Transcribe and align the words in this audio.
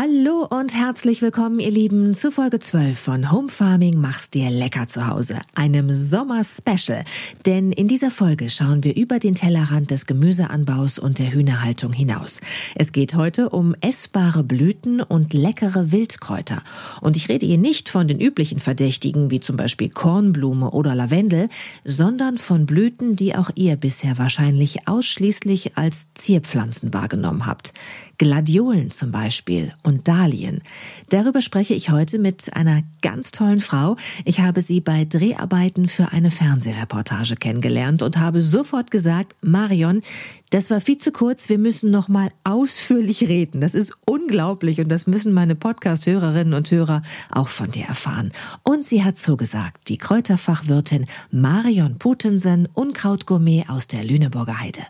Hallo 0.00 0.46
und 0.48 0.76
herzlich 0.76 1.22
willkommen, 1.22 1.58
ihr 1.58 1.72
Lieben, 1.72 2.14
zu 2.14 2.30
Folge 2.30 2.60
12 2.60 2.96
von 2.96 3.32
Home 3.32 3.48
Farming 3.48 4.00
Mach's 4.00 4.30
dir 4.30 4.48
lecker 4.48 4.86
zu 4.86 5.08
Hause, 5.08 5.40
einem 5.56 5.92
Sommer-Special. 5.92 7.02
Denn 7.46 7.72
in 7.72 7.88
dieser 7.88 8.12
Folge 8.12 8.48
schauen 8.48 8.84
wir 8.84 8.94
über 8.94 9.18
den 9.18 9.34
Tellerrand 9.34 9.90
des 9.90 10.06
Gemüseanbaus 10.06 11.00
und 11.00 11.18
der 11.18 11.32
Hühnerhaltung 11.32 11.92
hinaus. 11.92 12.40
Es 12.76 12.92
geht 12.92 13.16
heute 13.16 13.48
um 13.48 13.74
essbare 13.80 14.44
Blüten 14.44 15.00
und 15.00 15.34
leckere 15.34 15.90
Wildkräuter. 15.90 16.62
Und 17.00 17.16
ich 17.16 17.28
rede 17.28 17.46
hier 17.46 17.58
nicht 17.58 17.88
von 17.88 18.06
den 18.06 18.20
üblichen 18.20 18.60
Verdächtigen, 18.60 19.32
wie 19.32 19.40
zum 19.40 19.56
Beispiel 19.56 19.88
Kornblume 19.88 20.70
oder 20.70 20.94
Lavendel, 20.94 21.48
sondern 21.84 22.38
von 22.38 22.66
Blüten, 22.66 23.16
die 23.16 23.34
auch 23.34 23.50
ihr 23.56 23.74
bisher 23.74 24.16
wahrscheinlich 24.16 24.86
ausschließlich 24.86 25.76
als 25.76 26.14
Zierpflanzen 26.14 26.94
wahrgenommen 26.94 27.46
habt. 27.46 27.72
Gladiolen 28.18 28.90
zum 28.90 29.12
Beispiel 29.12 29.72
und 29.84 30.08
Dahlien. 30.08 30.60
Darüber 31.08 31.40
spreche 31.40 31.74
ich 31.74 31.90
heute 31.90 32.18
mit 32.18 32.54
einer 32.54 32.82
ganz 33.00 33.30
tollen 33.30 33.60
Frau. 33.60 33.96
Ich 34.24 34.40
habe 34.40 34.60
sie 34.60 34.80
bei 34.80 35.04
Dreharbeiten 35.04 35.86
für 35.88 36.10
eine 36.12 36.30
Fernsehreportage 36.32 37.36
kennengelernt 37.36 38.02
und 38.02 38.18
habe 38.18 38.42
sofort 38.42 38.90
gesagt, 38.90 39.36
Marion, 39.40 40.02
das 40.50 40.68
war 40.68 40.80
viel 40.80 40.98
zu 40.98 41.12
kurz. 41.12 41.48
Wir 41.48 41.58
müssen 41.58 41.90
noch 41.90 42.08
mal 42.08 42.30
ausführlich 42.42 43.28
reden. 43.28 43.60
Das 43.60 43.74
ist 43.74 43.94
unglaublich 44.04 44.80
und 44.80 44.88
das 44.88 45.06
müssen 45.06 45.32
meine 45.32 45.54
Podcast-Hörerinnen 45.54 46.54
und 46.54 46.70
Hörer 46.70 47.02
auch 47.30 47.48
von 47.48 47.70
dir 47.70 47.84
erfahren. 47.84 48.32
Und 48.64 48.84
sie 48.84 49.04
hat 49.04 49.16
zugesagt, 49.16 49.88
die 49.88 49.98
Kräuterfachwirtin 49.98 51.06
Marion 51.30 51.98
Putensen, 51.98 52.68
Unkrautgourmet 52.74 53.68
aus 53.68 53.86
der 53.86 54.02
Lüneburger 54.02 54.60
Heide. 54.60 54.82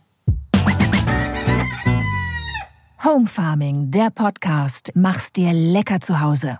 Home 3.04 3.28
Farming, 3.28 3.92
der 3.92 4.10
Podcast. 4.10 4.90
Mach's 4.96 5.32
dir 5.32 5.52
lecker 5.52 6.00
zu 6.00 6.20
Hause. 6.20 6.58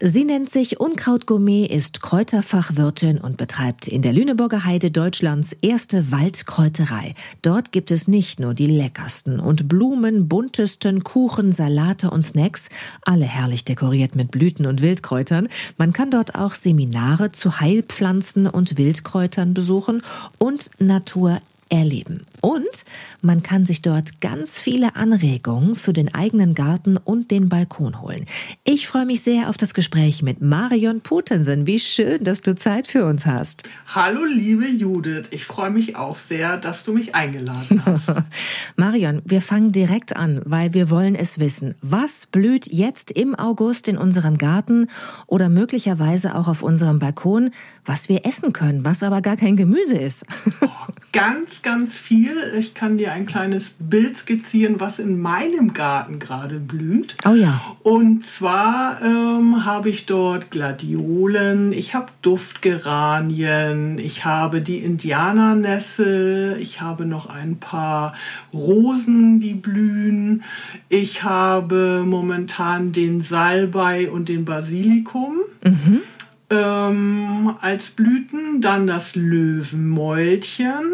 Sie 0.00 0.26
nennt 0.26 0.50
sich 0.50 0.80
Unkrautgourmet, 0.80 1.70
ist 1.70 2.02
Kräuterfachwirtin 2.02 3.16
und 3.16 3.38
betreibt 3.38 3.88
in 3.88 4.02
der 4.02 4.12
Lüneburger 4.12 4.66
Heide 4.66 4.90
Deutschlands 4.90 5.54
erste 5.62 6.12
Waldkräuterei. 6.12 7.14
Dort 7.40 7.72
gibt 7.72 7.90
es 7.90 8.06
nicht 8.06 8.38
nur 8.38 8.52
die 8.52 8.66
leckersten 8.66 9.40
und 9.40 9.66
blumenbuntesten 9.66 11.02
Kuchen, 11.02 11.52
Salate 11.52 12.10
und 12.10 12.22
Snacks, 12.22 12.68
alle 13.06 13.24
herrlich 13.24 13.64
dekoriert 13.64 14.14
mit 14.14 14.30
Blüten 14.30 14.66
und 14.66 14.82
Wildkräutern. 14.82 15.48
Man 15.78 15.94
kann 15.94 16.10
dort 16.10 16.34
auch 16.34 16.52
Seminare 16.52 17.32
zu 17.32 17.60
Heilpflanzen 17.60 18.46
und 18.46 18.76
Wildkräutern 18.76 19.54
besuchen 19.54 20.02
und 20.36 20.70
Natur 20.80 21.40
erleben. 21.70 22.26
Und 22.44 22.84
man 23.22 23.42
kann 23.42 23.64
sich 23.64 23.80
dort 23.80 24.20
ganz 24.20 24.60
viele 24.60 24.96
Anregungen 24.96 25.76
für 25.76 25.94
den 25.94 26.14
eigenen 26.14 26.54
Garten 26.54 26.98
und 26.98 27.30
den 27.30 27.48
Balkon 27.48 28.02
holen. 28.02 28.26
Ich 28.64 28.86
freue 28.86 29.06
mich 29.06 29.22
sehr 29.22 29.48
auf 29.48 29.56
das 29.56 29.72
Gespräch 29.72 30.22
mit 30.22 30.42
Marion 30.42 31.00
Putensen. 31.00 31.66
Wie 31.66 31.78
schön, 31.78 32.22
dass 32.22 32.42
du 32.42 32.54
Zeit 32.54 32.86
für 32.86 33.06
uns 33.06 33.24
hast. 33.24 33.62
Hallo, 33.86 34.24
liebe 34.26 34.66
Judith. 34.66 35.28
Ich 35.30 35.46
freue 35.46 35.70
mich 35.70 35.96
auch 35.96 36.18
sehr, 36.18 36.58
dass 36.58 36.84
du 36.84 36.92
mich 36.92 37.14
eingeladen 37.14 37.82
hast. 37.86 38.12
Marion, 38.76 39.22
wir 39.24 39.40
fangen 39.40 39.72
direkt 39.72 40.14
an, 40.14 40.42
weil 40.44 40.74
wir 40.74 40.90
wollen 40.90 41.14
es 41.14 41.38
wissen. 41.38 41.76
Was 41.80 42.26
blüht 42.26 42.66
jetzt 42.66 43.10
im 43.10 43.34
August 43.34 43.88
in 43.88 43.96
unserem 43.96 44.36
Garten 44.36 44.88
oder 45.26 45.48
möglicherweise 45.48 46.34
auch 46.34 46.48
auf 46.48 46.62
unserem 46.62 46.98
Balkon, 46.98 47.52
was 47.86 48.10
wir 48.10 48.26
essen 48.26 48.52
können, 48.52 48.84
was 48.84 49.02
aber 49.02 49.22
gar 49.22 49.38
kein 49.38 49.56
Gemüse 49.56 49.96
ist? 49.96 50.26
Oh, 50.60 50.92
ganz, 51.12 51.62
ganz 51.62 51.98
viel. 51.98 52.33
Ich 52.58 52.74
kann 52.74 52.98
dir 52.98 53.12
ein 53.12 53.26
kleines 53.26 53.74
Bild 53.78 54.16
skizzieren, 54.16 54.80
was 54.80 54.98
in 54.98 55.20
meinem 55.20 55.74
Garten 55.74 56.18
gerade 56.18 56.58
blüht. 56.58 57.16
Oh 57.26 57.34
ja. 57.34 57.60
Und 57.82 58.24
zwar 58.24 59.00
ähm, 59.02 59.64
habe 59.64 59.90
ich 59.90 60.06
dort 60.06 60.50
Gladiolen, 60.50 61.72
ich 61.72 61.94
habe 61.94 62.08
Duftgeranien, 62.22 63.98
ich 63.98 64.24
habe 64.24 64.62
die 64.62 64.78
Indianernessel, 64.78 66.56
ich 66.60 66.80
habe 66.80 67.06
noch 67.06 67.26
ein 67.26 67.58
paar 67.58 68.14
Rosen, 68.52 69.40
die 69.40 69.54
blühen. 69.54 70.42
Ich 70.88 71.22
habe 71.22 72.04
momentan 72.06 72.92
den 72.92 73.20
Salbei 73.20 74.10
und 74.10 74.28
den 74.28 74.44
Basilikum. 74.44 75.38
Mhm 75.64 76.02
ähm, 76.50 77.54
als 77.60 77.90
Blüten, 77.90 78.60
dann 78.60 78.86
das 78.86 79.16
Löwenmäulchen, 79.16 80.84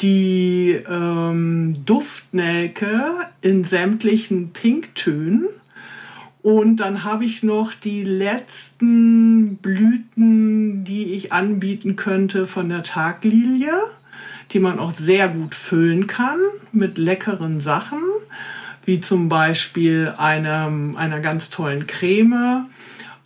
die 0.00 0.78
ähm, 0.88 1.76
Duftnelke 1.84 3.12
in 3.42 3.64
sämtlichen 3.64 4.50
Pinktönen. 4.50 5.46
Und 6.42 6.78
dann 6.78 7.04
habe 7.04 7.26
ich 7.26 7.42
noch 7.42 7.74
die 7.74 8.02
letzten 8.02 9.56
Blüten, 9.56 10.84
die 10.84 11.14
ich 11.14 11.32
anbieten 11.32 11.96
könnte 11.96 12.46
von 12.46 12.70
der 12.70 12.82
Taglilie, 12.82 13.74
die 14.52 14.58
man 14.58 14.78
auch 14.78 14.90
sehr 14.90 15.28
gut 15.28 15.54
füllen 15.54 16.06
kann 16.06 16.38
mit 16.72 16.96
leckeren 16.96 17.60
Sachen, 17.60 18.02
wie 18.86 19.00
zum 19.00 19.28
Beispiel 19.28 20.14
einem, 20.16 20.96
einer 20.96 21.20
ganz 21.20 21.50
tollen 21.50 21.86
Creme 21.86 22.66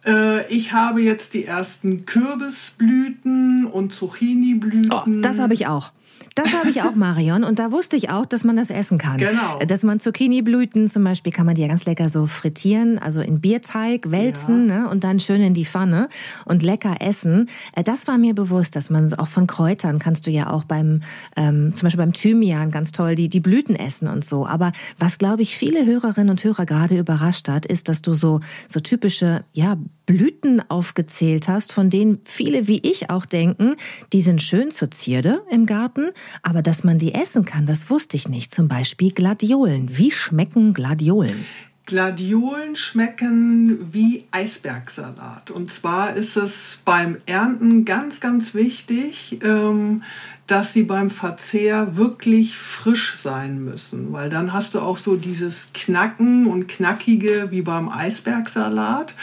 äh, 0.06 0.46
ich 0.52 0.72
habe 0.72 1.00
jetzt 1.00 1.34
die 1.34 1.44
ersten 1.44 2.04
Kürbisblüten 2.04 3.66
und 3.66 3.94
Zucchiniblüten. 3.94 4.92
Oh, 4.92 5.02
das 5.22 5.38
habe 5.38 5.54
ich 5.54 5.66
auch. 5.66 5.92
Das 6.34 6.52
habe 6.52 6.68
ich 6.68 6.82
auch, 6.82 6.96
Marion. 6.96 7.44
Und 7.44 7.60
da 7.60 7.70
wusste 7.70 7.96
ich 7.96 8.10
auch, 8.10 8.26
dass 8.26 8.42
man 8.42 8.56
das 8.56 8.70
essen 8.70 8.98
kann. 8.98 9.18
Genau. 9.18 9.58
Dass 9.64 9.84
man 9.84 10.00
Zucchini-Blüten 10.00 10.88
zum 10.88 11.04
Beispiel 11.04 11.32
kann 11.32 11.46
man 11.46 11.54
die 11.54 11.62
ja 11.62 11.68
ganz 11.68 11.84
lecker 11.84 12.08
so 12.08 12.26
frittieren, 12.26 12.98
also 12.98 13.20
in 13.20 13.40
Bierteig 13.40 14.10
wälzen 14.10 14.68
ja. 14.68 14.78
ne, 14.78 14.88
und 14.88 15.04
dann 15.04 15.20
schön 15.20 15.40
in 15.40 15.54
die 15.54 15.64
Pfanne 15.64 16.08
und 16.44 16.62
lecker 16.62 16.96
essen. 17.00 17.48
Äh, 17.74 17.84
das 17.84 18.08
war 18.08 18.18
mir 18.18 18.34
bewusst, 18.34 18.74
dass 18.74 18.90
man 18.90 19.12
auch 19.14 19.28
von 19.28 19.46
Kräutern 19.46 20.00
kannst 20.00 20.26
du 20.26 20.32
ja 20.32 20.50
auch 20.50 20.64
beim, 20.64 21.02
ähm, 21.36 21.72
zum 21.74 21.86
Beispiel 21.86 22.04
beim 22.04 22.12
Thymian 22.12 22.72
ganz 22.72 22.90
toll 22.90 23.14
die, 23.14 23.28
die 23.28 23.40
Blüten 23.40 23.76
essen 23.76 24.08
und 24.08 24.24
so. 24.24 24.44
Aber 24.46 24.72
was, 24.98 25.18
glaube 25.18 25.42
ich, 25.42 25.56
viele 25.56 25.86
Hörerinnen 25.86 26.30
und 26.30 26.42
Hörer 26.42 26.66
gerade 26.66 26.98
überrascht 26.98 27.48
hat, 27.48 27.64
ist, 27.64 27.88
dass 27.88 28.02
du 28.02 28.14
so, 28.14 28.40
so 28.66 28.80
typische, 28.80 29.44
ja, 29.52 29.76
Blüten 30.06 30.62
aufgezählt 30.68 31.48
hast, 31.48 31.72
von 31.72 31.90
denen 31.90 32.20
viele 32.24 32.68
wie 32.68 32.78
ich 32.78 33.10
auch 33.10 33.24
denken, 33.24 33.76
die 34.12 34.20
sind 34.20 34.42
schön 34.42 34.70
zur 34.70 34.90
Zierde 34.90 35.42
im 35.50 35.66
Garten, 35.66 36.10
aber 36.42 36.62
dass 36.62 36.84
man 36.84 36.98
die 36.98 37.14
essen 37.14 37.44
kann, 37.44 37.66
das 37.66 37.90
wusste 37.90 38.16
ich 38.16 38.28
nicht. 38.28 38.54
Zum 38.54 38.68
Beispiel 38.68 39.12
Gladiolen. 39.12 39.96
Wie 39.96 40.10
schmecken 40.10 40.74
Gladiolen? 40.74 41.44
Gladiolen 41.86 42.76
schmecken 42.76 43.92
wie 43.92 44.24
Eisbergsalat. 44.30 45.50
Und 45.50 45.70
zwar 45.70 46.14
ist 46.14 46.36
es 46.36 46.78
beim 46.84 47.18
Ernten 47.26 47.84
ganz, 47.84 48.20
ganz 48.20 48.54
wichtig, 48.54 49.38
ähm, 49.42 50.02
dass 50.46 50.72
sie 50.72 50.82
beim 50.82 51.10
Verzehr 51.10 51.96
wirklich 51.96 52.58
frisch 52.58 53.16
sein 53.16 53.64
müssen, 53.64 54.12
weil 54.12 54.28
dann 54.28 54.52
hast 54.52 54.74
du 54.74 54.80
auch 54.80 54.98
so 54.98 55.16
dieses 55.16 55.72
Knacken 55.72 56.46
und 56.46 56.68
Knackige 56.68 57.50
wie 57.50 57.62
beim 57.62 57.88
Eisbergsalat. 57.88 59.14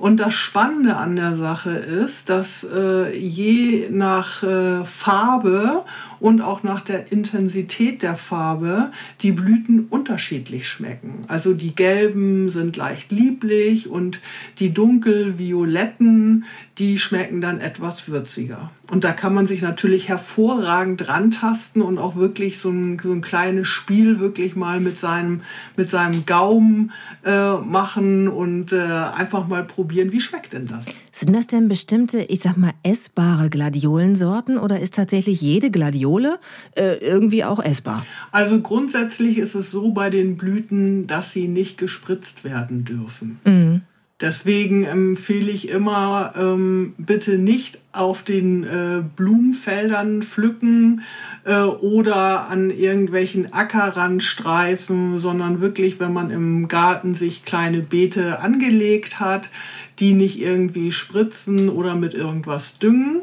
Und 0.00 0.18
das 0.18 0.34
Spannende 0.34 0.96
an 0.96 1.14
der 1.14 1.36
Sache 1.36 1.70
ist, 1.70 2.28
dass 2.28 2.64
äh, 2.64 3.16
je 3.16 3.88
nach 3.90 4.42
äh, 4.42 4.84
Farbe 4.84 5.84
und 6.24 6.40
auch 6.40 6.62
nach 6.62 6.80
der 6.80 7.12
Intensität 7.12 8.00
der 8.00 8.16
Farbe 8.16 8.90
die 9.20 9.30
Blüten 9.30 9.88
unterschiedlich 9.90 10.66
schmecken. 10.66 11.24
Also 11.28 11.52
die 11.52 11.74
gelben 11.74 12.48
sind 12.48 12.78
leicht 12.78 13.12
lieblich 13.12 13.90
und 13.90 14.20
die 14.58 14.72
dunkel-violetten, 14.72 16.46
die 16.78 16.96
schmecken 16.96 17.42
dann 17.42 17.60
etwas 17.60 18.08
würziger. 18.08 18.70
Und 18.90 19.04
da 19.04 19.12
kann 19.12 19.34
man 19.34 19.46
sich 19.46 19.60
natürlich 19.60 20.08
hervorragend 20.08 21.08
rantasten 21.08 21.82
und 21.82 21.98
auch 21.98 22.16
wirklich 22.16 22.56
so 22.56 22.70
ein, 22.70 22.98
so 23.02 23.12
ein 23.12 23.20
kleines 23.20 23.68
Spiel 23.68 24.18
wirklich 24.18 24.56
mal 24.56 24.80
mit 24.80 24.98
seinem, 24.98 25.42
mit 25.76 25.90
seinem 25.90 26.24
Gaumen 26.24 26.92
äh, 27.26 27.52
machen 27.52 28.28
und 28.28 28.72
äh, 28.72 28.78
einfach 28.78 29.46
mal 29.46 29.64
probieren, 29.64 30.10
wie 30.10 30.22
schmeckt 30.22 30.54
denn 30.54 30.68
das? 30.68 30.86
Sind 31.16 31.32
das 31.36 31.46
denn 31.46 31.68
bestimmte, 31.68 32.22
ich 32.22 32.40
sag 32.40 32.56
mal, 32.56 32.72
essbare 32.82 33.48
Gladiolensorten 33.48 34.58
oder 34.58 34.80
ist 34.80 34.94
tatsächlich 34.94 35.40
jede 35.40 35.70
Gladiole 35.70 36.40
äh, 36.74 36.96
irgendwie 36.96 37.44
auch 37.44 37.62
essbar? 37.62 38.04
Also 38.32 38.60
grundsätzlich 38.60 39.38
ist 39.38 39.54
es 39.54 39.70
so 39.70 39.92
bei 39.92 40.10
den 40.10 40.36
Blüten, 40.36 41.06
dass 41.06 41.30
sie 41.30 41.46
nicht 41.46 41.78
gespritzt 41.78 42.42
werden 42.42 42.84
dürfen. 42.84 43.38
Mhm. 43.44 43.82
Deswegen 44.20 44.84
empfehle 44.84 45.50
ich 45.50 45.68
immer, 45.68 46.34
ähm, 46.36 46.94
bitte 46.98 47.38
nicht 47.38 47.80
auf 47.92 48.22
den 48.22 48.64
äh, 48.64 49.02
Blumenfeldern 49.16 50.22
pflücken 50.22 51.02
äh, 51.44 51.62
oder 51.62 52.48
an 52.48 52.70
irgendwelchen 52.70 53.52
Ackerrandstreifen, 53.52 55.18
sondern 55.18 55.60
wirklich, 55.60 56.00
wenn 56.00 56.12
man 56.12 56.30
im 56.30 56.68
Garten 56.68 57.14
sich 57.14 57.44
kleine 57.44 57.80
Beete 57.80 58.40
angelegt 58.40 59.20
hat, 59.20 59.50
die 59.98 60.14
nicht 60.14 60.40
irgendwie 60.40 60.92
spritzen 60.92 61.68
oder 61.68 61.94
mit 61.94 62.14
irgendwas 62.14 62.78
düngen. 62.78 63.22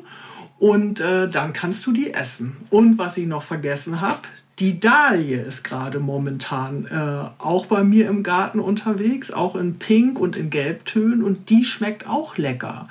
Und 0.60 1.00
äh, 1.00 1.28
dann 1.28 1.54
kannst 1.54 1.86
du 1.88 1.92
die 1.92 2.14
essen. 2.14 2.56
Und 2.70 3.00
was 3.00 3.18
ich 3.18 3.26
noch 3.26 3.42
vergessen 3.42 4.00
habe, 4.00 4.22
die 4.60 4.80
Dahlie 4.80 5.42
ist 5.42 5.64
gerade 5.64 6.00
momentan 6.00 6.86
äh, 6.86 7.42
auch 7.42 7.66
bei 7.66 7.84
mir 7.84 8.08
im 8.08 8.22
Garten 8.22 8.60
unterwegs, 8.60 9.32
auch 9.32 9.56
in 9.56 9.80
Pink 9.80 10.20
und 10.20 10.36
in 10.36 10.52
Gelbtönen 10.52 11.24
und 11.24 11.50
die 11.50 11.66
schmeckt 11.66 12.08
auch 12.08 12.38
lecker. 12.38 12.88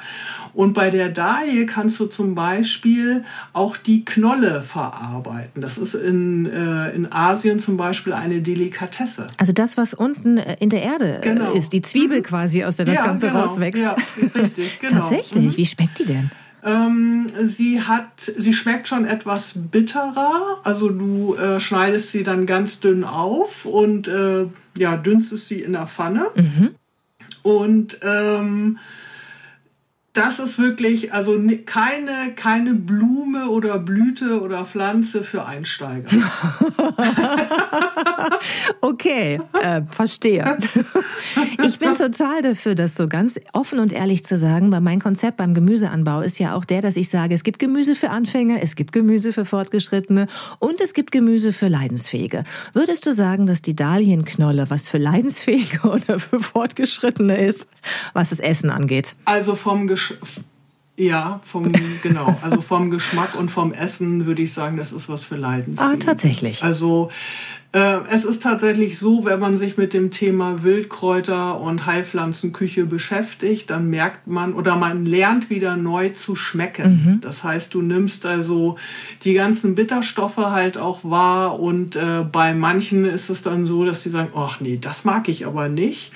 Und 0.53 0.73
bei 0.73 0.91
der 0.91 1.09
Dahlie 1.09 1.67
kannst 1.67 2.01
du 2.01 2.07
zum 2.07 2.35
Beispiel 2.35 3.25
auch 3.53 3.77
die 3.77 4.05
Knolle 4.05 4.63
verarbeiten. 4.63 5.63
Das 5.63 5.79
ist 5.79 5.95
in, 5.95 6.47
äh, 6.47 6.91
in 6.91 7.11
Asien 7.13 7.59
zum 7.59 7.77
Beispiel 7.77 8.13
eine 8.13 8.41
Delikatesse. 8.43 9.29
Also 9.37 9.53
das, 9.53 9.77
was 9.77 9.95
unten 9.95 10.39
äh, 10.39 10.57
in 10.61 10.71
der 10.71 10.83
Erde 10.83 11.19
äh, 11.19 11.21
genau. 11.21 11.53
ist, 11.53 11.73
die 11.73 11.83
Zwiebel 11.83 12.19
mhm. 12.19 12.25
quasi, 12.25 12.65
aus 12.65 12.77
der 12.77 12.87
das 12.87 12.97
ja, 12.97 13.07
Ganze 13.07 13.29
genau. 13.29 13.41
rauswächst. 13.43 13.83
Ja, 13.83 13.97
richtig, 14.35 14.79
genau. 14.81 15.01
Tatsächlich, 15.01 15.53
mhm. 15.53 15.57
wie 15.57 15.67
schmeckt 15.67 15.99
die 15.99 16.05
denn? 16.05 16.31
Ähm, 16.63 17.27
sie 17.45 17.81
hat, 17.81 18.33
sie 18.37 18.53
schmeckt 18.53 18.89
schon 18.89 19.05
etwas 19.05 19.55
bitterer. 19.57 20.61
Also 20.65 20.91
du 20.91 21.35
äh, 21.35 21.59
schneidest 21.61 22.13
sie 22.13 22.23
dann 22.23 22.47
ganz 22.47 22.81
dünn 22.81 23.05
auf 23.05 23.65
und 23.65 24.09
äh, 24.09 24.47
ja, 24.77 24.97
dünstest 24.97 25.49
sie 25.49 25.63
in 25.63 25.73
der 25.73 25.87
Pfanne. 25.87 26.27
Mhm. 26.35 26.71
Und 27.43 27.99
ähm, 28.03 28.79
das 30.13 30.41
ist 30.41 30.59
wirklich 30.59 31.13
also 31.13 31.41
keine, 31.67 32.33
keine 32.35 32.75
Blume 32.75 33.49
oder 33.49 33.79
Blüte 33.79 34.41
oder 34.41 34.65
Pflanze 34.65 35.23
für 35.23 35.47
Einsteiger. 35.47 36.11
okay, 38.81 39.41
äh, 39.63 39.83
verstehe. 39.83 40.59
Ich 41.63 41.79
bin 41.79 41.95
total 41.95 42.43
dafür, 42.43 42.75
das 42.75 42.97
so 42.97 43.07
ganz 43.07 43.39
offen 43.53 43.79
und 43.79 43.93
ehrlich 43.93 44.25
zu 44.25 44.37
sagen, 44.37 44.73
weil 44.73 44.81
mein 44.81 45.01
Konzept 45.01 45.37
beim 45.37 45.55
Gemüseanbau 45.55 46.21
ist 46.21 46.39
ja 46.39 46.55
auch 46.55 46.65
der, 46.65 46.81
dass 46.81 46.97
ich 46.97 47.09
sage, 47.09 47.35
es 47.35 47.45
gibt 47.45 47.59
Gemüse 47.59 47.95
für 47.95 48.11
Anfänger, 48.11 48.63
es 48.63 48.75
gibt 48.77 48.93
Gemüse 48.93 49.33
für 49.33 49.45
Fortgeschrittene 49.45 50.27
und 50.59 50.81
es 50.81 50.95
gibt 50.95 51.13
Gemüse 51.13 51.53
für 51.53 51.69
Leidensfähige. 51.69 52.45
Würdest 52.73 53.07
du 53.07 53.13
sagen, 53.13 53.47
dass 53.47 53.63
die 53.63 53.77
Dahlienknolle 53.77 54.67
was 54.71 54.89
für 54.89 54.99
Leidensfähige 54.99 55.81
oder 55.89 56.19
für 56.19 56.41
Fortgeschrittene 56.41 57.37
ist, 57.37 57.69
was 58.15 58.31
das 58.31 58.41
Essen 58.41 58.71
angeht? 58.71 59.15
Also 59.27 59.55
vom 59.55 59.87
Gesch 59.87 60.00
ja, 60.97 61.41
vom, 61.45 61.73
genau. 62.03 62.39
Also 62.43 62.61
vom 62.61 62.91
Geschmack 62.91 63.35
und 63.35 63.51
vom 63.51 63.73
Essen 63.73 64.27
würde 64.27 64.43
ich 64.43 64.53
sagen, 64.53 64.77
das 64.77 64.93
ist 64.93 65.09
was 65.09 65.25
für 65.25 65.37
Leidensfähige. 65.37 65.95
Ah, 65.95 65.97
tatsächlich. 65.97 66.63
Also 66.63 67.11
äh, 67.73 67.99
es 68.11 68.25
ist 68.25 68.43
tatsächlich 68.43 68.99
so, 68.99 69.25
wenn 69.25 69.39
man 69.39 69.57
sich 69.57 69.77
mit 69.77 69.95
dem 69.95 70.11
Thema 70.11 70.65
Wildkräuter 70.65 71.61
und 71.61 71.87
Heilpflanzenküche 71.87 72.85
beschäftigt, 72.85 73.71
dann 73.71 73.89
merkt 73.89 74.27
man 74.27 74.55
oder 74.55 74.75
man 74.75 75.07
lernt 75.07 75.51
wieder 75.51 75.77
neu 75.77 76.09
zu 76.09 76.35
schmecken. 76.35 77.05
Mhm. 77.05 77.21
Das 77.21 77.45
heißt, 77.45 77.73
du 77.73 77.81
nimmst 77.81 78.27
also 78.27 78.77
die 79.23 79.35
ganzen 79.35 79.77
Bitterstoffe 79.77 80.39
halt 80.39 80.79
auch 80.79 81.05
wahr 81.05 81.61
und 81.61 81.95
äh, 81.95 82.25
bei 82.31 82.55
manchen 82.55 83.05
ist 83.05 83.31
es 83.31 83.45
dann 83.45 83.67
so, 83.67 83.85
dass 83.85 84.03
sie 84.03 84.11
sagen, 84.11 84.33
ach 84.35 84.59
nee, 84.59 84.77
das 84.81 85.05
mag 85.05 85.29
ich 85.29 85.47
aber 85.47 85.69
nicht 85.69 86.11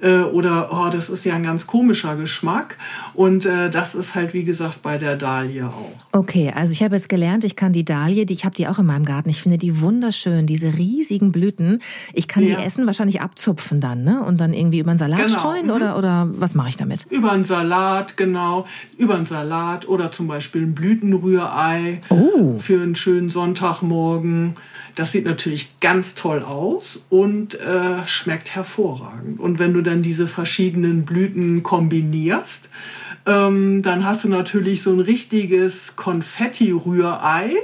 äh, 0.00 0.20
oder 0.20 0.70
oh, 0.72 0.90
das 0.90 1.10
ist 1.10 1.24
ja 1.24 1.34
ein 1.34 1.42
ganz 1.42 1.66
komischer 1.66 2.14
Geschmack 2.14 2.76
und 3.14 3.46
äh, 3.46 3.70
das 3.70 3.94
ist 3.94 4.14
halt 4.14 4.34
wie 4.34 4.44
gesagt 4.44 4.82
bei 4.82 4.98
der 4.98 5.16
Dahlie 5.16 5.66
auch. 5.66 5.90
Okay, 6.12 6.52
also 6.54 6.72
ich 6.72 6.82
habe 6.82 6.96
jetzt 6.96 7.08
gelernt, 7.08 7.44
ich 7.44 7.56
kann 7.56 7.72
die 7.72 7.84
Dahlie, 7.84 8.26
die, 8.26 8.32
ich 8.32 8.44
habe 8.44 8.54
die 8.54 8.68
auch 8.68 8.78
in 8.78 8.86
meinem 8.86 9.04
Garten, 9.04 9.28
ich 9.28 9.42
finde 9.42 9.58
die 9.58 9.80
wunderschön, 9.80 10.46
diese 10.46 10.76
riesigen 10.76 11.32
Blüten. 11.32 11.80
Ich 12.12 12.28
kann 12.28 12.44
ja. 12.44 12.56
die 12.56 12.62
essen, 12.62 12.86
wahrscheinlich 12.86 13.20
abzupfen 13.20 13.80
dann, 13.80 14.02
ne? 14.04 14.22
Und 14.22 14.40
dann 14.40 14.52
irgendwie 14.52 14.80
über 14.80 14.90
einen 14.90 14.98
Salat 14.98 15.26
genau. 15.26 15.38
streuen 15.38 15.66
mhm. 15.66 15.72
oder, 15.72 15.98
oder 15.98 16.28
was 16.32 16.54
mache 16.54 16.70
ich 16.70 16.76
damit? 16.76 17.06
Über 17.10 17.32
einen 17.32 17.44
Salat, 17.44 18.16
genau. 18.16 18.66
Über 18.96 19.16
einen 19.16 19.26
Salat 19.26 19.88
oder 19.88 20.12
zum 20.12 20.28
Beispiel 20.28 20.62
ein 20.62 20.74
Blütenrührei 20.74 22.00
oh. 22.10 22.58
für 22.58 22.82
einen 22.82 22.96
schönen 22.96 23.30
Sonntagmorgen. 23.30 24.56
Das 24.94 25.12
sieht 25.12 25.24
natürlich 25.24 25.80
ganz 25.80 26.14
toll 26.14 26.42
aus 26.42 27.06
und 27.10 27.58
äh, 27.60 28.06
schmeckt 28.06 28.54
hervorragend. 28.54 29.40
Und 29.40 29.58
wenn 29.58 29.72
du 29.72 29.82
dann 29.82 30.02
diese 30.02 30.26
verschiedenen 30.26 31.04
Blüten 31.04 31.62
kombinierst, 31.62 32.68
ähm, 33.26 33.82
dann 33.82 34.04
hast 34.04 34.24
du 34.24 34.28
natürlich 34.28 34.82
so 34.82 34.92
ein 34.92 35.00
richtiges 35.00 35.96
Konfetti-Rührei 35.96 37.54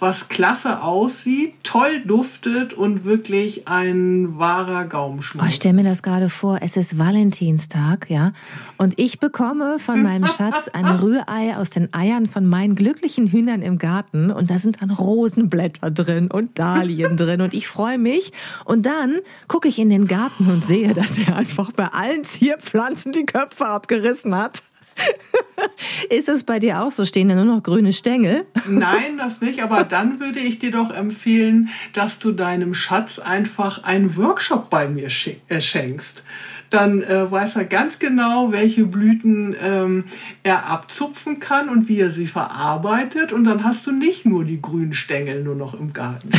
was 0.00 0.28
klasse 0.28 0.82
aussieht, 0.82 1.54
toll 1.62 2.02
duftet 2.04 2.74
und 2.74 3.04
wirklich 3.04 3.68
ein 3.68 4.38
wahrer 4.38 4.84
Gaumenschmaus. 4.84 5.44
Oh, 5.44 5.48
ich 5.48 5.56
stelle 5.56 5.74
mir 5.74 5.84
das 5.84 6.02
gerade 6.02 6.28
vor, 6.28 6.58
es 6.62 6.76
ist 6.76 6.98
Valentinstag, 6.98 8.10
ja, 8.10 8.32
und 8.76 8.98
ich 8.98 9.20
bekomme 9.20 9.78
von 9.78 10.02
meinem 10.02 10.26
Schatz 10.36 10.68
ein 10.68 10.86
Rührei 10.86 11.56
aus 11.56 11.70
den 11.70 11.92
Eiern 11.94 12.26
von 12.26 12.46
meinen 12.46 12.74
glücklichen 12.74 13.28
Hühnern 13.28 13.62
im 13.62 13.78
Garten 13.78 14.30
und 14.30 14.50
da 14.50 14.58
sind 14.58 14.82
dann 14.82 14.90
Rosenblätter 14.90 15.90
drin 15.90 16.30
und 16.30 16.58
Dahlien 16.58 17.16
drin 17.16 17.40
und 17.40 17.54
ich 17.54 17.68
freue 17.68 17.98
mich 17.98 18.32
und 18.64 18.86
dann 18.86 19.16
gucke 19.48 19.68
ich 19.68 19.78
in 19.78 19.90
den 19.90 20.06
Garten 20.06 20.50
und 20.50 20.64
sehe, 20.64 20.94
dass 20.94 21.18
er 21.18 21.36
einfach 21.36 21.72
bei 21.72 21.86
allen 21.86 22.24
Zierpflanzen 22.24 23.12
die 23.12 23.26
Köpfe 23.26 23.66
abgerissen 23.66 24.34
hat. 24.34 24.62
Ist 26.10 26.28
es 26.28 26.44
bei 26.44 26.58
dir 26.58 26.82
auch 26.82 26.92
so? 26.92 27.04
Stehen 27.04 27.28
da 27.28 27.34
nur 27.34 27.44
noch 27.44 27.62
grüne 27.62 27.92
Stängel? 27.92 28.44
Nein, 28.68 29.18
das 29.18 29.40
nicht. 29.40 29.62
Aber 29.62 29.84
dann 29.84 30.20
würde 30.20 30.40
ich 30.40 30.58
dir 30.58 30.70
doch 30.70 30.90
empfehlen, 30.90 31.68
dass 31.92 32.18
du 32.18 32.32
deinem 32.32 32.74
Schatz 32.74 33.18
einfach 33.18 33.84
einen 33.84 34.16
Workshop 34.16 34.70
bei 34.70 34.88
mir 34.88 35.08
äh, 35.48 35.60
schenkst 35.60 36.22
dann 36.70 37.02
äh, 37.02 37.30
weiß 37.30 37.56
er 37.56 37.64
ganz 37.64 37.98
genau, 37.98 38.52
welche 38.52 38.86
Blüten 38.86 39.54
ähm, 39.62 40.04
er 40.42 40.68
abzupfen 40.68 41.38
kann 41.40 41.68
und 41.68 41.88
wie 41.88 42.00
er 42.00 42.10
sie 42.10 42.26
verarbeitet. 42.26 43.32
Und 43.32 43.44
dann 43.44 43.64
hast 43.64 43.86
du 43.86 43.92
nicht 43.92 44.26
nur 44.26 44.44
die 44.44 44.60
grünen 44.60 44.94
Stängel 44.94 45.42
nur 45.42 45.54
noch 45.54 45.78
im 45.78 45.92
Garten. 45.92 46.30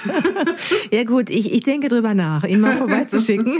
ja 0.90 1.04
gut, 1.04 1.30
ich, 1.30 1.52
ich 1.52 1.62
denke 1.62 1.88
drüber 1.88 2.14
nach, 2.14 2.44
ihn 2.44 2.60
mal 2.60 2.76
vorbeizuschicken. 2.76 3.58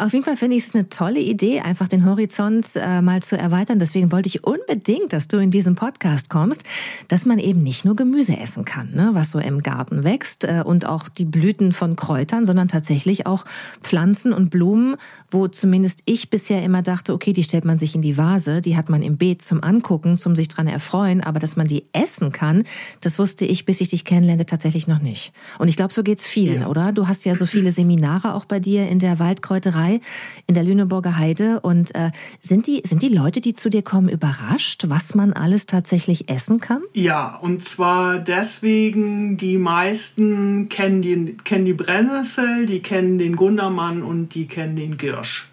Auf 0.00 0.12
jeden 0.12 0.24
Fall 0.24 0.36
finde 0.36 0.54
ich 0.54 0.64
es 0.64 0.76
eine 0.76 0.88
tolle 0.88 1.18
Idee, 1.18 1.58
einfach 1.58 1.88
den 1.88 2.06
Horizont 2.06 2.76
äh, 2.76 3.02
mal 3.02 3.20
zu 3.20 3.36
erweitern. 3.36 3.80
Deswegen 3.80 4.12
wollte 4.12 4.28
ich 4.28 4.44
unbedingt, 4.44 5.12
dass 5.12 5.26
du 5.26 5.38
in 5.38 5.50
diesem 5.50 5.74
Podcast 5.74 6.30
kommst, 6.30 6.62
dass 7.08 7.26
man 7.26 7.40
eben 7.40 7.64
nicht 7.64 7.84
nur 7.84 7.96
Gemüse 7.96 8.36
essen 8.36 8.64
kann, 8.64 8.92
ne, 8.94 9.10
was 9.14 9.32
so 9.32 9.40
im 9.40 9.60
Garten 9.60 10.04
wächst 10.04 10.44
äh, 10.44 10.62
und 10.64 10.86
auch 10.86 11.08
die 11.08 11.24
Blüten 11.24 11.72
von 11.72 11.96
Kräutern, 11.96 12.46
sondern 12.46 12.68
tatsächlich 12.68 13.26
auch 13.26 13.44
Pflanzen 13.82 14.32
und 14.32 14.50
Blumen, 14.50 14.94
wo 15.32 15.48
zumindest 15.48 16.02
ich 16.04 16.30
bisher 16.30 16.62
immer 16.62 16.82
dachte, 16.82 17.12
okay, 17.12 17.32
die 17.32 17.42
stellt 17.42 17.64
man 17.64 17.80
sich 17.80 17.96
in 17.96 18.02
die 18.02 18.16
Vase, 18.16 18.60
die 18.60 18.76
hat 18.76 18.88
man 18.90 19.02
im 19.02 19.16
Beet 19.16 19.42
zum 19.42 19.64
Angucken, 19.64 20.16
zum 20.16 20.36
sich 20.36 20.46
dran 20.46 20.68
erfreuen, 20.68 21.24
aber 21.24 21.40
dass 21.40 21.56
man 21.56 21.66
die 21.66 21.86
essen 21.92 22.30
kann, 22.30 22.62
das 23.00 23.18
wusste 23.18 23.46
ich, 23.46 23.64
bis 23.64 23.80
ich 23.80 23.88
dich 23.88 24.04
kennenlernte, 24.04 24.46
tatsächlich 24.46 24.86
noch 24.86 25.00
nicht. 25.00 25.32
Und 25.58 25.66
ich 25.66 25.74
glaube, 25.74 25.92
so 25.92 26.04
geht's 26.04 26.24
vielen, 26.24 26.62
ja. 26.62 26.68
oder? 26.68 26.92
Du 26.92 27.08
hast 27.08 27.24
ja 27.24 27.34
so 27.34 27.46
viele 27.46 27.72
Seminare 27.72 28.34
auch 28.34 28.44
bei 28.44 28.60
dir 28.60 28.88
in 28.88 29.00
der 29.00 29.18
Waldkräuterei 29.18 29.87
Brauerei 29.88 30.00
in 30.46 30.54
der 30.54 30.64
Lüneburger 30.64 31.16
Heide. 31.16 31.60
Und 31.60 31.94
äh, 31.94 32.10
sind, 32.40 32.66
die, 32.66 32.82
sind 32.84 33.02
die 33.02 33.08
Leute, 33.08 33.40
die 33.40 33.54
zu 33.54 33.70
dir 33.70 33.82
kommen, 33.82 34.08
überrascht, 34.08 34.84
was 34.88 35.14
man 35.14 35.32
alles 35.32 35.66
tatsächlich 35.66 36.28
essen 36.30 36.60
kann? 36.60 36.82
Ja, 36.94 37.36
und 37.36 37.64
zwar 37.64 38.18
deswegen, 38.18 39.36
die 39.36 39.58
meisten 39.58 40.68
kennen 40.68 41.02
die, 41.02 41.36
kennen 41.44 41.64
die 41.64 41.74
Brennnessel, 41.74 42.66
die 42.66 42.80
kennen 42.80 43.18
den 43.18 43.36
Gundermann 43.36 44.02
und 44.02 44.34
die 44.34 44.46
kennen 44.46 44.76
den 44.76 44.98
Girsch 44.98 45.48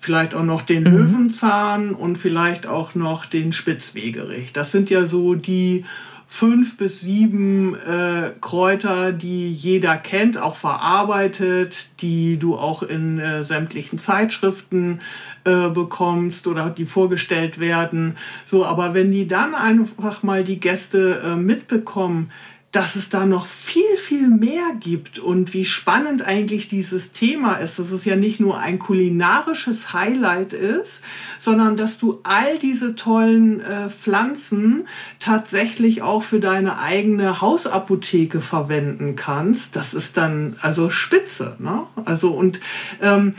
vielleicht 0.00 0.34
auch 0.34 0.44
noch 0.44 0.60
den 0.60 0.82
mhm. 0.82 0.98
Löwenzahn 0.98 1.94
und 1.94 2.18
vielleicht 2.18 2.66
auch 2.66 2.94
noch 2.94 3.24
den 3.24 3.54
Spitzwegerich. 3.54 4.52
Das 4.52 4.70
sind 4.70 4.90
ja 4.90 5.06
so 5.06 5.34
die 5.34 5.86
fünf 6.34 6.76
bis 6.76 7.00
sieben 7.00 7.76
äh, 7.76 8.32
Kräuter, 8.40 9.12
die 9.12 9.52
jeder 9.52 9.96
kennt, 9.96 10.36
auch 10.36 10.56
verarbeitet, 10.56 11.90
die 12.00 12.38
du 12.38 12.56
auch 12.56 12.82
in 12.82 13.20
äh, 13.20 13.44
sämtlichen 13.44 14.00
Zeitschriften 14.00 15.00
äh, 15.44 15.68
bekommst 15.68 16.48
oder 16.48 16.70
die 16.70 16.86
vorgestellt 16.86 17.60
werden. 17.60 18.16
So, 18.46 18.66
aber 18.66 18.94
wenn 18.94 19.12
die 19.12 19.28
dann 19.28 19.54
einfach 19.54 20.24
mal 20.24 20.42
die 20.42 20.58
Gäste 20.58 21.22
äh, 21.24 21.36
mitbekommen, 21.36 22.32
dass 22.74 22.96
es 22.96 23.08
da 23.08 23.24
noch 23.24 23.46
viel, 23.46 23.96
viel 23.96 24.28
mehr 24.28 24.72
gibt 24.80 25.20
und 25.20 25.54
wie 25.54 25.64
spannend 25.64 26.26
eigentlich 26.26 26.68
dieses 26.68 27.12
Thema 27.12 27.54
ist, 27.54 27.78
dass 27.78 27.92
es 27.92 28.04
ja 28.04 28.16
nicht 28.16 28.40
nur 28.40 28.58
ein 28.58 28.80
kulinarisches 28.80 29.92
Highlight 29.92 30.52
ist, 30.52 31.00
sondern 31.38 31.76
dass 31.76 31.98
du 31.98 32.18
all 32.24 32.58
diese 32.58 32.96
tollen 32.96 33.60
äh, 33.60 33.88
Pflanzen 33.90 34.88
tatsächlich 35.20 36.02
auch 36.02 36.24
für 36.24 36.40
deine 36.40 36.80
eigene 36.80 37.40
Hausapotheke 37.40 38.40
verwenden 38.40 39.14
kannst. 39.14 39.76
Das 39.76 39.94
ist 39.94 40.16
dann 40.16 40.56
also 40.60 40.90
spitze. 40.90 41.56
Ne? 41.60 41.80
Also 42.04 42.32
und 42.32 42.58
ähm, 43.00 43.34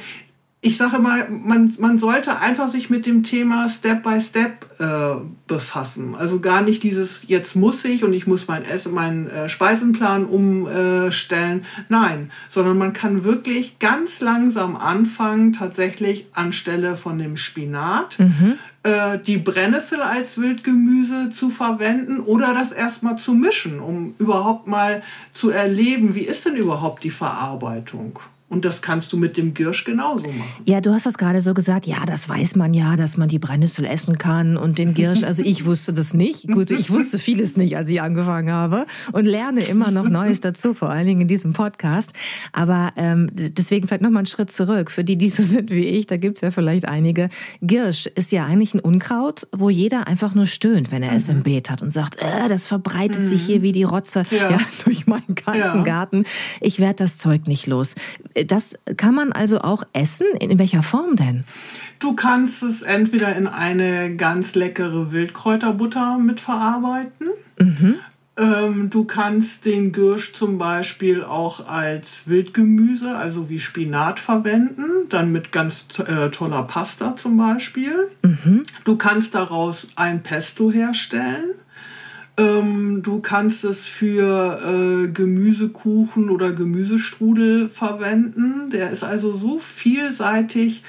ich 0.66 0.78
sage 0.78 0.98
mal, 0.98 1.30
man, 1.30 1.76
man 1.78 2.00
sollte 2.00 2.40
einfach 2.40 2.68
sich 2.70 2.90
mit 2.90 3.06
dem 3.06 3.22
Thema 3.22 3.70
Step 3.70 4.02
by 4.02 4.20
Step 4.20 4.66
äh, 4.80 5.24
befassen. 5.46 6.16
Also 6.16 6.40
gar 6.40 6.64
nicht 6.64 6.82
dieses, 6.82 7.28
jetzt 7.28 7.56
muss 7.56 7.86
ich 7.86 8.04
und 8.04 8.14
ich 8.14 8.26
muss 8.26 8.48
mein 8.48 8.66
Essen, 8.66 8.92
meinen 8.96 9.30
äh, 9.30 9.48
Speisenplan 9.48 10.26
umstellen. 10.26 11.66
Nein, 11.88 12.32
sondern 12.50 12.80
man 12.80 12.94
kann 12.94 13.24
wirklich 13.24 13.78
ganz 13.78 14.22
langsam 14.22 14.76
anfangen, 14.76 15.54
tatsächlich 15.54 16.26
anstelle 16.34 16.98
von 16.98 17.20
dem 17.20 17.38
Spinat 17.38 18.18
mhm. 18.18 18.56
äh, 18.82 19.20
die 19.20 19.38
Brennnessel 19.38 20.02
als 20.02 20.40
Wildgemüse 20.40 21.30
zu 21.30 21.52
verwenden 21.52 22.22
oder 22.22 22.56
das 22.56 22.72
erstmal 22.72 23.20
zu 23.20 23.36
mischen, 23.36 23.80
um 23.80 24.16
überhaupt 24.18 24.66
mal 24.66 25.04
zu 25.32 25.52
erleben, 25.52 26.16
wie 26.16 26.26
ist 26.26 26.44
denn 26.44 26.56
überhaupt 26.56 27.04
die 27.04 27.12
Verarbeitung. 27.12 28.20
Und 28.48 28.64
das 28.64 28.84
kannst 28.84 29.12
du 29.12 29.18
mit 29.18 29.38
dem 29.38 29.56
Girsch 29.56 29.86
genauso 29.86 30.28
machen. 30.28 30.64
Ja, 30.66 30.80
du 30.80 30.94
hast 30.94 31.08
das 31.08 31.18
gerade 31.18 31.42
so 31.42 31.56
gesagt. 31.56 31.88
Ja, 31.88 32.06
das 32.06 32.30
weiß 32.30 32.56
man 32.56 32.75
ja, 32.75 32.96
dass 32.96 33.18
man 33.18 33.28
die 33.28 33.40
Brennnessel 33.40 33.86
essen 33.86 34.20
kann 34.20 34.56
und 34.56 34.78
den 34.78 34.94
Girsch. 34.94 35.24
Also 35.24 35.42
ich 35.42 35.66
wusste 35.66 35.94
das 35.94 36.14
nicht. 36.14 36.48
Gut, 36.48 36.70
ich 36.70 36.92
wusste 36.92 37.18
vieles 37.18 37.58
nicht, 37.58 37.75
als 37.75 37.90
ich 37.90 38.02
angefangen 38.02 38.52
habe 38.52 38.86
und 39.14 39.25
lerne 39.25 39.64
immer 39.64 39.90
noch 39.90 40.08
Neues 40.08 40.42
dazu, 40.42 40.75
vor 40.75 40.92
allen 40.92 41.08
Dingen 41.08 41.22
in 41.22 41.28
diesem 41.28 41.54
Podcast. 41.54 42.14
Aber 42.52 42.94
ähm, 42.98 43.32
deswegen 43.34 43.88
vielleicht 43.88 44.04
noch 44.04 44.12
mal 44.12 44.20
einen 44.20 44.25
Schritt 44.28 44.52
zurück. 44.52 44.92
Für 44.92 45.04
die, 45.04 45.18
die 45.18 45.30
so 45.30 45.42
sind 45.42 45.72
wie 45.72 45.86
ich, 45.86 46.06
da 46.06 46.18
gibt's 46.18 46.42
ja 46.42 46.52
vielleicht 46.52 46.88
einige. 46.88 47.30
Girsch 47.62 48.06
ist 48.06 48.32
ja 48.32 48.46
eigentlich 48.46 48.75
ein 48.75 48.80
Unkraut, 48.80 49.48
wo 49.54 49.72
jeder 49.72 50.06
einfach 50.06 50.36
nur 50.36 50.46
stöhnt, 50.46 50.92
wenn 50.92 51.02
er 51.02 51.12
mhm. 51.12 51.18
es 51.18 51.30
im 51.30 51.42
Beet 51.42 51.72
hat 51.72 51.82
und 51.82 51.90
sagt, 51.90 52.22
äh, 52.22 52.48
das 52.48 52.68
verbreitet 52.68 53.22
mhm. 53.22 53.25
sich 53.25 53.44
hier 53.44 53.64
wie 53.64 53.72
die 53.72 53.84
Rotze 53.84 54.24
ja. 54.30 54.50
ja 54.52 54.60
durch 54.84 55.08
meinen 55.08 55.34
ganzen 55.34 55.80
ja. 55.80 55.84
Garten. 55.84 56.25
Ich 56.62 56.80
werde 56.80 56.98
das 56.98 57.18
Zeug 57.18 57.48
nicht 57.48 57.66
los. 57.66 57.96
Das 58.46 58.78
kann 58.98 59.16
man 59.16 59.32
also 59.32 59.62
auch 59.62 59.84
essen. 59.94 60.28
In 60.40 60.58
welcher 60.60 60.84
Form 60.84 61.16
denn? 61.16 61.44
Du 62.00 62.14
kannst 62.14 62.64
es 62.64 62.82
entweder 62.82 63.36
in 63.36 63.48
eine 63.48 64.16
ganz 64.16 64.56
leckere 64.56 65.12
Wildkräuterbutter 65.12 66.18
mitverarbeiten. 66.18 67.30
Mhm. 67.60 67.96
Ähm, 68.38 68.90
du 68.90 69.06
kannst 69.06 69.66
den 69.66 69.94
Gürsch 69.94 70.34
zum 70.34 70.58
Beispiel 70.58 71.24
auch 71.24 71.68
als 71.68 72.28
Wildgemüse, 72.28 73.16
also 73.16 73.50
wie 73.50 73.62
Spinat 73.62 74.20
verwenden, 74.20 75.08
dann 75.10 75.32
mit 75.32 75.54
ganz 75.54 75.88
äh, 76.06 76.30
toller 76.32 76.64
Pasta 76.64 77.16
zum 77.16 77.38
Beispiel. 77.38 78.10
Mhm. 78.24 78.64
Du 78.84 78.98
kannst 78.98 79.36
daraus 79.36 79.90
ein 79.96 80.22
Pesto 80.22 80.70
herstellen. 80.70 81.52
Ähm, 82.38 83.01
du 83.01 83.22
kannst 83.22 83.63
es 83.63 83.86
für 83.86 85.06
äh, 85.06 85.08
Gemüsekuchen 85.08 86.30
oder 86.30 86.51
Gemüsestrudel 86.51 87.70
verwenden. 87.70 88.72
Der 88.72 88.92
ist 88.92 89.04
also 89.04 89.34
so 89.34 89.60
vielseitig 89.60 90.84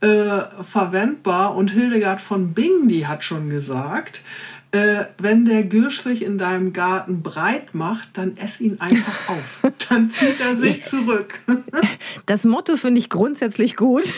äh, 0.00 0.40
verwendbar. 0.62 1.56
Und 1.56 1.72
Hildegard 1.72 2.20
von 2.20 2.54
Bingen, 2.54 2.88
die 2.88 3.06
hat 3.06 3.24
schon 3.24 3.50
gesagt, 3.50 4.24
äh, 4.74 5.06
wenn 5.18 5.44
der 5.44 5.62
Girsch 5.62 6.00
sich 6.00 6.24
in 6.24 6.36
deinem 6.36 6.72
Garten 6.72 7.22
breit 7.22 7.76
macht, 7.76 8.08
dann 8.14 8.36
ess 8.36 8.60
ihn 8.60 8.80
einfach 8.80 9.28
auf. 9.28 9.62
Dann 9.88 10.10
zieht 10.10 10.40
er 10.40 10.56
sich 10.56 10.82
zurück. 10.82 11.38
Das 12.26 12.44
Motto 12.44 12.76
finde 12.76 13.00
ich 13.00 13.10
grundsätzlich 13.10 13.76
gut. 13.76 14.04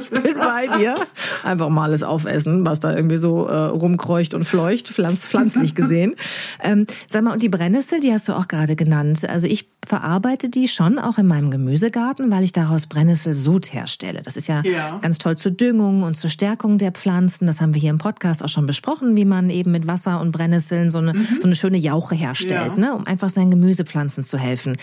Ich 0.00 0.10
bin 0.10 0.34
bei 0.34 0.66
dir. 0.78 0.94
Einfach 1.42 1.68
mal 1.68 1.84
alles 1.84 2.02
aufessen, 2.02 2.64
was 2.64 2.80
da 2.80 2.94
irgendwie 2.94 3.16
so 3.16 3.46
äh, 3.46 3.54
rumkreucht 3.54 4.34
und 4.34 4.44
fleucht, 4.44 4.88
pflanz, 4.88 5.26
pflanzlich 5.26 5.74
gesehen. 5.74 6.14
Ähm, 6.62 6.86
sag 7.06 7.22
mal, 7.22 7.32
und 7.32 7.42
die 7.42 7.48
Brennnessel, 7.48 8.00
die 8.00 8.12
hast 8.12 8.28
du 8.28 8.34
auch 8.34 8.46
gerade 8.46 8.76
genannt. 8.76 9.28
Also 9.28 9.46
ich 9.46 9.68
verarbeite 9.88 10.48
die 10.48 10.68
schon 10.68 10.98
auch 10.98 11.18
in 11.18 11.26
meinem 11.26 11.50
Gemüsegarten, 11.50 12.30
weil 12.30 12.44
ich 12.44 12.52
daraus 12.52 12.86
Brennnesselsud 12.86 13.72
herstelle. 13.72 14.22
Das 14.22 14.36
ist 14.36 14.46
ja, 14.46 14.62
ja, 14.62 14.98
ganz 15.00 15.18
toll 15.18 15.36
zur 15.36 15.52
Düngung 15.52 16.02
und 16.02 16.14
zur 16.14 16.30
Stärkung 16.30 16.78
der 16.78 16.92
Pflanzen. 16.92 17.46
Das 17.46 17.60
haben 17.60 17.74
wir 17.74 17.80
hier 17.80 17.90
im 17.90 17.98
Podcast 17.98 18.44
auch 18.44 18.48
schon 18.48 18.66
besprochen, 18.66 19.16
wie 19.16 19.24
man 19.24 19.50
eben 19.50 19.72
mit 19.72 19.86
Wasser 19.86 20.20
und 20.20 20.30
Brennnesseln 20.30 20.90
so 20.90 20.98
eine, 20.98 21.14
mhm. 21.14 21.26
so 21.40 21.46
eine 21.46 21.56
schöne 21.56 21.78
Jauche 21.78 22.14
herstellt, 22.14 22.72
ja. 22.76 22.76
ne, 22.76 22.94
um 22.94 23.06
einfach 23.06 23.30
seinen 23.30 23.50
Gemüsepflanzen 23.50 24.24
zu 24.24 24.38
helfen. 24.38 24.76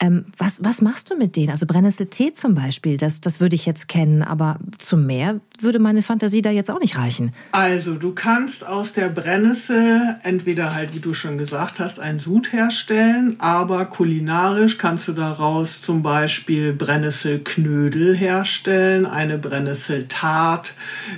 Ähm, 0.00 0.26
was, 0.36 0.62
was 0.64 0.82
machst 0.82 1.10
du 1.10 1.16
mit 1.16 1.36
denen? 1.36 1.50
Also 1.50 1.66
Brennnesseltee 1.66 2.32
zum 2.32 2.54
Beispiel, 2.54 2.96
das, 2.96 3.20
das 3.20 3.40
würde 3.40 3.54
ich 3.54 3.64
jetzt 3.64 3.88
kennen, 3.88 4.22
aber 4.22 4.58
zum 4.78 5.06
Meer 5.06 5.40
würde 5.60 5.78
meine 5.78 6.02
Fantasie 6.02 6.42
da 6.42 6.50
jetzt 6.50 6.70
auch 6.70 6.80
nicht 6.80 6.98
reichen. 6.98 7.32
Also 7.52 7.94
du 7.94 8.12
kannst 8.12 8.66
aus 8.66 8.92
der 8.92 9.08
Brennnessel 9.08 10.16
entweder 10.22 10.74
halt, 10.74 10.94
wie 10.94 11.00
du 11.00 11.14
schon 11.14 11.38
gesagt 11.38 11.78
hast, 11.80 12.00
ein 12.00 12.18
Sud 12.18 12.52
herstellen, 12.52 13.36
aber 13.38 13.84
kulinarisch 13.84 14.47
kannst 14.78 15.08
du 15.08 15.12
daraus 15.12 15.80
zum 15.82 16.02
Beispiel 16.02 16.72
Brennnesselknödel 16.72 18.16
herstellen, 18.16 19.06
eine 19.06 19.38
Brennnesseltart. 19.38 20.74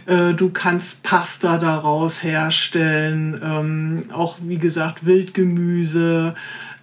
Äh, 0.07 0.35
du 0.35 0.51
kannst 0.51 1.03
Pasta 1.03 1.59
daraus 1.59 2.23
herstellen, 2.23 3.41
ähm, 3.45 4.05
auch 4.13 4.39
wie 4.43 4.59
gesagt 4.59 5.07
Wildgemüse 5.07 6.35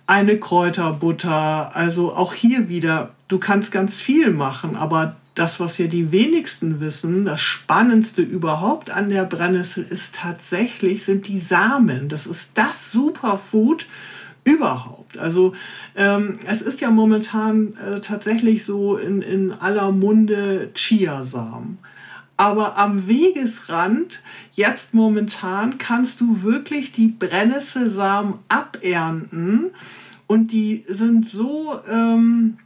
eine 0.07 0.39
Kräuterbutter. 0.39 1.75
Also 1.75 2.13
auch 2.13 2.33
hier 2.33 2.69
wieder, 2.69 3.11
du 3.27 3.39
kannst 3.39 3.71
ganz 3.71 3.99
viel 3.99 4.31
machen, 4.31 4.75
aber 4.75 5.17
das, 5.35 5.59
was 5.59 5.77
ja 5.77 5.85
die 5.85 6.11
wenigsten 6.11 6.79
wissen, 6.79 7.25
das 7.25 7.41
Spannendste 7.41 8.23
überhaupt 8.23 8.89
an 8.89 9.09
der 9.09 9.23
Brennnessel 9.23 9.83
ist 9.83 10.15
tatsächlich, 10.15 11.03
sind 11.03 11.27
die 11.27 11.39
Samen. 11.39 12.09
Das 12.09 12.25
ist 12.25 12.57
das 12.57 12.91
Superfood 12.91 13.85
überhaupt. 14.43 15.17
Also 15.17 15.53
ähm, 15.97 16.39
es 16.47 16.61
ist 16.61 16.79
ja 16.79 16.89
momentan 16.91 17.75
äh, 17.75 17.99
tatsächlich 17.99 18.63
so 18.63 18.97
in, 18.97 19.21
in 19.21 19.51
aller 19.51 19.91
Munde 19.91 20.69
Chiasamen. 20.73 21.79
Aber 22.37 22.77
am 22.77 23.07
Wegesrand, 23.07 24.21
jetzt 24.53 24.93
momentan, 24.93 25.79
kannst 25.79 26.21
du 26.21 26.43
wirklich 26.43 26.91
die 26.91 27.07
Brennnesselsamen 27.07 28.35
abernten 28.47 29.71
und 30.27 30.51
die 30.51 30.85
sind 30.87 31.27
so... 31.27 31.79
Ähm, 31.89 32.59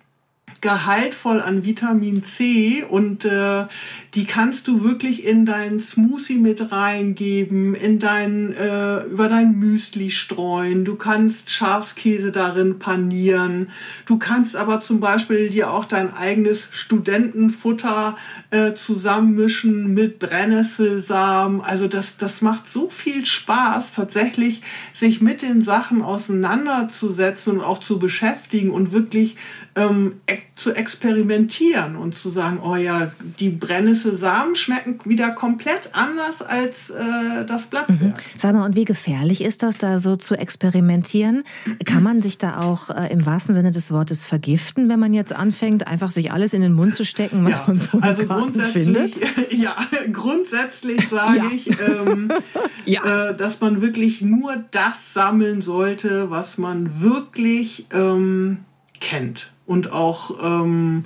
gehaltvoll 0.62 1.41
an 1.41 1.65
Vitamin 1.65 2.24
C 2.24 2.84
und 2.88 3.25
äh, 3.25 3.65
die 4.13 4.25
kannst 4.25 4.68
du 4.68 4.84
wirklich 4.84 5.25
in 5.25 5.46
deinen 5.46 5.80
Smoothie 5.80 6.38
mit 6.38 6.72
reingeben, 6.72 7.74
in 7.74 7.98
dein, 7.98 8.53
äh, 8.53 9.03
über 9.06 9.27
dein 9.27 9.58
Müsli 9.58 10.12
streuen. 10.12 10.86
Du 10.86 10.96
kannst 10.96 11.50
Schafskäse 11.50 12.32
darin 12.32 12.77
panieren. 12.77 13.70
Du 14.06 14.20
kannst 14.20 14.56
aber 14.56 14.82
zum 14.82 15.00
Beispiel 15.00 15.50
dir 15.50 15.72
auch 15.72 15.86
dein 15.86 16.13
eigenes 16.13 16.68
Studentenfutter 16.72 18.15
äh, 18.51 18.74
zusammenmischen 18.74 19.94
mit 19.96 20.20
Brennnesselsamen. 20.20 21.62
Also 21.62 21.88
das, 21.88 22.18
das 22.18 22.41
macht 22.41 22.68
so 22.68 22.89
viel 22.89 23.25
Spaß, 23.25 23.96
tatsächlich 23.96 24.62
sich 24.94 25.22
mit 25.22 25.41
den 25.41 25.62
Sachen 25.63 26.03
auseinanderzusetzen 26.03 27.53
und 27.53 27.62
auch 27.62 27.80
zu 27.80 27.98
beschäftigen 27.98 28.70
und 28.70 28.91
wirklich 28.91 29.38
ähm, 29.75 30.22
zu 30.56 30.74
experimentieren 30.74 31.96
und 31.96 32.13
zu 32.13 32.30
sagen, 32.30 32.60
oh 32.63 32.75
ja, 32.75 33.12
die 33.40 33.50
Brennnesselsamen 33.50 34.56
schmecken 34.56 35.00
wieder 35.06 35.32
komplett 35.32 35.92
anders 35.94 36.42
als 36.42 36.90
äh, 36.90 37.46
das 37.48 37.68
Blattwerk. 37.68 38.00
Mhm. 38.01 38.13
Sag 38.38 38.54
mal, 38.54 38.66
und 38.66 38.75
wie 38.75 38.86
gefährlich 38.86 39.42
ist 39.42 39.63
das, 39.63 39.78
da 39.78 39.98
so 40.00 40.16
zu 40.16 40.36
experimentieren? 40.36 41.44
Kann 41.86 42.04
man 42.04 42.22
sich 42.22 42.38
da 42.38 42.60
auch 42.62 42.90
äh, 42.90 43.12
im 43.12 43.25
wahrsten 43.25 43.56
Sinne 43.56 43.72
des 43.72 43.92
Wortes 43.92 44.25
vergiften, 44.25 44.90
wenn 44.90 45.00
man 45.00 45.13
jetzt 45.13 45.34
anfängt, 45.34 45.88
einfach 45.88 46.12
sich 46.12 46.32
alles 46.32 46.54
in 46.54 46.62
den 46.62 46.74
Mund 46.74 46.94
zu 46.94 47.06
stecken, 47.06 47.46
was 47.46 47.56
ja, 47.56 47.63
man 47.68 47.80
so 47.80 48.00
also 48.01 48.25
grundsätzlich, 48.25 48.84
findet? 48.84 49.16
Ja, 49.51 49.75
grundsätzlich 50.12 51.08
sage 51.08 51.38
ja. 51.38 51.50
ich, 51.54 51.70
ähm, 51.80 52.32
ja. 52.86 53.30
äh, 53.30 53.36
dass 53.36 53.62
man 53.62 53.82
wirklich 53.82 54.22
nur 54.22 54.63
das 54.72 55.13
sammeln 55.13 55.62
sollte, 55.62 56.30
was 56.30 56.58
man 56.58 57.01
wirklich 57.01 57.86
ähm, 57.94 58.60
kennt 59.00 59.51
und 59.72 59.92
auch 59.94 60.38
ähm, 60.44 61.06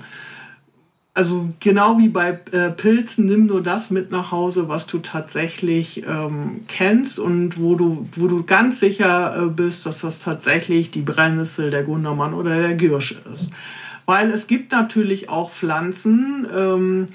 also 1.16 1.48
genau 1.60 1.98
wie 1.98 2.10
bei 2.10 2.38
äh, 2.52 2.68
Pilzen, 2.70 3.24
nimm 3.24 3.46
nur 3.46 3.62
das 3.62 3.90
mit 3.90 4.10
nach 4.10 4.32
Hause, 4.32 4.68
was 4.68 4.86
du 4.86 4.98
tatsächlich 4.98 6.04
ähm, 6.06 6.64
kennst 6.68 7.18
und 7.18 7.58
wo 7.58 7.74
du, 7.74 8.06
wo 8.16 8.26
du 8.26 8.44
ganz 8.44 8.80
sicher 8.80 9.44
äh, 9.44 9.48
bist, 9.48 9.86
dass 9.86 10.02
das 10.02 10.20
tatsächlich 10.20 10.90
die 10.90 11.00
Brennnessel, 11.00 11.70
der 11.70 11.84
Gundermann 11.84 12.34
oder 12.34 12.60
der 12.60 12.74
Giersch 12.74 13.16
ist. 13.30 13.48
Weil 14.04 14.30
es 14.30 14.46
gibt 14.46 14.72
natürlich 14.72 15.30
auch 15.30 15.50
Pflanzen, 15.50 16.46
ähm, 16.54 17.06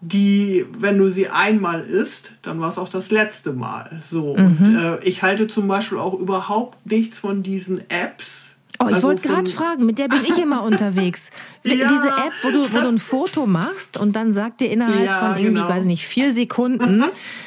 die, 0.00 0.66
wenn 0.76 0.98
du 0.98 1.08
sie 1.08 1.28
einmal 1.28 1.82
isst, 1.82 2.32
dann 2.42 2.60
war 2.60 2.70
es 2.70 2.76
auch 2.76 2.88
das 2.88 3.12
letzte 3.12 3.52
Mal. 3.52 4.02
So. 4.04 4.36
Mhm. 4.36 4.46
Und 4.46 4.76
äh, 4.76 5.04
ich 5.04 5.22
halte 5.22 5.46
zum 5.46 5.68
Beispiel 5.68 5.98
auch 5.98 6.14
überhaupt 6.14 6.84
nichts 6.86 7.20
von 7.20 7.44
diesen 7.44 7.88
Apps, 7.88 8.53
Oh, 8.80 8.88
ich 8.88 8.96
also 8.96 9.08
wollte 9.08 9.28
gerade 9.28 9.50
fragen, 9.50 9.86
mit 9.86 9.98
der 9.98 10.08
bin 10.08 10.24
ich 10.24 10.36
immer 10.38 10.62
unterwegs. 10.64 11.30
ja. 11.62 11.74
Diese 11.74 12.08
App, 12.08 12.32
wo 12.42 12.50
du, 12.50 12.72
wo 12.72 12.80
du 12.80 12.88
ein 12.88 12.98
Foto 12.98 13.46
machst 13.46 13.96
und 13.96 14.16
dann 14.16 14.32
sagt 14.32 14.60
dir 14.60 14.70
innerhalb 14.70 15.04
ja, 15.04 15.20
von 15.20 15.36
irgendwie, 15.36 15.60
genau. 15.62 15.68
weiß 15.68 15.84
nicht, 15.84 16.06
vier 16.06 16.32
Sekunden, 16.32 17.04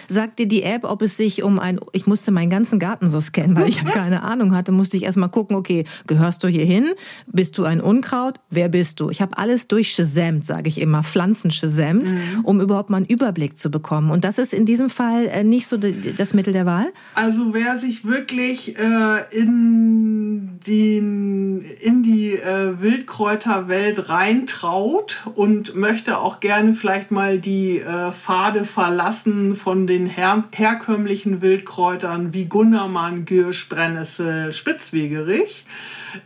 sagt 0.07 0.39
dir 0.39 0.47
die 0.47 0.63
App, 0.63 0.83
ob 0.83 1.01
es 1.01 1.17
sich 1.17 1.43
um 1.43 1.59
ein, 1.59 1.79
ich 1.91 2.07
musste 2.07 2.31
meinen 2.31 2.49
ganzen 2.49 2.79
Garten 2.79 3.09
so 3.09 3.19
scannen, 3.19 3.55
weil 3.55 3.69
ich 3.69 3.77
ja 3.77 3.83
keine 3.89 4.23
Ahnung 4.23 4.55
hatte, 4.55 4.71
musste 4.71 4.97
ich 4.97 5.03
erstmal 5.03 5.29
gucken, 5.29 5.55
okay, 5.55 5.85
gehörst 6.05 6.43
du 6.43 6.47
hier 6.47 6.65
hin? 6.65 6.89
Bist 7.27 7.57
du 7.57 7.63
ein 7.63 7.81
Unkraut? 7.81 8.39
Wer 8.49 8.69
bist 8.69 8.99
du? 8.99 9.09
Ich 9.09 9.21
habe 9.21 9.37
alles 9.37 9.67
durchgesämt, 9.67 10.45
sage 10.45 10.67
ich 10.67 10.81
immer, 10.81 11.03
Pflanzen 11.03 11.51
mhm. 11.51 12.43
um 12.43 12.61
überhaupt 12.61 12.89
mal 12.89 12.97
einen 12.97 13.05
Überblick 13.05 13.57
zu 13.57 13.71
bekommen. 13.71 14.11
Und 14.11 14.23
das 14.23 14.37
ist 14.37 14.53
in 14.53 14.65
diesem 14.65 14.89
Fall 14.89 15.27
äh, 15.27 15.43
nicht 15.43 15.67
so 15.67 15.77
das 15.77 16.33
Mittel 16.33 16.53
der 16.53 16.65
Wahl? 16.65 16.87
Also 17.15 17.53
wer 17.53 17.77
sich 17.77 18.05
wirklich 18.05 18.77
äh, 18.77 19.37
in, 19.37 20.59
den, 20.65 21.61
in 21.79 22.03
die 22.03 22.33
äh, 22.33 22.81
Wildkräuterwelt 22.81 24.09
reintraut 24.09 25.23
und 25.35 25.75
möchte 25.75 26.17
auch 26.17 26.39
gerne 26.39 26.73
vielleicht 26.73 27.11
mal 27.11 27.39
die 27.39 27.79
äh, 27.79 28.11
Pfade 28.11 28.65
verlassen 28.65 29.55
von 29.55 29.87
den 29.87 29.96
her 30.05 30.43
herkömmlichen 30.51 31.41
Wildkräutern 31.41 32.33
wie 32.33 32.45
Gundermann, 32.45 33.25
Giersch, 33.25 33.67
Brennnessel, 33.67 34.53
Spitzwegerich, 34.53 35.65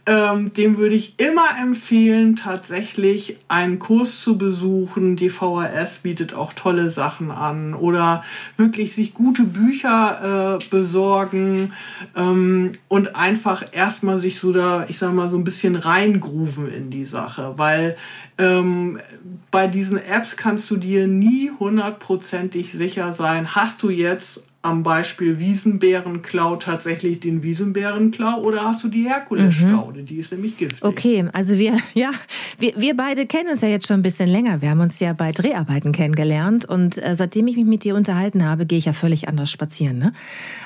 ähm, 0.06 0.54
dem 0.54 0.78
würde 0.78 0.96
ich 0.96 1.20
immer 1.20 1.58
empfehlen, 1.62 2.36
tatsächlich 2.36 3.38
einen 3.48 3.80
Kurs 3.80 4.22
zu 4.22 4.38
besuchen. 4.38 5.16
Die 5.16 5.30
VHS 5.30 6.00
bietet 6.00 6.34
auch 6.34 6.54
tolle 6.54 6.90
Sachen 6.90 7.32
an 7.32 7.74
oder 7.74 8.24
wirklich 8.58 8.94
sich 8.94 9.14
gute 9.14 9.44
Bücher 9.44 10.60
äh, 10.60 10.66
besorgen 10.70 11.74
ähm, 12.16 12.74
und 12.88 13.16
einfach 13.16 13.66
erstmal 13.72 14.20
sich 14.20 14.40
so 14.40 14.52
da, 14.52 14.86
ich 14.88 14.98
sag 14.98 15.14
mal, 15.14 15.30
so 15.30 15.38
ein 15.38 15.44
bisschen 15.44 15.76
reingrooven 15.76 16.72
in 16.72 16.90
die 16.90 17.06
Sache, 17.06 17.54
weil 17.58 17.96
ähm, 18.38 19.00
bei 19.52 19.68
diesen 19.68 19.98
Apps 19.98 20.38
kannst 20.38 20.70
du 20.72 20.78
dir 20.78 21.08
nie 21.08 21.52
hundertprozentig 21.60 22.72
sicher 22.72 23.14
sein, 23.14 23.56
hast 23.56 23.84
du 23.84 23.90
jetzt 23.90 24.48
am 24.63 24.84
Beispiel 24.84 25.39
Wiesenbärenklau 25.39 26.58
tatsächlich 26.58 27.20
den 27.20 27.41
Wiesenbärenklau 27.41 28.41
oder 28.41 28.63
hast 28.63 28.84
du 28.84 28.89
die 28.89 29.10
Herkulesstaude? 29.10 30.01
Mhm. 30.01 30.06
Die 30.06 30.18
ist 30.18 30.32
nämlich 30.32 30.58
giftig. 30.58 30.84
Okay, 30.84 31.27
also 31.34 31.58
wir, 31.58 31.77
ja, 31.96 32.12
wir, 32.60 32.74
wir 32.77 32.96
beide 32.96 33.25
kennen 33.25 33.50
uns 33.50 33.62
ja 33.62 33.70
jetzt 33.70 33.88
schon 33.88 34.00
ein 34.00 34.03
bisschen 34.03 34.30
länger. 34.30 34.62
Wir 34.62 34.70
haben 34.70 34.80
uns 34.80 35.00
ja 35.00 35.13
bei 35.13 35.32
Dreharbeiten 35.32 35.91
kennengelernt 35.91 36.65
und 36.65 37.03
äh, 37.03 37.15
seitdem 37.15 37.48
ich 37.48 37.56
mich 37.56 37.65
mit 37.65 37.84
dir 37.84 37.96
unterhalten 37.96 38.46
habe, 38.46 38.68
gehe 38.68 38.77
ich 38.77 38.86
ja 38.86 38.94
völlig 38.94 39.27
anders 39.27 39.50
spazieren. 39.50 39.98
Ne? 39.98 40.13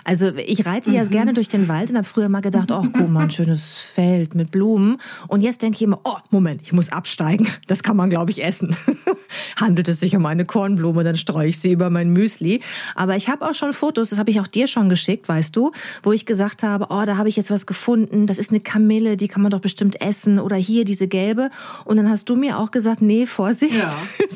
Also 0.03 0.33
ich 0.35 0.65
reite 0.65 0.89
mhm. 0.89 0.95
ja 0.97 1.05
gerne 1.05 1.33
durch 1.33 1.47
den 1.47 1.69
Wald 1.69 1.89
und 1.89 1.95
habe 1.95 2.07
früher 2.07 2.27
mal 2.27 2.41
gedacht, 2.41 2.71
oh, 2.71 2.83
guck 2.91 3.09
mal, 3.09 3.23
ein 3.23 3.31
schönes 3.31 3.77
Feld 3.77 4.35
mit 4.35 4.51
Blumen. 4.51 4.97
Und 5.29 5.41
jetzt 5.41 5.61
denke 5.61 5.75
ich 5.75 5.81
immer, 5.83 6.01
oh, 6.03 6.17
Moment, 6.31 6.61
ich 6.63 6.73
muss 6.73 6.89
absteigen. 6.89 7.47
Das 7.67 7.81
kann 7.81 7.95
man, 7.95 8.09
glaube 8.09 8.31
ich, 8.31 8.43
essen. 8.43 8.75
Handelt 9.55 9.87
es 9.87 10.01
sich 10.01 10.15
um 10.15 10.25
eine 10.25 10.43
Kornblume, 10.43 11.03
dann 11.03 11.15
streue 11.15 11.47
ich 11.47 11.59
sie 11.59 11.71
über 11.71 11.89
mein 11.89 12.09
Müsli. 12.09 12.61
Aber 12.95 13.15
ich 13.15 13.29
habe 13.29 13.47
auch 13.47 13.53
schon 13.53 13.71
Fotos, 13.85 14.09
das 14.09 14.17
habe 14.17 14.31
ich 14.31 14.39
auch 14.39 14.47
dir 14.47 14.65
schon 14.65 14.89
geschickt, 14.89 15.29
weißt 15.29 15.55
du, 15.55 15.71
wo 16.01 16.11
ich 16.11 16.25
gesagt 16.25 16.63
habe, 16.63 16.87
oh, 16.89 17.03
da 17.05 17.17
habe 17.17 17.29
ich 17.29 17.35
jetzt 17.35 17.51
was 17.51 17.67
gefunden, 17.67 18.25
das 18.25 18.39
ist 18.39 18.49
eine 18.49 18.59
Kamille, 18.59 19.15
die 19.15 19.27
kann 19.27 19.43
man 19.43 19.51
doch 19.51 19.59
bestimmt 19.59 20.01
essen 20.01 20.39
oder 20.39 20.55
hier 20.55 20.85
diese 20.85 21.07
gelbe. 21.07 21.51
Und 21.83 21.97
dann 21.97 22.09
hast 22.09 22.27
du 22.29 22.35
mir 22.35 22.57
auch 22.57 22.71
gesagt, 22.71 23.03
nee, 23.03 23.27
Vorsicht, 23.27 23.77
ja. 23.77 23.95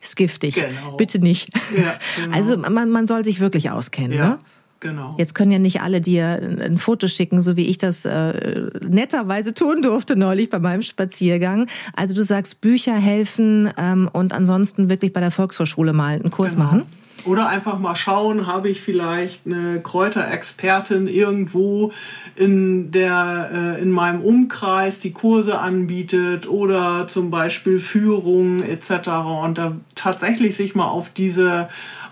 ist 0.00 0.16
giftig, 0.16 0.54
genau. 0.54 0.96
bitte 0.96 1.18
nicht. 1.18 1.50
Ja, 1.76 1.96
genau. 2.16 2.34
Also 2.34 2.56
man, 2.56 2.88
man 2.88 3.06
soll 3.06 3.26
sich 3.26 3.40
wirklich 3.40 3.70
auskennen. 3.70 4.16
Ja. 4.16 4.28
Ne? 4.30 4.38
Genau. 4.80 5.16
Jetzt 5.18 5.34
können 5.34 5.50
ja 5.50 5.58
nicht 5.58 5.82
alle 5.82 6.00
dir 6.00 6.40
ein 6.62 6.78
Foto 6.78 7.08
schicken, 7.08 7.42
so 7.42 7.56
wie 7.56 7.66
ich 7.66 7.76
das 7.76 8.06
äh, 8.06 8.70
netterweise 8.88 9.52
tun 9.52 9.82
durfte 9.82 10.16
neulich 10.16 10.48
bei 10.48 10.60
meinem 10.60 10.82
Spaziergang. 10.82 11.66
Also 11.94 12.14
du 12.14 12.22
sagst, 12.22 12.62
Bücher 12.62 12.94
helfen 12.94 13.68
ähm, 13.76 14.08
und 14.10 14.32
ansonsten 14.32 14.88
wirklich 14.88 15.12
bei 15.12 15.20
der 15.20 15.30
Volkshochschule 15.30 15.92
mal 15.92 16.14
einen 16.14 16.30
Kurs 16.30 16.52
genau. 16.52 16.64
machen. 16.64 16.86
Oder 17.24 17.48
einfach 17.48 17.78
mal 17.78 17.96
schauen, 17.96 18.46
habe 18.46 18.68
ich 18.68 18.80
vielleicht 18.80 19.46
eine 19.46 19.80
Kräuterexpertin 19.80 21.08
irgendwo 21.08 21.92
in, 22.36 22.90
der, 22.90 23.76
äh, 23.78 23.82
in 23.82 23.90
meinem 23.90 24.20
Umkreis, 24.20 25.00
die 25.00 25.12
Kurse 25.12 25.58
anbietet 25.58 26.48
oder 26.48 27.06
zum 27.08 27.30
Beispiel 27.30 27.78
Führungen 27.80 28.62
etc. 28.62 29.08
Und 29.42 29.58
da 29.58 29.76
tatsächlich 29.94 30.56
sich 30.56 30.74
mal 30.74 30.86
auf 30.86 31.10
diese 31.10 31.68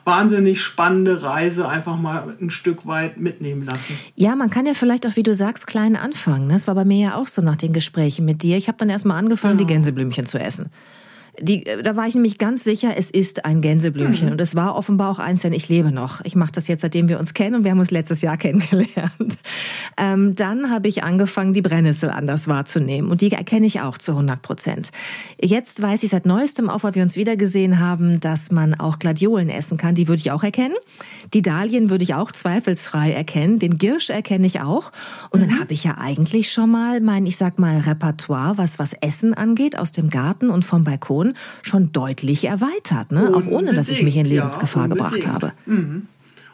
wahnsinnig 0.06 0.62
spannende 0.62 1.22
Reise 1.22 1.68
einfach 1.68 1.96
mal 1.96 2.36
ein 2.40 2.50
Stück 2.50 2.86
weit 2.86 3.18
mitnehmen 3.18 3.64
lassen. 3.64 3.98
Ja, 4.14 4.36
man 4.36 4.50
kann 4.50 4.64
ja 4.64 4.72
vielleicht 4.72 5.04
auch, 5.04 5.16
wie 5.16 5.24
du 5.24 5.34
sagst, 5.34 5.66
klein 5.66 5.96
anfangen. 5.96 6.48
Das 6.48 6.68
war 6.68 6.76
bei 6.76 6.84
mir 6.84 7.08
ja 7.08 7.14
auch 7.16 7.26
so 7.26 7.42
nach 7.42 7.56
den 7.56 7.72
Gesprächen 7.72 8.24
mit 8.24 8.44
dir. 8.44 8.56
Ich 8.56 8.68
habe 8.68 8.78
dann 8.78 8.88
erstmal 8.88 9.18
angefangen, 9.18 9.58
genau. 9.58 9.68
die 9.68 9.74
Gänseblümchen 9.74 10.26
zu 10.26 10.38
essen. 10.38 10.70
Die, 11.40 11.64
da 11.64 11.96
war 11.96 12.06
ich 12.06 12.14
nämlich 12.14 12.38
ganz 12.38 12.64
sicher, 12.64 12.94
es 12.96 13.10
ist 13.10 13.44
ein 13.44 13.60
Gänseblümchen. 13.60 14.26
Mhm. 14.26 14.32
Und 14.32 14.40
es 14.40 14.54
war 14.54 14.74
offenbar 14.74 15.10
auch 15.10 15.18
eins, 15.18 15.42
denn 15.42 15.52
ich 15.52 15.68
lebe 15.68 15.92
noch. 15.92 16.24
Ich 16.24 16.36
mache 16.36 16.52
das 16.52 16.68
jetzt, 16.68 16.80
seitdem 16.80 17.08
wir 17.08 17.18
uns 17.18 17.34
kennen 17.34 17.56
und 17.56 17.64
wir 17.64 17.70
haben 17.70 17.80
uns 17.80 17.90
letztes 17.90 18.22
Jahr 18.22 18.36
kennengelernt. 18.38 19.38
Ähm, 19.98 20.34
dann 20.34 20.70
habe 20.70 20.88
ich 20.88 21.02
angefangen, 21.02 21.52
die 21.52 21.62
Brennnessel 21.62 22.10
anders 22.10 22.48
wahrzunehmen. 22.48 23.10
Und 23.10 23.20
die 23.20 23.32
erkenne 23.32 23.66
ich 23.66 23.80
auch 23.80 23.98
zu 23.98 24.12
100 24.12 24.40
Prozent. 24.40 24.90
Jetzt 25.40 25.82
weiß 25.82 26.02
ich 26.02 26.10
seit 26.10 26.26
neuestem, 26.26 26.70
auch 26.70 26.82
weil 26.84 26.94
wir 26.94 27.02
uns 27.02 27.16
wiedergesehen 27.16 27.78
haben, 27.78 28.20
dass 28.20 28.50
man 28.50 28.74
auch 28.74 28.98
Gladiolen 28.98 29.48
essen 29.48 29.76
kann. 29.78 29.94
Die 29.94 30.08
würde 30.08 30.20
ich 30.20 30.30
auch 30.30 30.42
erkennen. 30.42 30.74
Die 31.34 31.42
Dahlien 31.42 31.90
würde 31.90 32.04
ich 32.04 32.14
auch 32.14 32.32
zweifelsfrei 32.32 33.12
erkennen. 33.12 33.58
Den 33.58 33.78
Girsch 33.78 34.10
erkenne 34.10 34.46
ich 34.46 34.60
auch. 34.60 34.92
Und 35.30 35.40
mhm. 35.40 35.48
dann 35.48 35.60
habe 35.60 35.72
ich 35.72 35.84
ja 35.84 35.96
eigentlich 35.98 36.52
schon 36.52 36.70
mal 36.70 37.00
mein, 37.00 37.26
ich 37.26 37.36
sag 37.36 37.58
mal, 37.58 37.78
Repertoire, 37.80 38.58
was 38.58 38.78
was 38.78 38.92
Essen 38.94 39.34
angeht, 39.34 39.78
aus 39.78 39.92
dem 39.92 40.10
Garten 40.10 40.50
und 40.50 40.64
vom 40.64 40.84
Balkon 40.84 41.25
schon 41.62 41.92
deutlich 41.92 42.44
erweitert. 42.44 43.12
Ne? 43.12 43.32
Auch 43.34 43.46
ohne, 43.46 43.74
dass 43.74 43.88
ich 43.88 44.02
mich 44.02 44.16
in 44.16 44.26
Lebensgefahr 44.26 44.84
ja, 44.84 44.88
gebracht 44.88 45.26
habe. 45.26 45.52
Mhm. 45.66 46.08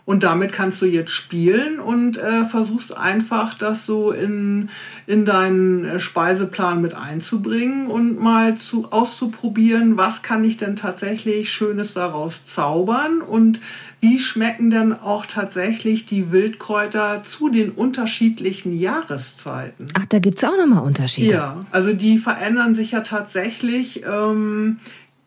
Und 0.05 0.25
damit 0.25 0.53
kannst 0.53 0.83
du 0.83 0.87
jetzt 0.87 1.13
spielen 1.13 1.79
und 1.79 2.19
äh, 2.19 2.45
versuchst 2.45 2.97
einfach, 2.97 3.55
das 3.55 3.87
so 3.87 4.11
in, 4.11 4.69
in 5.07 5.25
deinen 5.25 5.85
äh, 5.85 6.01
Speiseplan 6.01 6.81
mit 6.83 6.95
einzubringen 6.95 7.87
und 7.87 8.21
mal 8.21 8.57
zu, 8.57 8.91
auszuprobieren, 8.91 9.97
was 9.97 10.23
kann 10.23 10.43
ich 10.43 10.57
denn 10.57 10.75
tatsächlich 10.75 11.53
Schönes 11.53 11.95
daraus 11.95 12.45
zaubern 12.45 13.21
und 13.21 13.61
wie 14.03 14.19
schmecken 14.19 14.71
denn 14.71 14.93
auch 14.93 15.27
tatsächlich 15.27 16.07
die 16.07 16.33
Wildkräuter 16.33 17.23
zu 17.23 17.49
den 17.49 17.71
unterschiedlichen 17.71 18.77
Jahreszeiten? 18.77 19.87
Ach, 19.95 20.05
da 20.07 20.19
gibt 20.19 20.39
es 20.39 20.45
auch 20.45 20.57
nochmal 20.57 20.83
Unterschiede. 20.83 21.31
Ja, 21.31 21.65
also 21.71 21.93
die 21.93 22.19
verändern 22.19 22.75
sich 22.75 22.91
ja 22.91 23.03
tatsächlich. 23.03 24.03
Ähm, 24.05 24.81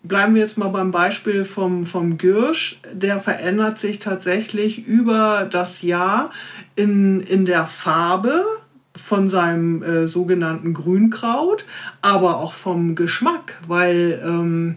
bleiben 0.04 0.36
wir 0.36 0.42
jetzt 0.42 0.58
mal 0.58 0.68
beim 0.68 0.92
Beispiel 0.92 1.46
vom, 1.46 1.86
vom 1.86 2.18
Girsch. 2.18 2.82
Der 2.92 3.22
verändert 3.22 3.80
sich 3.80 4.00
tatsächlich 4.00 4.86
über 4.86 5.48
das 5.50 5.82
Jahr 5.82 6.32
in, 6.76 7.22
in 7.22 7.46
der 7.46 7.68
Farbe 7.68 8.44
von 8.94 9.30
seinem 9.30 9.84
äh, 9.84 10.06
sogenannten 10.06 10.74
Grünkraut, 10.74 11.66
aber 12.02 12.40
auch 12.40 12.54
vom 12.54 12.96
Geschmack, 12.96 13.58
weil 13.70 14.22
ähm, 14.22 14.76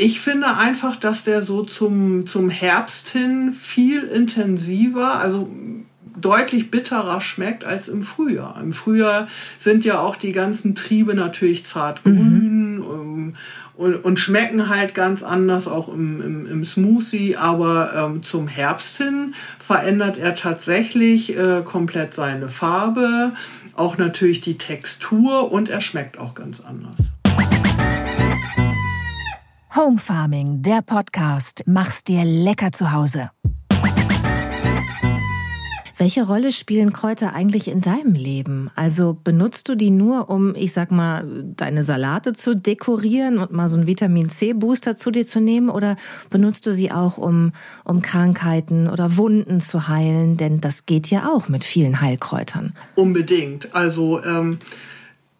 ich 0.00 0.20
finde 0.20 0.56
einfach, 0.56 0.96
dass 0.96 1.24
der 1.24 1.42
so 1.42 1.62
zum, 1.62 2.26
zum 2.26 2.48
Herbst 2.48 3.10
hin 3.10 3.52
viel 3.52 4.04
intensiver, 4.04 5.16
also 5.16 5.50
deutlich 6.16 6.70
bitterer 6.70 7.20
schmeckt 7.20 7.64
als 7.64 7.86
im 7.86 8.02
Frühjahr. 8.02 8.58
Im 8.62 8.72
Frühjahr 8.72 9.28
sind 9.58 9.84
ja 9.84 10.00
auch 10.00 10.16
die 10.16 10.32
ganzen 10.32 10.74
Triebe 10.74 11.14
natürlich 11.14 11.66
zart 11.66 12.02
grün 12.02 12.76
mhm. 12.76 12.82
ähm, 12.82 13.34
und, 13.74 13.96
und, 13.96 14.18
schmecken 14.18 14.70
halt 14.70 14.94
ganz 14.94 15.22
anders, 15.22 15.68
auch 15.68 15.88
im, 15.88 16.22
im, 16.22 16.46
im 16.46 16.64
Smoothie. 16.64 17.36
Aber 17.36 17.92
ähm, 17.94 18.22
zum 18.22 18.48
Herbst 18.48 18.96
hin 18.96 19.34
verändert 19.58 20.16
er 20.16 20.34
tatsächlich 20.34 21.36
äh, 21.36 21.60
komplett 21.62 22.14
seine 22.14 22.48
Farbe, 22.48 23.32
auch 23.74 23.98
natürlich 23.98 24.40
die 24.40 24.56
Textur 24.56 25.52
und 25.52 25.68
er 25.68 25.82
schmeckt 25.82 26.18
auch 26.18 26.34
ganz 26.34 26.60
anders. 26.62 26.96
Home 29.76 29.98
Farming, 29.98 30.62
der 30.62 30.82
Podcast. 30.82 31.62
Mach's 31.64 32.02
dir 32.02 32.24
lecker 32.24 32.72
zu 32.72 32.90
Hause. 32.90 33.30
Welche 35.96 36.26
Rolle 36.26 36.50
spielen 36.50 36.92
Kräuter 36.92 37.34
eigentlich 37.34 37.68
in 37.68 37.80
deinem 37.80 38.14
Leben? 38.14 38.68
Also 38.74 39.16
benutzt 39.22 39.68
du 39.68 39.76
die 39.76 39.92
nur, 39.92 40.28
um, 40.28 40.56
ich 40.56 40.72
sag 40.72 40.90
mal, 40.90 41.24
deine 41.54 41.84
Salate 41.84 42.32
zu 42.32 42.56
dekorieren 42.56 43.38
und 43.38 43.52
mal 43.52 43.68
so 43.68 43.76
einen 43.76 43.86
Vitamin 43.86 44.28
C 44.28 44.54
Booster 44.54 44.96
zu 44.96 45.12
dir 45.12 45.24
zu 45.24 45.40
nehmen? 45.40 45.70
Oder 45.70 45.94
benutzt 46.30 46.66
du 46.66 46.72
sie 46.72 46.90
auch, 46.90 47.16
um, 47.16 47.52
um 47.84 48.02
Krankheiten 48.02 48.88
oder 48.88 49.16
Wunden 49.16 49.60
zu 49.60 49.86
heilen? 49.86 50.36
Denn 50.36 50.60
das 50.60 50.84
geht 50.84 51.10
ja 51.10 51.28
auch 51.28 51.48
mit 51.48 51.62
vielen 51.62 52.00
Heilkräutern. 52.00 52.72
Unbedingt. 52.96 53.72
Also, 53.72 54.20
ähm 54.24 54.58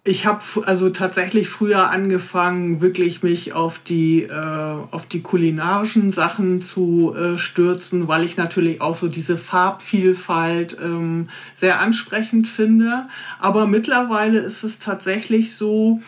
ich 0.02 0.24
habe 0.24 0.42
also 0.64 0.88
tatsächlich 0.88 1.48
früher 1.48 1.90
angefangen, 1.90 2.80
wirklich 2.80 3.22
mich 3.22 3.52
auf 3.52 3.78
die, 3.78 4.22
äh, 4.22 4.74
auf 4.90 5.06
die 5.06 5.20
kulinarischen 5.20 6.10
Sachen 6.10 6.62
zu 6.62 7.14
äh, 7.14 7.36
stürzen, 7.36 8.08
weil 8.08 8.24
ich 8.24 8.38
natürlich 8.38 8.80
auch 8.80 8.96
so 8.96 9.08
diese 9.08 9.36
Farbvielfalt 9.36 10.78
ähm, 10.82 11.28
sehr 11.52 11.80
ansprechend 11.80 12.48
finde. 12.48 13.08
Aber 13.38 13.66
mittlerweile 13.66 14.38
ist 14.38 14.64
es 14.64 14.78
tatsächlich 14.78 15.54
so, 15.54 16.00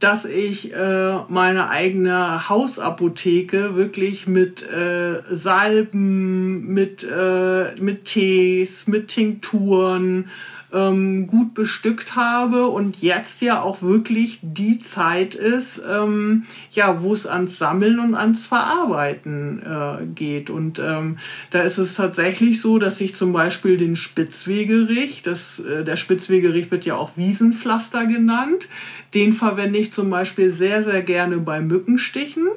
dass 0.00 0.24
ich 0.24 0.74
äh, 0.74 1.14
meine 1.28 1.70
eigene 1.70 2.48
Hausapotheke 2.48 3.76
wirklich 3.76 4.26
mit 4.26 4.68
äh, 4.68 5.22
Salben, 5.30 6.66
mit, 6.66 7.04
äh, 7.04 7.80
mit 7.80 8.06
Tees, 8.06 8.88
mit 8.88 9.08
Tinkturen, 9.08 10.28
ähm, 10.72 11.26
gut 11.26 11.54
bestückt 11.54 12.16
habe 12.16 12.66
und 12.66 13.00
jetzt 13.02 13.40
ja 13.40 13.62
auch 13.62 13.82
wirklich 13.82 14.40
die 14.42 14.80
Zeit 14.80 15.34
ist, 15.34 15.82
ähm, 15.88 16.44
ja, 16.72 17.02
wo 17.02 17.14
es 17.14 17.26
ans 17.26 17.58
Sammeln 17.58 18.00
und 18.00 18.14
ans 18.14 18.46
Verarbeiten 18.46 19.62
äh, 19.62 20.06
geht. 20.06 20.50
Und 20.50 20.78
ähm, 20.78 21.18
da 21.50 21.60
ist 21.60 21.78
es 21.78 21.94
tatsächlich 21.94 22.60
so, 22.60 22.78
dass 22.78 23.00
ich 23.00 23.14
zum 23.14 23.32
Beispiel 23.32 23.78
den 23.78 23.96
Spitzwegerich, 23.96 25.22
das, 25.22 25.60
äh, 25.60 25.84
der 25.84 25.96
Spitzwegerich 25.96 26.70
wird 26.70 26.84
ja 26.84 26.96
auch 26.96 27.16
Wiesenpflaster 27.16 28.06
genannt, 28.06 28.68
den 29.14 29.32
verwende 29.32 29.78
ich 29.78 29.92
zum 29.92 30.10
Beispiel 30.10 30.52
sehr, 30.52 30.84
sehr 30.84 31.02
gerne 31.02 31.38
bei 31.38 31.60
Mückenstichen. 31.60 32.48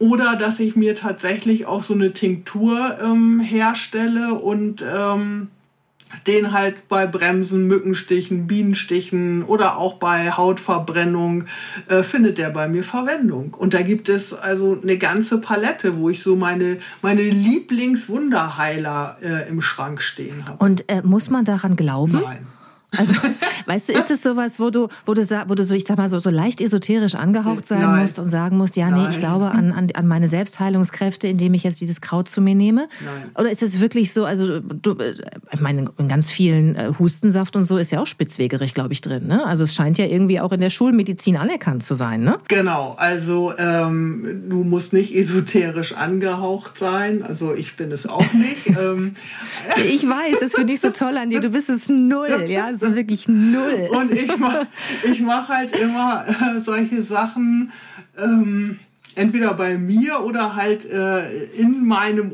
Oder 0.00 0.34
dass 0.36 0.58
ich 0.58 0.74
mir 0.74 0.96
tatsächlich 0.96 1.66
auch 1.66 1.82
so 1.82 1.94
eine 1.94 2.12
Tinktur 2.12 2.98
ähm, 3.00 3.38
herstelle 3.40 4.34
und 4.34 4.84
ähm, 4.86 5.48
den 6.26 6.52
halt 6.52 6.88
bei 6.88 7.06
Bremsen, 7.06 7.66
Mückenstichen, 7.66 8.46
Bienenstichen 8.46 9.42
oder 9.44 9.78
auch 9.78 9.94
bei 9.94 10.30
Hautverbrennung 10.30 11.44
äh, 11.88 12.02
findet 12.02 12.38
der 12.38 12.50
bei 12.50 12.68
mir 12.68 12.84
Verwendung. 12.84 13.54
Und 13.54 13.74
da 13.74 13.82
gibt 13.82 14.08
es 14.08 14.32
also 14.32 14.78
eine 14.80 14.96
ganze 14.98 15.38
Palette, 15.38 15.96
wo 15.98 16.10
ich 16.10 16.22
so 16.22 16.36
meine, 16.36 16.78
meine 17.02 17.22
Lieblingswunderheiler 17.22 19.18
äh, 19.22 19.48
im 19.48 19.60
Schrank 19.62 20.02
stehen 20.02 20.46
habe. 20.46 20.64
Und 20.64 20.88
äh, 20.88 21.02
muss 21.02 21.30
man 21.30 21.44
daran 21.44 21.76
glauben? 21.76 22.20
Nein. 22.22 22.46
Also, 22.96 23.14
weißt 23.66 23.88
du, 23.88 23.92
ist 23.92 24.10
es 24.10 24.22
sowas, 24.22 24.60
wo 24.60 24.70
du, 24.70 24.88
wo 25.06 25.14
du, 25.14 25.22
wo 25.48 25.54
du 25.54 25.64
so, 25.64 25.74
ich 25.74 25.84
sag 25.86 25.98
mal, 25.98 26.08
so, 26.10 26.20
so 26.20 26.30
leicht 26.30 26.60
esoterisch 26.60 27.14
angehaucht 27.14 27.66
sein 27.66 27.82
Nein. 27.82 28.00
musst 28.00 28.18
und 28.18 28.30
sagen 28.30 28.56
musst, 28.56 28.76
ja, 28.76 28.90
nee, 28.90 29.02
Nein. 29.02 29.10
ich 29.10 29.18
glaube 29.18 29.50
an, 29.50 29.72
an, 29.72 29.90
an 29.94 30.06
meine 30.06 30.28
Selbstheilungskräfte, 30.28 31.28
indem 31.28 31.54
ich 31.54 31.62
jetzt 31.62 31.80
dieses 31.80 32.00
Kraut 32.00 32.28
zu 32.28 32.40
mir 32.40 32.54
nehme? 32.54 32.88
Nein. 33.04 33.30
Oder 33.38 33.50
ist 33.50 33.62
es 33.62 33.80
wirklich 33.80 34.12
so, 34.12 34.24
also 34.24 34.60
du, 34.60 34.96
ich 35.52 35.60
meine, 35.60 35.90
in 35.98 36.08
ganz 36.08 36.30
vielen 36.30 36.76
äh, 36.76 36.92
Hustensaft 36.98 37.56
und 37.56 37.64
so 37.64 37.78
ist 37.78 37.90
ja 37.90 38.00
auch 38.00 38.06
Spitzwegerich, 38.06 38.74
glaube 38.74 38.92
ich, 38.92 39.00
drin. 39.00 39.26
Ne? 39.26 39.44
Also 39.44 39.64
es 39.64 39.74
scheint 39.74 39.98
ja 39.98 40.06
irgendwie 40.06 40.40
auch 40.40 40.52
in 40.52 40.60
der 40.60 40.70
Schulmedizin 40.70 41.36
anerkannt 41.36 41.82
zu 41.82 41.94
sein, 41.94 42.22
ne? 42.22 42.38
Genau, 42.48 42.94
also 42.98 43.52
ähm, 43.58 44.44
du 44.48 44.64
musst 44.64 44.92
nicht 44.92 45.14
esoterisch 45.14 45.94
angehaucht 45.94 46.78
sein. 46.78 47.22
Also 47.22 47.54
ich 47.54 47.76
bin 47.76 47.92
es 47.92 48.06
auch 48.06 48.32
nicht. 48.32 48.66
ähm. 48.66 49.14
Ich 49.84 50.08
weiß, 50.08 50.40
das 50.40 50.52
finde 50.54 50.72
ich 50.72 50.80
so 50.80 50.90
toll 50.90 51.16
an 51.16 51.30
dir. 51.30 51.40
Du 51.40 51.50
bist 51.50 51.68
es 51.68 51.88
null, 51.88 52.46
ja. 52.48 52.74
So 52.74 52.83
also 52.84 52.96
wirklich 52.96 53.28
null. 53.28 53.88
Und 53.98 54.12
ich 54.12 54.36
mache 54.36 54.66
ich 55.04 55.20
mach 55.20 55.48
halt 55.48 55.76
immer 55.76 56.26
äh, 56.28 56.60
solche 56.60 57.02
Sachen. 57.02 57.72
Ähm, 58.16 58.78
entweder 59.16 59.54
bei 59.54 59.78
mir 59.78 60.20
oder 60.20 60.56
halt 60.56 60.84
äh, 60.84 61.44
in 61.52 61.86
meinem 61.86 62.32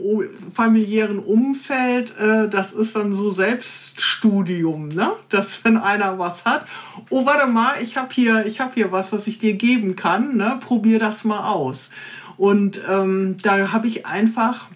familiären 0.52 1.18
Umfeld. 1.18 2.14
Äh, 2.18 2.48
das 2.48 2.72
ist 2.72 2.96
dann 2.96 3.12
so 3.12 3.30
Selbststudium, 3.30 4.88
ne? 4.88 5.12
Dass 5.28 5.64
wenn 5.64 5.76
einer 5.76 6.18
was 6.18 6.44
hat, 6.44 6.66
oh 7.10 7.26
warte 7.26 7.46
mal, 7.46 7.74
ich 7.82 7.96
habe 7.96 8.12
hier, 8.12 8.46
ich 8.46 8.60
habe 8.60 8.72
hier 8.74 8.92
was, 8.92 9.12
was 9.12 9.26
ich 9.26 9.38
dir 9.38 9.54
geben 9.54 9.96
kann, 9.96 10.36
ne? 10.36 10.58
Probier 10.60 10.98
das 10.98 11.24
mal 11.24 11.50
aus. 11.50 11.90
Und 12.36 12.80
ähm, 12.88 13.36
da 13.42 13.72
habe 13.72 13.86
ich 13.86 14.06
einfach 14.06 14.68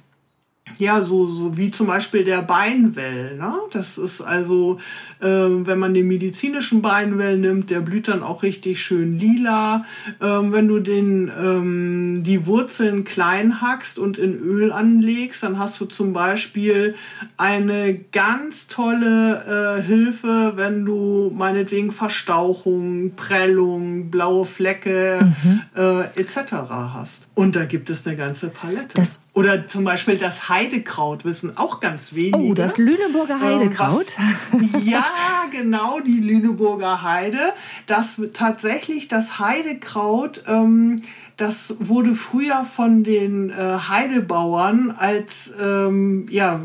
ja, 0.79 1.03
so, 1.03 1.27
so 1.27 1.57
wie 1.57 1.71
zum 1.71 1.87
Beispiel 1.87 2.25
der 2.25 2.43
Beinwell. 2.43 3.37
Ne? 3.37 3.53
Das 3.73 3.99
ist 3.99 4.21
also, 4.21 4.81
wenn 5.25 5.79
man 5.79 5.95
den 5.95 6.07
medizinischen 6.07 6.83
Beinwell 6.83 7.39
nimmt, 7.39 7.71
der 7.71 7.81
blüht 7.81 8.09
dann 8.09 8.23
auch 8.23 8.43
richtig 8.43 8.83
schön 8.83 9.19
lila. 9.19 9.85
Ähm, 10.21 10.53
wenn 10.53 10.69
du 10.69 10.81
den, 10.81 11.31
ähm, 11.39 12.23
die 12.25 12.47
Wurzeln 12.47 13.05
klein 13.05 13.61
hackst 13.61 13.99
und 13.99 14.19
in 14.19 14.39
Öl 14.39 14.73
anlegst, 14.73 15.43
dann 15.43 15.59
hast 15.59 15.81
du 15.81 15.87
zum 15.87 16.13
Beispiel 16.13 16.95
eine 17.37 17.95
ganz 17.95 18.67
tolle 18.67 19.79
äh, 19.79 19.83
Hilfe, 19.83 20.53
wenn 20.57 20.85
du 20.85 21.33
meinetwegen 21.35 21.93
Verstauchung, 21.93 23.13
Prellung, 23.17 24.11
blaue 24.11 24.45
Flecke 24.45 25.33
mhm. 25.43 25.63
äh, 25.77 26.21
etc. 26.21 26.53
hast. 26.95 27.29
Und 27.35 27.57
da 27.57 27.65
gibt 27.65 27.91
es 27.91 28.07
eine 28.07 28.17
ganze 28.17 28.49
Palette. 28.49 28.95
Das 28.95 29.21
Oder 29.33 29.67
zum 29.67 29.85
Beispiel 29.85 30.17
das 30.17 30.49
Heidekraut 30.49 31.25
wissen 31.25 31.57
auch 31.57 31.81
ganz 31.81 32.15
wenige. 32.15 32.39
Oh, 32.39 32.55
das 32.55 32.77
Lüneburger 32.77 33.35
ähm, 33.35 33.61
Heidekraut. 33.61 34.07
Was, 34.53 34.85
ja, 34.85 35.05
genau, 35.51 36.01
die 36.01 36.21
Lüneburger 36.21 37.03
Heide. 37.03 37.53
Das 37.87 38.21
tatsächlich 38.33 39.09
das 39.09 39.39
Heidekraut. 39.39 40.45
Ähm, 40.47 41.03
das 41.37 41.75
wurde 41.81 42.15
früher 42.15 42.65
von 42.65 43.03
den 43.03 43.51
äh, 43.51 43.79
Heidebauern 43.89 44.93
als 44.93 45.53
ähm, 45.61 46.29
ja 46.31 46.61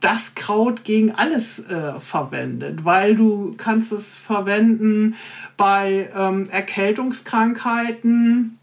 das 0.00 0.34
Kraut 0.36 0.84
gegen 0.84 1.10
alles 1.12 1.68
äh, 1.68 1.98
verwendet, 1.98 2.84
weil 2.84 3.16
du 3.16 3.54
kannst 3.56 3.90
es 3.92 4.18
verwenden 4.18 5.16
bei 5.56 6.08
ähm, 6.16 6.48
Erkältungskrankheiten, 6.50 8.57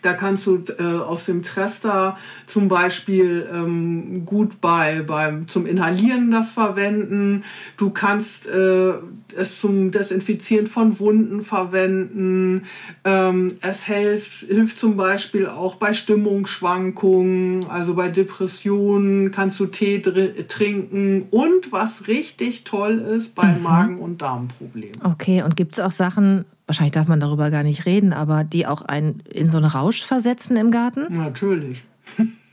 da 0.00 0.14
kannst 0.14 0.46
du 0.46 0.62
äh, 0.78 0.82
aus 0.82 1.26
dem 1.26 1.42
Trester 1.42 2.16
zum 2.46 2.68
Beispiel 2.68 3.46
ähm, 3.52 4.24
gut 4.24 4.62
bei, 4.62 5.02
beim, 5.02 5.46
zum 5.46 5.66
Inhalieren 5.66 6.30
das 6.30 6.52
verwenden. 6.52 7.44
Du 7.76 7.90
kannst 7.90 8.46
äh, 8.46 8.94
es 9.36 9.58
zum 9.58 9.90
Desinfizieren 9.90 10.68
von 10.68 10.98
Wunden 11.00 11.42
verwenden. 11.42 12.64
Ähm, 13.04 13.58
es 13.60 13.84
hilft, 13.84 14.46
hilft 14.46 14.78
zum 14.78 14.96
Beispiel 14.96 15.48
auch 15.48 15.74
bei 15.74 15.92
Stimmungsschwankungen, 15.92 17.66
also 17.68 17.92
bei 17.94 18.08
Depressionen 18.08 19.32
kannst 19.32 19.60
du 19.60 19.66
Tee 19.66 20.00
trinken. 20.00 21.26
Und 21.30 21.72
was 21.72 22.08
richtig 22.08 22.64
toll 22.64 23.00
ist, 23.00 23.34
bei 23.34 23.52
mhm. 23.52 23.62
Magen- 23.62 23.98
und 23.98 24.22
Darmproblemen. 24.22 25.02
Okay, 25.02 25.42
und 25.42 25.56
gibt 25.56 25.74
es 25.74 25.80
auch 25.80 25.92
Sachen, 25.92 26.46
wahrscheinlich 26.66 26.92
darf 26.92 27.08
man 27.08 27.20
darüber 27.20 27.50
gar 27.50 27.62
nicht 27.62 27.86
reden, 27.86 28.12
aber 28.12 28.44
die 28.44 28.66
auch 28.66 28.82
einen 28.82 29.20
in 29.30 29.50
so 29.50 29.58
einen 29.58 29.66
Rausch 29.66 30.04
versetzen 30.04 30.56
im 30.56 30.70
Garten? 30.70 31.06
Natürlich. 31.16 31.84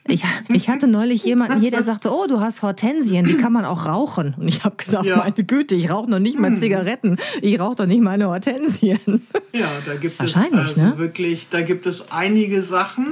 Ich, 0.07 0.23
ich 0.49 0.67
hatte 0.67 0.87
neulich 0.87 1.23
jemanden 1.23 1.59
hier, 1.59 1.69
der 1.69 1.83
sagte, 1.83 2.11
oh, 2.11 2.25
du 2.27 2.39
hast 2.39 2.63
Hortensien, 2.63 3.25
die 3.27 3.37
kann 3.37 3.53
man 3.53 3.65
auch 3.65 3.85
rauchen. 3.85 4.33
Und 4.37 4.47
ich 4.47 4.63
habe 4.63 4.75
gedacht, 4.75 5.05
ja. 5.05 5.17
meine 5.17 5.31
Güte, 5.33 5.75
ich 5.75 5.91
rauche 5.91 6.09
noch 6.09 6.19
nicht 6.19 6.39
mal 6.39 6.49
hm. 6.49 6.55
Zigaretten, 6.55 7.17
ich 7.41 7.59
rauche 7.59 7.75
doch 7.75 7.85
nicht 7.85 8.01
meine 8.01 8.27
Hortensien. 8.27 9.27
Ja, 9.53 9.67
da 9.85 9.95
gibt 9.95 10.17
Wahrscheinlich, 10.19 10.71
es 10.71 10.77
also 10.77 10.81
ne? 10.81 10.93
wirklich, 10.97 11.49
da 11.49 11.61
gibt 11.61 11.85
es 11.85 12.11
einige 12.11 12.63
Sachen 12.63 13.07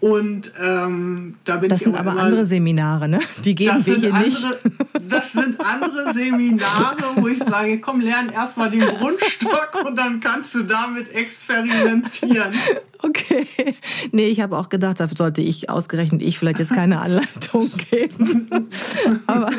und 0.00 0.50
ähm, 0.60 1.36
da 1.44 1.56
bin 1.56 1.68
das 1.68 1.80
ich 1.80 1.84
sind 1.84 1.96
aber 1.96 2.12
immer, 2.12 2.22
andere 2.22 2.44
Seminare, 2.44 3.08
ne? 3.08 3.20
Die 3.44 3.54
geben 3.54 3.84
wir 3.84 3.96
hier 3.96 4.14
andere, 4.14 4.24
nicht. 4.24 4.46
Das 5.08 5.32
sind 5.32 5.60
andere 5.60 6.12
Seminare, 6.12 7.04
wo 7.16 7.28
ich 7.28 7.38
sage, 7.38 7.78
komm, 7.78 8.00
lern 8.00 8.30
erstmal 8.30 8.70
den 8.70 8.80
Grundstock 8.80 9.78
und 9.84 9.96
dann 9.96 10.20
kannst 10.20 10.54
du 10.54 10.62
damit 10.62 11.14
experimentieren. 11.14 12.52
Okay. 13.08 13.46
Nee, 14.12 14.28
ich 14.28 14.40
habe 14.40 14.56
auch 14.56 14.68
gedacht, 14.68 15.00
da 15.00 15.08
sollte 15.08 15.40
ich 15.40 15.68
ausgerechnet 15.68 16.22
ich 16.22 16.38
vielleicht 16.38 16.58
jetzt 16.58 16.72
keine 16.72 17.00
Anleitung 17.00 17.70
geben. 17.90 18.48
aber 19.26 19.50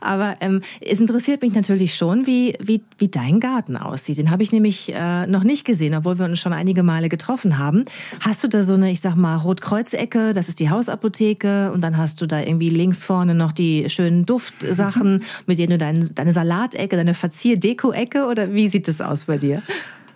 aber 0.00 0.36
ähm, 0.40 0.60
es 0.80 1.00
interessiert 1.00 1.42
mich 1.42 1.54
natürlich 1.54 1.94
schon, 1.94 2.26
wie, 2.26 2.54
wie, 2.60 2.82
wie 2.98 3.08
dein 3.08 3.40
Garten 3.40 3.76
aussieht. 3.76 4.18
Den 4.18 4.30
habe 4.30 4.42
ich 4.42 4.52
nämlich 4.52 4.92
äh, 4.94 5.26
noch 5.26 5.44
nicht 5.44 5.64
gesehen, 5.64 5.94
obwohl 5.94 6.18
wir 6.18 6.26
uns 6.26 6.40
schon 6.40 6.52
einige 6.52 6.82
Male 6.82 7.08
getroffen 7.08 7.58
haben. 7.58 7.84
Hast 8.20 8.44
du 8.44 8.48
da 8.48 8.62
so 8.62 8.74
eine, 8.74 8.90
ich 8.90 9.00
sag 9.00 9.16
mal, 9.16 9.36
Rotkreuzecke, 9.36 10.32
das 10.32 10.48
ist 10.48 10.60
die 10.60 10.70
Hausapotheke 10.70 11.72
und 11.72 11.80
dann 11.80 11.96
hast 11.96 12.20
du 12.20 12.26
da 12.26 12.40
irgendwie 12.40 12.70
links 12.70 13.04
vorne 13.04 13.34
noch 13.34 13.52
die 13.52 13.88
schönen 13.88 14.26
Duftsachen, 14.26 15.22
mit 15.46 15.58
denen 15.58 15.70
du 15.70 15.78
dein, 15.78 16.08
deine 16.14 16.32
Salatecke, 16.32 16.96
deine 16.96 17.14
Verzier-Deko-Ecke 17.14 18.26
oder 18.26 18.52
wie 18.52 18.68
sieht 18.68 18.88
es 18.88 19.00
aus 19.00 19.24
bei 19.24 19.38
dir? 19.38 19.62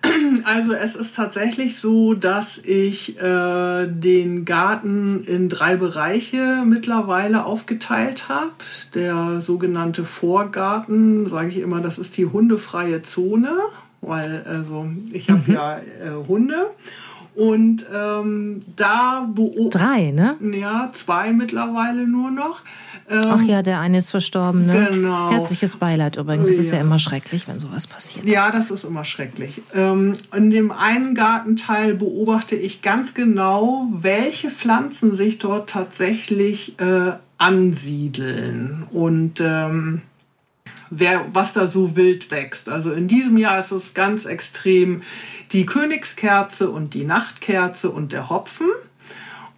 Also 0.43 0.73
es 0.73 0.95
ist 0.95 1.15
tatsächlich 1.15 1.77
so, 1.77 2.13
dass 2.13 2.57
ich 2.57 3.19
äh, 3.19 3.87
den 3.87 4.45
Garten 4.45 5.23
in 5.25 5.49
drei 5.49 5.75
Bereiche 5.75 6.63
mittlerweile 6.65 7.45
aufgeteilt 7.45 8.29
habe. 8.29 8.51
Der 8.95 9.41
sogenannte 9.41 10.05
Vorgarten, 10.05 11.27
sage 11.27 11.49
ich 11.49 11.57
immer, 11.57 11.81
das 11.81 11.99
ist 11.99 12.17
die 12.17 12.25
hundefreie 12.25 13.01
Zone, 13.01 13.51
weil 14.01 14.43
also 14.47 14.87
ich 15.11 15.29
habe 15.29 15.43
mhm. 15.45 15.53
ja 15.53 15.77
äh, 15.77 16.27
Hunde. 16.27 16.67
Und 17.35 17.85
ähm, 17.93 18.63
da 18.75 19.29
Drei, 19.69 20.11
ne? 20.11 20.35
Ja, 20.41 20.89
zwei 20.91 21.31
mittlerweile 21.31 22.05
nur 22.05 22.31
noch. 22.31 22.63
Ähm, 23.09 23.23
Ach 23.25 23.41
ja, 23.41 23.63
der 23.63 23.79
eine 23.79 23.97
ist 23.97 24.11
verstorben, 24.11 24.67
ne? 24.67 24.89
Genau. 24.91 25.31
Herzliches 25.31 25.77
Beileid 25.77 26.15
übrigens. 26.17 26.47
Das 26.47 26.57
ja. 26.57 26.63
ist 26.63 26.71
ja 26.71 26.79
immer 26.79 26.99
schrecklich, 26.99 27.47
wenn 27.47 27.59
sowas 27.59 27.87
passiert. 27.87 28.27
Ja, 28.27 28.51
das 28.51 28.69
ist 28.69 28.83
immer 28.83 29.03
schrecklich. 29.03 29.61
Ähm, 29.73 30.15
in 30.35 30.51
dem 30.51 30.71
einen 30.71 31.15
Gartenteil 31.15 31.95
beobachte 31.95 32.55
ich 32.55 32.83
ganz 32.83 33.15
genau, 33.15 33.87
welche 33.91 34.51
Pflanzen 34.51 35.15
sich 35.15 35.39
dort 35.39 35.69
tatsächlich 35.69 36.79
äh, 36.79 37.13
ansiedeln. 37.39 38.85
Und 38.91 39.41
ähm, 39.41 40.01
wer, 40.89 41.25
was 41.33 41.53
da 41.53 41.67
so 41.67 41.95
wild 41.95 42.31
wächst. 42.31 42.69
Also 42.69 42.91
in 42.91 43.07
diesem 43.07 43.37
Jahr 43.37 43.59
ist 43.59 43.71
es 43.71 43.93
ganz 43.93 44.25
extrem 44.25 45.01
die 45.51 45.65
Königskerze 45.65 46.69
und 46.69 46.93
die 46.93 47.05
Nachtkerze 47.05 47.89
und 47.89 48.11
der 48.11 48.29
Hopfen. 48.29 48.67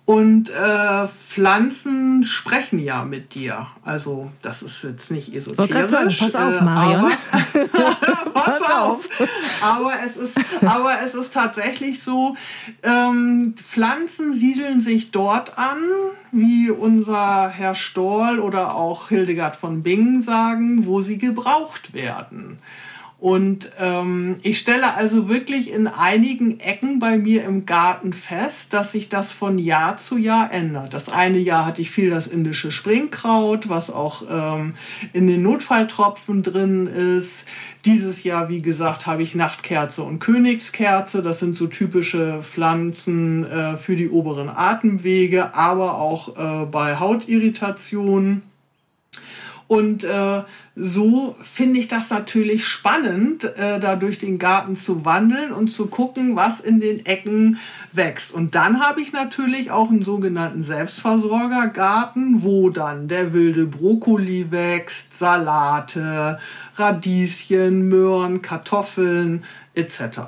Und 0.05 0.49
äh, 0.49 1.07
Pflanzen 1.07 2.25
sprechen 2.25 2.79
ja 2.79 3.05
mit 3.05 3.33
dir. 3.35 3.67
Also 3.85 4.31
das 4.41 4.63
ist 4.63 4.83
jetzt 4.83 5.11
nicht 5.11 5.33
esoterisch. 5.33 5.89
Sagen, 5.91 6.15
pass 6.19 6.35
auf, 6.35 6.53
äh, 6.55 6.61
Marion. 6.63 7.11
Aber, 7.53 8.31
pass 8.33 8.61
auf. 8.61 9.07
Aber 9.61 9.93
es 10.03 10.17
ist, 10.17 10.37
aber 10.65 11.01
es 11.05 11.13
ist 11.13 11.33
tatsächlich 11.33 12.01
so, 12.01 12.35
ähm, 12.83 13.53
Pflanzen 13.55 14.33
siedeln 14.33 14.81
sich 14.81 15.11
dort 15.11 15.57
an, 15.57 15.77
wie 16.31 16.71
unser 16.71 17.49
Herr 17.49 17.75
Stoll 17.75 18.39
oder 18.39 18.75
auch 18.75 19.09
Hildegard 19.09 19.55
von 19.55 19.83
Bingen 19.83 20.21
sagen, 20.21 20.85
wo 20.87 21.01
sie 21.01 21.19
gebraucht 21.19 21.93
werden. 21.93 22.57
Und 23.21 23.69
ähm, 23.79 24.37
ich 24.41 24.57
stelle 24.57 24.95
also 24.95 25.29
wirklich 25.29 25.71
in 25.71 25.85
einigen 25.85 26.59
Ecken 26.59 26.97
bei 26.97 27.19
mir 27.19 27.43
im 27.43 27.67
Garten 27.67 28.13
fest, 28.13 28.73
dass 28.73 28.93
sich 28.93 29.09
das 29.09 29.31
von 29.31 29.59
Jahr 29.59 29.97
zu 29.97 30.17
Jahr 30.17 30.51
ändert. 30.51 30.95
Das 30.95 31.07
eine 31.07 31.37
Jahr 31.37 31.67
hatte 31.67 31.83
ich 31.83 31.91
viel 31.91 32.09
das 32.09 32.25
indische 32.25 32.71
Springkraut, 32.71 33.69
was 33.69 33.91
auch 33.91 34.23
ähm, 34.27 34.73
in 35.13 35.27
den 35.27 35.43
Notfalltropfen 35.43 36.41
drin 36.41 36.87
ist. 36.87 37.45
Dieses 37.85 38.23
Jahr, 38.23 38.49
wie 38.49 38.63
gesagt, 38.63 39.05
habe 39.05 39.21
ich 39.21 39.35
Nachtkerze 39.35 40.01
und 40.01 40.17
Königskerze. 40.17 41.21
Das 41.21 41.37
sind 41.37 41.55
so 41.55 41.67
typische 41.67 42.41
Pflanzen 42.41 43.45
äh, 43.45 43.77
für 43.77 43.95
die 43.95 44.09
oberen 44.09 44.49
Atemwege, 44.49 45.53
aber 45.53 45.99
auch 45.99 46.37
äh, 46.37 46.65
bei 46.65 46.97
Hautirritationen. 46.97 48.41
Und 49.71 50.03
äh, 50.03 50.41
so 50.75 51.37
finde 51.41 51.79
ich 51.79 51.87
das 51.87 52.09
natürlich 52.09 52.67
spannend, 52.67 53.45
äh, 53.45 53.79
da 53.79 53.95
durch 53.95 54.19
den 54.19 54.37
Garten 54.37 54.75
zu 54.75 55.05
wandeln 55.05 55.53
und 55.53 55.69
zu 55.69 55.85
gucken, 55.85 56.35
was 56.35 56.59
in 56.59 56.81
den 56.81 57.05
Ecken 57.05 57.57
wächst. 57.93 58.33
Und 58.33 58.53
dann 58.53 58.81
habe 58.81 58.99
ich 58.99 59.13
natürlich 59.13 59.71
auch 59.71 59.89
einen 59.89 60.03
sogenannten 60.03 60.61
Selbstversorgergarten, 60.61 62.43
wo 62.43 62.69
dann 62.69 63.07
der 63.07 63.31
wilde 63.31 63.65
Brokkoli 63.65 64.51
wächst, 64.51 65.17
Salate, 65.17 66.37
Radieschen, 66.75 67.87
Möhren, 67.87 68.41
Kartoffeln 68.41 69.45
etc. 69.73 70.19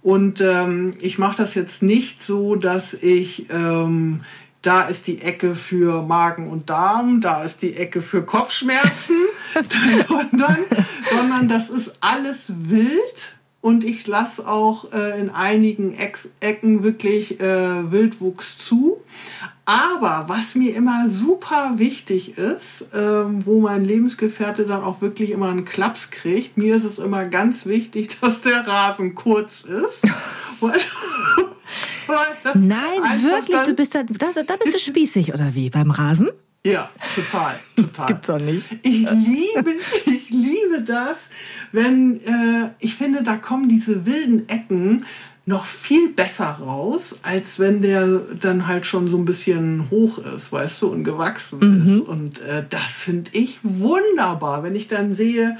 Und 0.00 0.40
ähm, 0.40 0.94
ich 1.02 1.18
mache 1.18 1.36
das 1.36 1.54
jetzt 1.54 1.82
nicht 1.82 2.22
so, 2.22 2.56
dass 2.56 2.94
ich 2.94 3.50
ähm, 3.50 4.22
da 4.66 4.82
ist 4.82 5.06
die 5.06 5.22
Ecke 5.22 5.54
für 5.54 6.02
Magen 6.02 6.48
und 6.48 6.68
Darm, 6.70 7.20
da 7.20 7.44
ist 7.44 7.62
die 7.62 7.76
Ecke 7.76 8.02
für 8.02 8.22
Kopfschmerzen, 8.22 9.16
sondern, 10.08 10.58
sondern 11.08 11.48
das 11.48 11.70
ist 11.70 11.98
alles 12.00 12.52
wild 12.56 13.36
und 13.60 13.84
ich 13.84 14.06
lasse 14.06 14.46
auch 14.46 14.92
äh, 14.92 15.20
in 15.20 15.30
einigen 15.30 15.92
Ex 15.94 16.30
Ecken 16.40 16.82
wirklich 16.82 17.40
äh, 17.40 17.90
Wildwuchs 17.90 18.58
zu. 18.58 18.98
Aber 19.64 20.24
was 20.28 20.54
mir 20.54 20.76
immer 20.76 21.08
super 21.08 21.72
wichtig 21.76 22.38
ist, 22.38 22.90
ähm, 22.94 23.44
wo 23.44 23.60
mein 23.60 23.84
Lebensgefährte 23.84 24.66
dann 24.66 24.84
auch 24.84 25.00
wirklich 25.00 25.30
immer 25.30 25.48
einen 25.48 25.64
Klaps 25.64 26.12
kriegt, 26.12 26.56
mir 26.56 26.76
ist 26.76 26.84
es 26.84 27.00
immer 27.00 27.24
ganz 27.24 27.66
wichtig, 27.66 28.16
dass 28.20 28.42
der 28.42 28.66
Rasen 28.66 29.14
kurz 29.14 29.62
ist. 29.62 30.04
Nein, 32.54 33.02
wirklich, 33.22 33.60
du 33.62 33.74
bist 33.74 33.94
da, 33.94 34.02
da, 34.02 34.42
da 34.42 34.56
bist 34.56 34.74
du 34.74 34.78
spießig 34.78 35.34
oder 35.34 35.54
wie 35.54 35.70
beim 35.70 35.90
Rasen? 35.90 36.30
Ja, 36.64 36.90
total, 37.14 37.54
total. 37.76 37.90
Das 37.94 38.06
gibt's 38.06 38.30
auch 38.30 38.40
nicht. 38.40 38.68
Ich 38.82 39.08
liebe, 39.10 39.74
ich 40.04 40.30
liebe 40.30 40.82
das, 40.84 41.30
wenn 41.70 42.20
äh, 42.24 42.70
ich 42.80 42.96
finde, 42.96 43.22
da 43.22 43.36
kommen 43.36 43.68
diese 43.68 44.04
wilden 44.04 44.48
Ecken 44.48 45.04
noch 45.48 45.64
viel 45.64 46.08
besser 46.08 46.58
raus, 46.60 47.20
als 47.22 47.60
wenn 47.60 47.80
der 47.80 48.18
dann 48.40 48.66
halt 48.66 48.84
schon 48.84 49.06
so 49.06 49.16
ein 49.16 49.24
bisschen 49.24 49.88
hoch 49.90 50.18
ist, 50.18 50.50
weißt 50.50 50.82
du, 50.82 50.88
und 50.88 51.04
gewachsen 51.04 51.60
mhm. 51.60 51.84
ist. 51.84 52.00
Und 52.00 52.40
äh, 52.40 52.64
das 52.68 53.00
finde 53.00 53.30
ich 53.32 53.60
wunderbar, 53.62 54.64
wenn 54.64 54.74
ich 54.74 54.88
dann 54.88 55.14
sehe, 55.14 55.56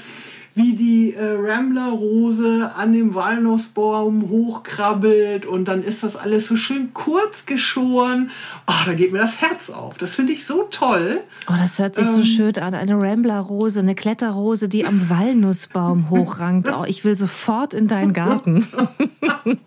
wie 0.57 0.73
die 0.73 1.13
äh, 1.13 1.23
Rambler-Rose 1.23 2.71
an 2.75 2.91
dem 2.91 3.13
Walnussbaum 3.13 4.29
hochkrabbelt 4.29 5.45
und 5.45 5.67
dann 5.67 5.83
ist 5.83 6.03
das 6.03 6.15
alles 6.15 6.47
so 6.47 6.55
schön 6.55 6.93
kurz 6.93 7.45
geschoren. 7.45 8.31
Oh, 8.67 8.85
da 8.85 8.93
geht 8.93 9.11
mir 9.11 9.19
das 9.19 9.39
Herz 9.39 9.69
auf. 9.69 9.97
Das 9.97 10.15
finde 10.15 10.33
ich 10.33 10.45
so 10.45 10.63
toll. 10.63 11.21
Oh, 11.47 11.53
das 11.57 11.79
hört 11.79 11.95
sich 11.95 12.07
ähm, 12.07 12.13
so 12.13 12.23
schön 12.23 12.57
an. 12.57 12.73
Eine 12.73 13.01
Rambler-Rose, 13.01 13.79
eine 13.79 13.95
Kletterrose, 13.95 14.67
die 14.67 14.85
am 14.85 15.09
Walnussbaum 15.09 16.09
hochrankt. 16.09 16.71
Oh, 16.71 16.83
ich 16.85 17.05
will 17.05 17.15
sofort 17.15 17.73
in 17.73 17.87
deinen 17.87 18.13
Garten. 18.13 18.65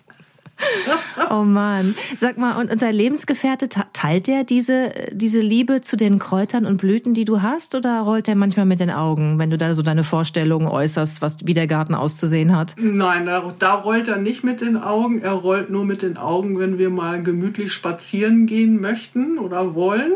oh 1.31 1.42
Mann. 1.42 1.94
Sag 2.16 2.38
mal, 2.38 2.57
und, 2.61 2.70
und 2.70 2.83
dein 2.83 2.94
Lebensgefährte, 2.94 3.68
teilt 3.68 4.27
der 4.27 4.44
diese, 4.44 4.92
diese 5.12 5.40
Liebe 5.40 5.81
zu 5.81 5.96
den 5.96 6.18
Kräutern 6.18 6.66
und 6.66 6.79
Blüten, 6.79 7.14
die 7.14 7.25
du 7.25 7.42
hast? 7.42 7.75
Oder 7.75 8.01
rollt 8.01 8.29
er 8.29 8.35
manchmal 8.35 8.66
mit 8.66 8.81
den 8.81 8.90
Augen, 8.90 9.38
wenn 9.38 9.51
du 9.51 9.59
da 9.59 9.75
so 9.75 9.83
deine 9.83 10.05
Vorstellungen 10.05 10.68
äußerst, 10.68 11.23
was, 11.23 11.46
wie 11.46 11.55
der 11.55 11.66
Garten 11.66 11.94
auszusehen 11.94 12.57
hat? 12.57 12.75
Nein, 12.79 13.27
da, 13.27 13.53
da 13.59 13.75
rollt 13.75 14.09
er 14.09 14.18
nicht 14.18 14.44
mit 14.44 14.61
den 14.61 14.77
Augen. 14.77 15.23
Er 15.23 15.33
rollt 15.33 15.70
nur 15.70 15.85
mit 15.85 16.03
den 16.03 16.16
Augen, 16.16 16.59
wenn 16.59 16.79
wir 16.79 16.90
mal 16.90 17.23
gemütlich 17.23 17.73
spazieren 17.73 18.46
gehen 18.46 18.81
möchten 18.81 19.38
oder 19.38 19.75
wollen 19.75 20.12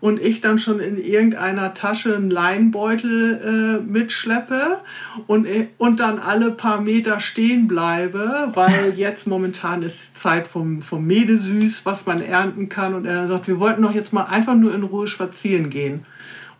und 0.00 0.20
ich 0.20 0.40
dann 0.40 0.58
schon 0.58 0.80
in 0.80 0.98
irgendeiner 0.98 1.74
Tasche 1.74 2.14
einen 2.14 2.30
Leinbeutel 2.30 3.80
äh, 3.80 3.90
mitschleppe 3.90 4.80
und, 5.26 5.46
äh, 5.46 5.68
und 5.78 6.00
dann 6.00 6.18
alle 6.18 6.50
paar 6.50 6.80
Meter 6.80 7.20
stehen 7.20 7.66
bleibe, 7.66 8.50
weil 8.54 8.94
jetzt 8.96 9.26
momentan 9.26 9.82
ist 9.82 10.16
Zeit 10.16 10.46
vom, 10.46 10.82
vom 10.82 11.06
Medesüß, 11.06 11.84
was 11.84 12.06
man 12.06 12.22
ernten 12.22 12.68
kann. 12.68 12.94
Und 12.94 13.06
er 13.06 13.28
sagt, 13.28 13.48
wir 13.48 13.58
wollten 13.58 13.82
doch 13.82 13.94
jetzt 13.94 14.12
mal 14.12 14.24
einfach 14.24 14.54
nur 14.54 14.74
in 14.74 14.82
Ruhe 14.82 15.08
spazieren 15.08 15.70
gehen. 15.70 16.06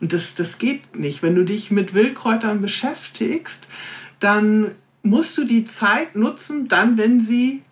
Und 0.01 0.13
das, 0.13 0.35
das 0.35 0.57
geht 0.57 0.97
nicht. 0.97 1.23
Wenn 1.23 1.35
du 1.35 1.43
dich 1.43 1.71
mit 1.71 1.93
Wildkräutern 1.93 2.61
beschäftigst, 2.61 3.67
dann 4.19 4.71
musst 5.03 5.37
du 5.37 5.45
die 5.45 5.65
Zeit 5.65 6.15
nutzen, 6.15 6.67
dann, 6.67 6.97
wenn 6.97 7.19
sie 7.19 7.63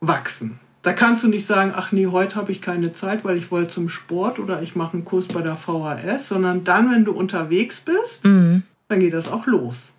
wachsen. 0.00 0.58
Da 0.84 0.92
kannst 0.92 1.24
du 1.24 1.28
nicht 1.28 1.46
sagen, 1.46 1.72
ach 1.74 1.92
nee, 1.92 2.06
heute 2.08 2.36
habe 2.36 2.52
ich 2.52 2.60
keine 2.60 2.92
Zeit, 2.92 3.24
weil 3.24 3.38
ich 3.38 3.50
wollte 3.50 3.72
zum 3.72 3.88
Sport 3.88 4.38
oder 4.38 4.60
ich 4.60 4.76
mache 4.76 4.92
einen 4.92 5.06
Kurs 5.06 5.28
bei 5.28 5.40
der 5.40 5.56
VHS, 5.56 6.28
sondern 6.28 6.62
dann, 6.62 6.90
wenn 6.92 7.06
du 7.06 7.12
unterwegs 7.12 7.80
bist, 7.80 8.26
mhm. 8.26 8.64
dann 8.88 9.00
geht 9.00 9.14
das 9.14 9.32
auch 9.32 9.46
los. 9.46 9.92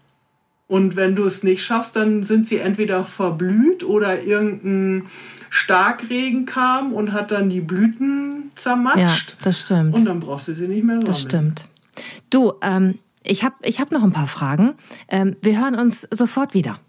Und 0.67 0.95
wenn 0.95 1.15
du 1.15 1.25
es 1.25 1.41
nicht 1.41 1.63
schaffst, 1.63 1.95
dann 1.95 2.21
sind 2.21 2.47
sie 2.47 2.59
entweder 2.59 3.03
verblüht 3.03 3.83
oder 3.83 4.21
irgendein 4.21 5.07
Starkregen 5.49 6.45
kam 6.45 6.93
und 6.93 7.13
hat 7.13 7.31
dann 7.31 7.49
die 7.49 7.61
Blüten 7.61 8.51
zermatscht. 8.55 9.29
Ja, 9.31 9.35
das 9.43 9.61
stimmt. 9.61 9.95
Und 9.95 10.05
dann 10.05 10.19
brauchst 10.19 10.47
du 10.49 10.53
sie 10.53 10.67
nicht 10.67 10.83
mehr 10.83 10.97
sammeln. 10.97 11.05
Das 11.07 11.21
stimmt. 11.21 11.67
Du, 12.29 12.53
ähm, 12.61 12.99
ich 13.23 13.43
habe 13.43 13.55
ich 13.63 13.79
hab 13.79 13.91
noch 13.91 14.03
ein 14.03 14.11
paar 14.11 14.27
Fragen. 14.27 14.75
Ähm, 15.07 15.35
wir 15.41 15.59
hören 15.59 15.73
uns 15.73 16.07
sofort 16.11 16.53
wieder. 16.53 16.79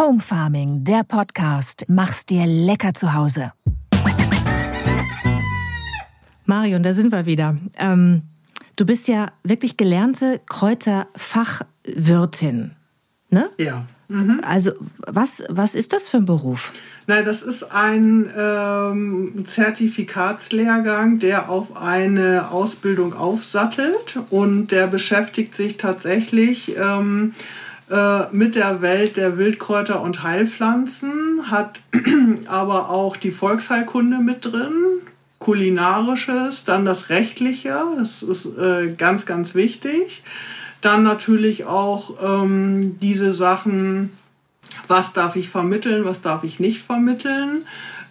Home 0.00 0.20
Farming, 0.20 0.84
der 0.84 1.02
Podcast. 1.06 1.84
Mach's 1.86 2.24
dir 2.24 2.46
lecker 2.46 2.94
zu 2.94 3.12
Hause. 3.12 3.52
Marion, 6.46 6.82
da 6.82 6.94
sind 6.94 7.12
wir 7.12 7.26
wieder. 7.26 7.58
Ähm, 7.78 8.22
du 8.76 8.86
bist 8.86 9.08
ja 9.08 9.30
wirklich 9.44 9.76
gelernte 9.76 10.40
Kräuterfachwirtin, 10.48 12.70
ne? 13.28 13.50
Ja. 13.58 13.84
Mhm. 14.08 14.40
Also 14.42 14.72
was, 15.06 15.44
was 15.50 15.74
ist 15.74 15.92
das 15.92 16.08
für 16.08 16.16
ein 16.16 16.24
Beruf? 16.24 16.72
Nein, 17.06 17.26
das 17.26 17.42
ist 17.42 17.64
ein 17.64 18.30
ähm, 18.34 19.44
Zertifikatslehrgang, 19.44 21.18
der 21.18 21.50
auf 21.50 21.76
eine 21.76 22.50
Ausbildung 22.50 23.12
aufsattelt 23.12 24.18
und 24.30 24.68
der 24.68 24.86
beschäftigt 24.86 25.54
sich 25.54 25.76
tatsächlich 25.76 26.74
ähm, 26.78 27.32
äh, 27.32 27.69
mit 28.30 28.54
der 28.54 28.82
Welt 28.82 29.16
der 29.16 29.36
Wildkräuter 29.36 30.00
und 30.00 30.22
Heilpflanzen, 30.22 31.50
hat 31.50 31.80
aber 32.46 32.88
auch 32.88 33.16
die 33.16 33.32
Volksheilkunde 33.32 34.18
mit 34.18 34.44
drin, 34.44 35.00
kulinarisches, 35.40 36.64
dann 36.64 36.84
das 36.84 37.08
rechtliche, 37.08 37.82
das 37.96 38.22
ist 38.22 38.46
äh, 38.58 38.92
ganz, 38.96 39.26
ganz 39.26 39.54
wichtig. 39.54 40.22
Dann 40.82 41.02
natürlich 41.02 41.64
auch 41.64 42.14
ähm, 42.22 42.98
diese 43.00 43.32
Sachen, 43.34 44.12
was 44.86 45.12
darf 45.12 45.36
ich 45.36 45.48
vermitteln, 45.48 46.04
was 46.04 46.22
darf 46.22 46.44
ich 46.44 46.60
nicht 46.60 46.82
vermitteln. 46.82 47.66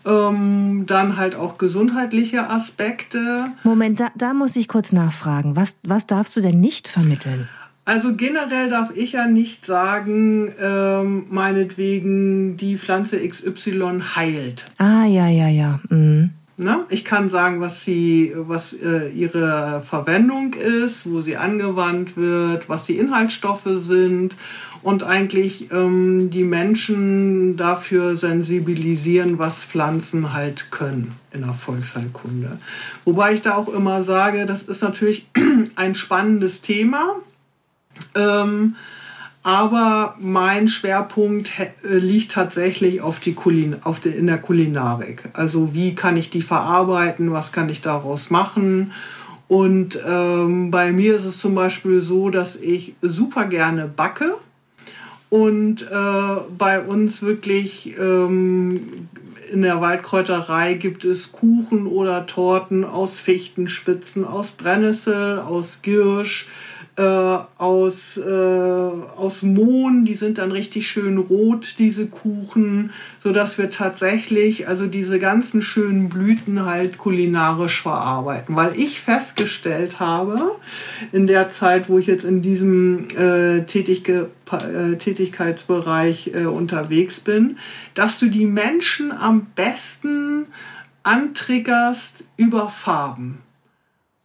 Ähm, 0.06 0.86
dann 0.88 1.18
halt 1.18 1.36
auch 1.36 1.58
gesundheitliche 1.58 2.50
Aspekte. 2.50 3.46
Moment, 3.63 4.00
da, 4.00 4.08
da 4.15 4.34
muss 4.34 4.56
ich 4.56 4.68
kurz 4.68 4.92
nachfragen. 4.92 5.56
Was, 5.56 5.78
was 5.84 6.08
darfst 6.08 6.36
du 6.38 6.42
denn 6.42 6.60
nicht 6.60 6.88
vermitteln? 6.88 7.50
Also 7.89 8.13
generell 8.15 8.69
darf 8.69 8.91
ich 8.95 9.13
ja 9.13 9.25
nicht 9.25 9.65
sagen, 9.65 10.52
ähm, 10.62 11.25
meinetwegen 11.32 12.56
die 12.56 12.78
Pflanze 12.78 13.17
XY 13.28 14.02
heilt. 14.15 14.67
Ah, 14.78 15.06
ja, 15.06 15.28
ja, 15.28 15.47
ja. 15.47 15.80
Mhm. 15.89 16.30
Ne? 16.58 16.86
Ich 16.89 17.04
kann 17.04 17.30
sagen, 17.30 17.62
was, 17.62 17.84
sie, 17.84 18.32
was 18.36 18.73
äh, 18.73 19.10
ihre 19.10 19.82
Verwendung 19.89 20.54
ist, 20.54 21.10
wo 21.10 21.21
sie 21.21 21.36
angewandt 21.36 22.15
wird, 22.15 22.69
was 22.69 22.84
die 22.84 22.97
Inhaltsstoffe 22.99 23.67
sind 23.78 24.36
und 24.84 25.02
eigentlich 25.02 25.71
ähm, 25.71 26.30
die 26.30 26.43
Menschen 26.43 27.58
dafür 27.58 28.15
sensibilisieren, 28.15 29.39
was 29.39 29.65
Pflanzen 29.65 30.32
halt 30.32 30.69
können 30.69 31.13
in 31.34 31.41
der 31.41 31.56
Volksheilkunde. 31.56 32.60
Wobei 33.04 33.34
ich 33.34 33.41
da 33.41 33.56
auch 33.56 33.67
immer 33.67 34.04
sage, 34.04 34.45
das 34.45 34.62
ist 34.62 34.84
natürlich 34.84 35.25
ein 35.75 35.95
spannendes 35.95 36.62
Thema. 36.62 37.15
Ähm, 38.16 38.76
aber 39.42 40.16
mein 40.20 40.68
Schwerpunkt 40.68 41.52
liegt 41.84 42.34
tatsächlich 42.34 43.02
auf 43.02 43.20
die 43.20 43.34
Kulin 43.34 43.78
auf 43.84 44.00
die, 44.00 44.10
in 44.10 44.28
der 44.28 44.38
Kulinarik. 44.38 45.30
Also 45.34 45.74
wie 45.74 45.96
kann 45.96 46.18
ich 46.18 46.30
die 46.30 46.42
verarbeiten, 46.42 47.32
was 47.32 47.52
kann 47.52 47.70
ich 47.70 47.82
daraus 47.82 48.30
machen. 48.30 48.92
Und 49.48 49.98
ähm, 50.06 50.72
bei 50.72 50.92
mir 50.92 51.16
ist 51.16 51.24
es 51.26 51.38
zum 51.38 51.56
Beispiel 51.56 52.02
so, 52.02 52.30
dass 52.30 52.56
ich 52.56 52.96
super 53.02 53.46
gerne 53.46 53.88
backe 53.88 54.36
und 55.30 55.84
äh, 55.84 56.42
bei 56.58 56.82
uns 56.82 57.22
wirklich 57.22 57.96
ähm, 58.00 59.08
in 59.52 59.62
der 59.62 59.82
Waldkräuterei 59.82 60.76
gibt 60.76 61.06
es 61.06 61.32
Kuchen 61.32 61.88
oder 61.88 62.26
Torten 62.26 62.84
aus 62.84 63.20
Fichtenspitzen, 63.20 64.26
aus 64.26 64.52
Brennnessel, 64.52 65.40
aus 65.40 65.82
Girsch, 65.82 66.48
äh, 67.00 67.38
aus, 67.58 68.18
äh, 68.18 68.30
aus 68.30 69.42
Mohn, 69.42 70.04
die 70.04 70.16
sind 70.16 70.38
dann 70.38 70.52
richtig 70.52 70.90
schön 70.90 71.18
rot, 71.18 71.76
diese 71.80 72.08
Kuchen, 72.08 72.92
sodass 73.24 73.58
wir 73.58 73.70
tatsächlich 73.70 74.68
also 74.68 74.86
diese 74.86 75.18
ganzen 75.18 75.62
schönen 75.62 76.10
Blüten 76.10 76.66
halt 76.66 76.98
kulinarisch 76.98 77.82
verarbeiten. 77.84 78.58
Weil 78.58 78.78
ich 78.78 79.00
festgestellt 79.00 80.02
habe, 80.02 80.56
in 81.14 81.26
der 81.26 81.50
Zeit, 81.50 81.88
wo 81.88 82.00
ich 82.00 82.08
jetzt 82.08 82.26
in 82.26 82.42
diesem 82.42 83.08
äh, 83.18 83.64
Tätige, 83.64 84.30
äh, 84.52 84.98
Tätigkeitsbereich 84.98 86.32
äh, 86.34 86.46
unterwegs 86.48 87.22
bin, 87.22 87.60
dass 87.94 88.20
du 88.20 88.28
die 88.28 88.46
Menschen 88.46 89.14
am 89.14 89.48
besten 89.56 90.48
antriggerst 91.04 92.26
über 92.36 92.68
Farben. 92.68 93.38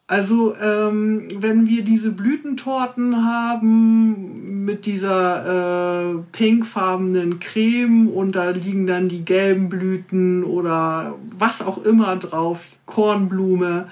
Also 0.07 0.55
ähm, 0.57 1.29
wenn 1.37 1.67
wir 1.67 1.83
diese 1.83 2.11
Blütentorten 2.11 3.25
haben 3.25 4.65
mit 4.65 4.85
dieser 4.85 6.13
äh, 6.13 6.15
pinkfarbenen 6.33 7.41
Creme 7.41 8.09
und 8.09 8.33
da 8.33 8.51
liegen 8.51 8.87
dann 8.87 9.09
die 9.09 9.25
gelben 9.25 9.71
Blüten 9.71 10.45
oder 10.45 11.15
was 11.31 11.63
auch 11.63 11.85
immer 11.85 12.17
drauf, 12.17 12.67
Kornblume, 12.85 13.89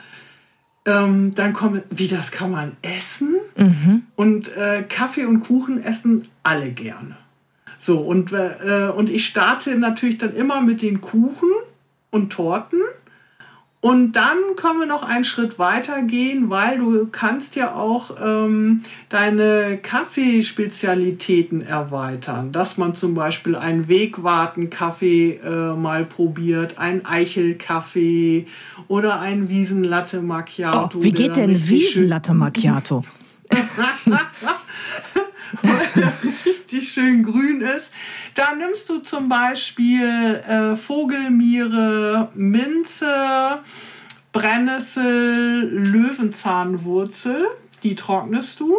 ähm, 0.85 1.35
dann 1.35 1.55
kommt, 1.55 1.83
wie 1.91 2.09
das 2.09 2.31
kann 2.31 2.51
man 2.51 2.73
essen? 2.83 3.37
Mhm. 3.57 4.03
Und 4.15 4.55
äh, 4.57 4.83
Kaffee 4.83 5.25
und 5.25 5.41
Kuchen 5.41 5.83
essen 5.83 6.29
alle 6.43 6.73
gerne. 6.73 7.17
So, 7.79 8.01
und, 8.01 8.33
äh, 8.33 8.93
und 8.95 9.09
ich 9.09 9.27
starte 9.27 9.77
natürlich 9.77 10.19
dann 10.19 10.35
immer 10.35 10.61
mit 10.61 10.83
den 10.83 11.01
Kuchen 11.01 11.49
und 12.11 12.33
Torten 12.33 12.81
und 13.83 14.13
dann 14.13 14.39
können 14.55 14.79
wir 14.79 14.87
noch 14.87 15.03
einen 15.03 15.25
Schritt 15.25 15.59
weiter 15.59 16.03
gehen, 16.03 16.51
weil 16.51 16.79
du 16.79 17.09
kannst 17.09 17.57
ja 17.57 17.75
auch 17.75 18.13
ähm, 18.25 18.85
deine 19.09 19.77
Kaffeespezialitäten 19.83 21.63
erweitern. 21.63 22.53
Dass 22.53 22.79
man 22.79 22.95
zum 22.95 23.15
Beispiel 23.15 23.57
einen 23.57 23.89
Wegwarten-Kaffee 23.89 25.41
äh, 25.45 25.75
mal 25.75 26.05
probiert, 26.05 26.79
einen 26.79 27.05
Eichelkaffee 27.05 28.47
oder 28.87 29.19
einen 29.19 29.49
Wiesenlatte 29.49 30.23
Macchiato. 30.23 30.99
Oh, 30.99 31.03
wie 31.03 31.11
geht 31.11 31.35
denn 31.35 31.69
Wiesenlatte 31.69 32.35
Macchiato? 32.35 33.03
richtig 36.73 36.93
schön 36.93 37.23
grün 37.23 37.61
ist. 37.61 37.93
Da 38.35 38.55
nimmst 38.55 38.89
du 38.89 38.99
zum 39.01 39.29
Beispiel 39.29 40.41
äh, 40.49 40.77
Vogelmiere, 40.77 42.31
Minze, 42.35 43.59
Brennnessel, 44.33 45.69
Löwenzahnwurzel. 45.71 47.47
Die 47.83 47.95
trocknest 47.95 48.61
du. 48.61 48.79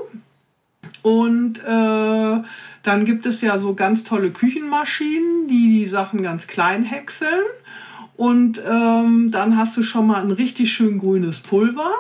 Und 1.04 1.60
äh, 1.60 2.42
dann 2.84 3.06
gibt 3.06 3.26
es 3.26 3.42
ja 3.42 3.60
so 3.60 3.76
ganz 3.76 4.04
tolle 4.04 4.32
Küchenmaschinen, 4.32 5.48
die 5.48 5.80
die 5.80 5.86
Sachen 5.86 6.24
ganz 6.24 6.48
klein 6.48 6.84
häckseln. 6.84 7.44
Und 8.16 8.62
ähm, 8.68 9.30
dann 9.32 9.58
hast 9.58 9.78
du 9.78 9.84
schon 9.84 10.08
mal 10.08 10.22
ein 10.22 10.32
richtig 10.32 10.74
schön 10.74 10.98
grünes 10.98 11.40
Pulver. 11.40 11.92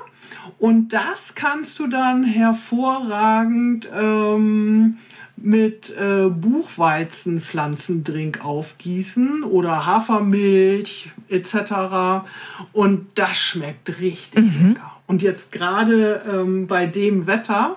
Und 0.60 0.90
das 0.90 1.36
kannst 1.36 1.78
du 1.80 1.88
dann 1.88 2.24
hervorragend 2.24 3.90
ähm, 3.94 4.98
mit 5.44 5.90
äh, 5.90 6.30
Buchweizenpflanzendrink 6.30 8.46
aufgießen 8.46 9.44
oder 9.44 9.86
Hafermilch 9.86 11.12
etc. 11.28 12.24
Und 12.72 13.08
das 13.16 13.36
schmeckt 13.36 14.00
richtig 14.00 14.40
mhm. 14.40 14.70
lecker. 14.70 14.94
Und 15.06 15.22
jetzt 15.22 15.52
gerade 15.52 16.22
ähm, 16.32 16.68
bei 16.68 16.86
dem 16.86 17.28
Wetter 17.28 17.76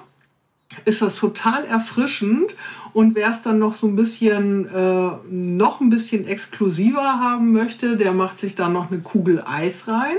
ist 0.85 1.03
das 1.03 1.17
total 1.17 1.65
erfrischend 1.65 2.55
und 2.93 3.17
wer 3.17 3.33
es 3.33 3.43
dann 3.43 3.59
noch 3.59 3.75
so 3.75 3.89
ein 3.89 3.97
bisschen 3.97 4.69
äh, 4.73 5.11
noch 5.29 5.81
ein 5.81 5.91
bisschen 5.91 6.25
exklusiver 6.27 7.19
haben 7.19 7.51
möchte, 7.53 7.97
der 7.97 8.13
macht 8.13 8.39
sich 8.39 8.55
da 8.55 8.69
noch 8.69 8.93
eine 8.93 9.01
Kugel 9.01 9.43
Eis 9.45 9.89
rein 9.89 10.19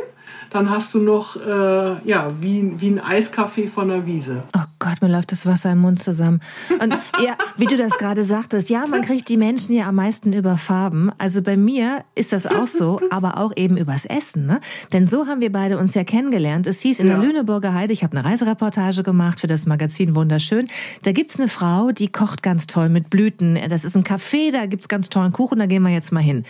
dann 0.50 0.70
hast 0.70 0.94
du 0.94 1.00
noch, 1.00 1.36
äh, 1.36 2.08
ja, 2.08 2.32
wie, 2.40 2.80
wie 2.80 2.90
ein 2.90 3.00
Eiskaffee 3.00 3.68
von 3.68 3.90
der 3.90 4.06
Wiese. 4.06 4.44
Oh 4.56 4.62
Gott, 4.80 5.02
mir 5.02 5.10
läuft 5.10 5.32
das 5.32 5.46
Wasser 5.46 5.72
im 5.72 5.80
Mund 5.80 6.00
zusammen. 6.00 6.42
Und 6.82 6.94
ja, 7.24 7.36
wie 7.58 7.66
du 7.66 7.78
das 7.78 7.98
gerade 7.98 8.24
sagtest, 8.24 8.70
ja, 8.70 8.86
man 8.88 9.02
kriegt 9.02 9.28
die 9.30 9.38
Menschen 9.38 9.74
ja 9.74 9.88
am 9.88 9.96
meisten 9.96 10.34
über 10.34 10.58
Farben. 10.58 11.12
Also 11.18 11.42
bei 11.42 11.58
mir 11.58 12.04
ist 12.16 12.34
das 12.34 12.46
auch 12.46 12.68
so, 12.68 13.02
aber 13.10 13.38
auch 13.40 13.52
eben 13.56 13.78
übers 13.78 14.06
Essen. 14.06 14.46
Ne? 14.46 14.60
Denn 14.94 15.08
so 15.08 15.28
haben 15.28 15.42
wir 15.42 15.52
beide 15.52 15.78
uns 15.78 15.94
ja 15.94 16.04
kennengelernt. 16.04 16.68
Es 16.68 16.82
hieß 16.82 17.00
in 17.00 17.08
ja. 17.08 17.18
der 17.18 17.26
Lüneburger 17.26 17.74
Heide, 17.74 17.94
ich 17.94 18.04
habe 18.04 18.18
eine 18.18 18.28
Reisereportage 18.28 19.04
gemacht 19.04 19.40
für 19.40 19.48
das 19.48 19.66
Magazin 19.66 20.16
Wunderschön. 20.16 20.68
Da 21.04 21.12
gibt's 21.12 21.40
eine 21.40 21.48
Frau, 21.48 21.92
die 21.92 22.08
kocht 22.08 22.44
ganz 22.44 22.68
toll 22.68 22.90
mit 22.90 23.10
Blüten. 23.10 23.60
Das 23.70 23.84
ist 23.84 23.96
ein 23.96 24.04
Café, 24.04 24.52
da 24.52 24.66
gibt's 24.66 24.88
ganz 24.88 25.10
tollen 25.10 25.34
Kuchen, 25.34 25.60
da 25.60 25.66
gehen 25.66 25.84
wir 25.84 25.92
jetzt 25.92 26.12
mal 26.12 26.22
hin. 26.22 26.44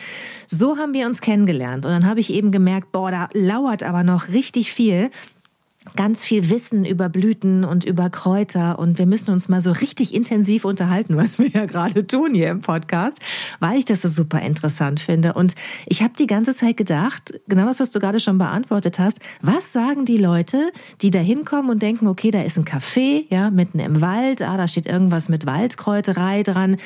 So 0.47 0.77
haben 0.77 0.93
wir 0.93 1.07
uns 1.07 1.21
kennengelernt. 1.21 1.85
Und 1.85 1.91
dann 1.91 2.05
habe 2.05 2.19
ich 2.19 2.33
eben 2.33 2.51
gemerkt, 2.51 2.91
boah, 2.91 3.11
da 3.11 3.27
lauert 3.33 3.83
aber 3.87 4.03
noch 4.03 4.29
richtig 4.29 4.73
viel 4.73 5.09
ganz 5.95 6.23
viel 6.23 6.49
Wissen 6.49 6.85
über 6.85 7.09
Blüten 7.09 7.63
und 7.63 7.85
über 7.85 8.09
Kräuter 8.09 8.79
und 8.79 8.97
wir 8.97 9.05
müssen 9.05 9.31
uns 9.31 9.47
mal 9.47 9.61
so 9.61 9.71
richtig 9.71 10.13
intensiv 10.13 10.65
unterhalten, 10.65 11.15
was 11.17 11.39
wir 11.39 11.49
ja 11.49 11.65
gerade 11.65 12.05
tun 12.05 12.33
hier 12.33 12.49
im 12.49 12.61
Podcast, 12.61 13.19
weil 13.59 13.77
ich 13.77 13.85
das 13.85 14.01
so 14.01 14.07
super 14.07 14.41
interessant 14.41 14.99
finde. 14.99 15.33
Und 15.33 15.55
ich 15.85 16.01
habe 16.01 16.13
die 16.17 16.27
ganze 16.27 16.53
Zeit 16.53 16.77
gedacht, 16.77 17.39
genau 17.47 17.65
das, 17.65 17.79
was 17.79 17.91
du 17.91 17.99
gerade 17.99 18.19
schon 18.19 18.37
beantwortet 18.37 18.99
hast, 18.99 19.19
was 19.41 19.71
sagen 19.71 20.05
die 20.05 20.17
Leute, 20.17 20.71
die 21.01 21.11
da 21.11 21.19
hinkommen 21.19 21.71
und 21.71 21.81
denken, 21.81 22.07
okay, 22.07 22.31
da 22.31 22.41
ist 22.41 22.57
ein 22.57 22.65
Café, 22.65 23.25
ja, 23.29 23.49
mitten 23.49 23.79
im 23.79 24.01
Wald, 24.01 24.41
ah, 24.41 24.57
da 24.57 24.67
steht 24.67 24.85
irgendwas 24.85 25.29
mit 25.29 25.45
Waldkräuterei 25.45 26.43
dran. 26.43 26.77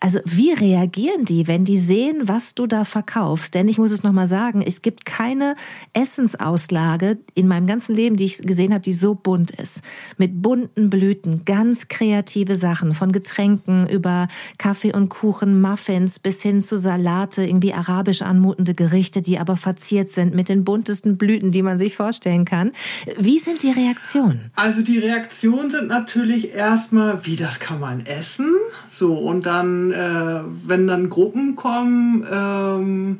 Also 0.00 0.18
wie 0.26 0.52
reagieren 0.52 1.24
die, 1.24 1.46
wenn 1.46 1.64
die 1.64 1.78
sehen, 1.78 2.28
was 2.28 2.54
du 2.54 2.66
da 2.66 2.84
verkaufst? 2.84 3.54
Denn 3.54 3.68
ich 3.68 3.78
muss 3.78 3.90
es 3.90 4.02
nochmal 4.02 4.26
sagen, 4.26 4.60
es 4.60 4.82
gibt 4.82 5.06
keine 5.06 5.56
Essensauslage 5.94 7.16
in 7.34 7.48
meinem 7.48 7.66
ganzen 7.66 7.96
Leben, 7.96 8.16
die 8.16 8.24
ich 8.24 8.38
gesehen 8.38 8.74
habe, 8.74 8.82
die 8.82 8.92
so 8.92 9.14
bunt 9.14 9.52
ist. 9.52 9.80
Mit 10.18 10.42
bunten 10.42 10.90
Blüten, 10.90 11.46
ganz 11.46 11.88
kreative 11.88 12.56
Sachen, 12.56 12.92
von 12.92 13.12
Getränken 13.12 13.88
über 13.88 14.28
Kaffee 14.58 14.92
und 14.92 15.08
Kuchen, 15.08 15.62
Muffins 15.62 16.18
bis 16.18 16.42
hin 16.42 16.62
zu 16.62 16.76
Salate, 16.76 17.46
irgendwie 17.46 17.72
arabisch 17.72 18.20
anmutende 18.20 18.74
Gerichte, 18.74 19.22
die 19.22 19.38
aber 19.38 19.56
verziert 19.56 20.10
sind 20.10 20.34
mit 20.34 20.50
den 20.50 20.64
buntesten 20.64 21.16
Blüten, 21.16 21.50
die 21.50 21.62
man 21.62 21.78
sich 21.78 21.96
vorstellen 21.96 22.44
kann. 22.44 22.72
Wie 23.16 23.38
sind 23.38 23.62
die 23.62 23.70
Reaktionen? 23.70 24.50
Also 24.54 24.82
die 24.82 24.98
Reaktionen 24.98 25.70
sind 25.70 25.88
natürlich 25.88 26.52
erstmal, 26.52 27.24
wie 27.24 27.36
das 27.36 27.58
kann 27.58 27.80
man 27.80 28.04
essen? 28.04 28.52
So, 28.90 29.14
und 29.14 29.46
dann 29.46 29.83
äh, 29.92 30.40
wenn 30.66 30.86
dann 30.86 31.10
Gruppen 31.10 31.56
kommen, 31.56 32.26
ähm, 32.30 33.18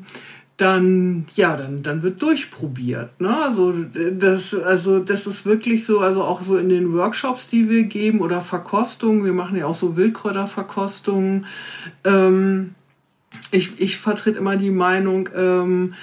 dann 0.57 1.25
ja, 1.33 1.57
dann, 1.57 1.83
dann 1.83 2.01
wird 2.01 2.21
durchprobiert. 2.21 3.19
Ne? 3.19 3.35
Also, 3.35 3.73
das, 3.73 4.53
also 4.53 4.99
das 4.99 5.27
ist 5.27 5.45
wirklich 5.45 5.83
so, 5.85 5.99
also 5.99 6.23
auch 6.23 6.43
so 6.43 6.55
in 6.55 6.69
den 6.69 6.93
Workshops, 6.93 7.47
die 7.47 7.69
wir 7.69 7.83
geben 7.83 8.21
oder 8.21 8.41
Verkostungen, 8.41 9.25
wir 9.25 9.33
machen 9.33 9.57
ja 9.57 9.65
auch 9.65 9.75
so 9.75 9.97
Wildkräuterverkostungen. 9.97 11.45
Ähm, 12.05 12.75
ich, 13.51 13.79
ich 13.81 13.97
vertrete 13.97 14.37
immer 14.37 14.55
die 14.55 14.71
Meinung, 14.71 15.29
ähm, 15.35 15.93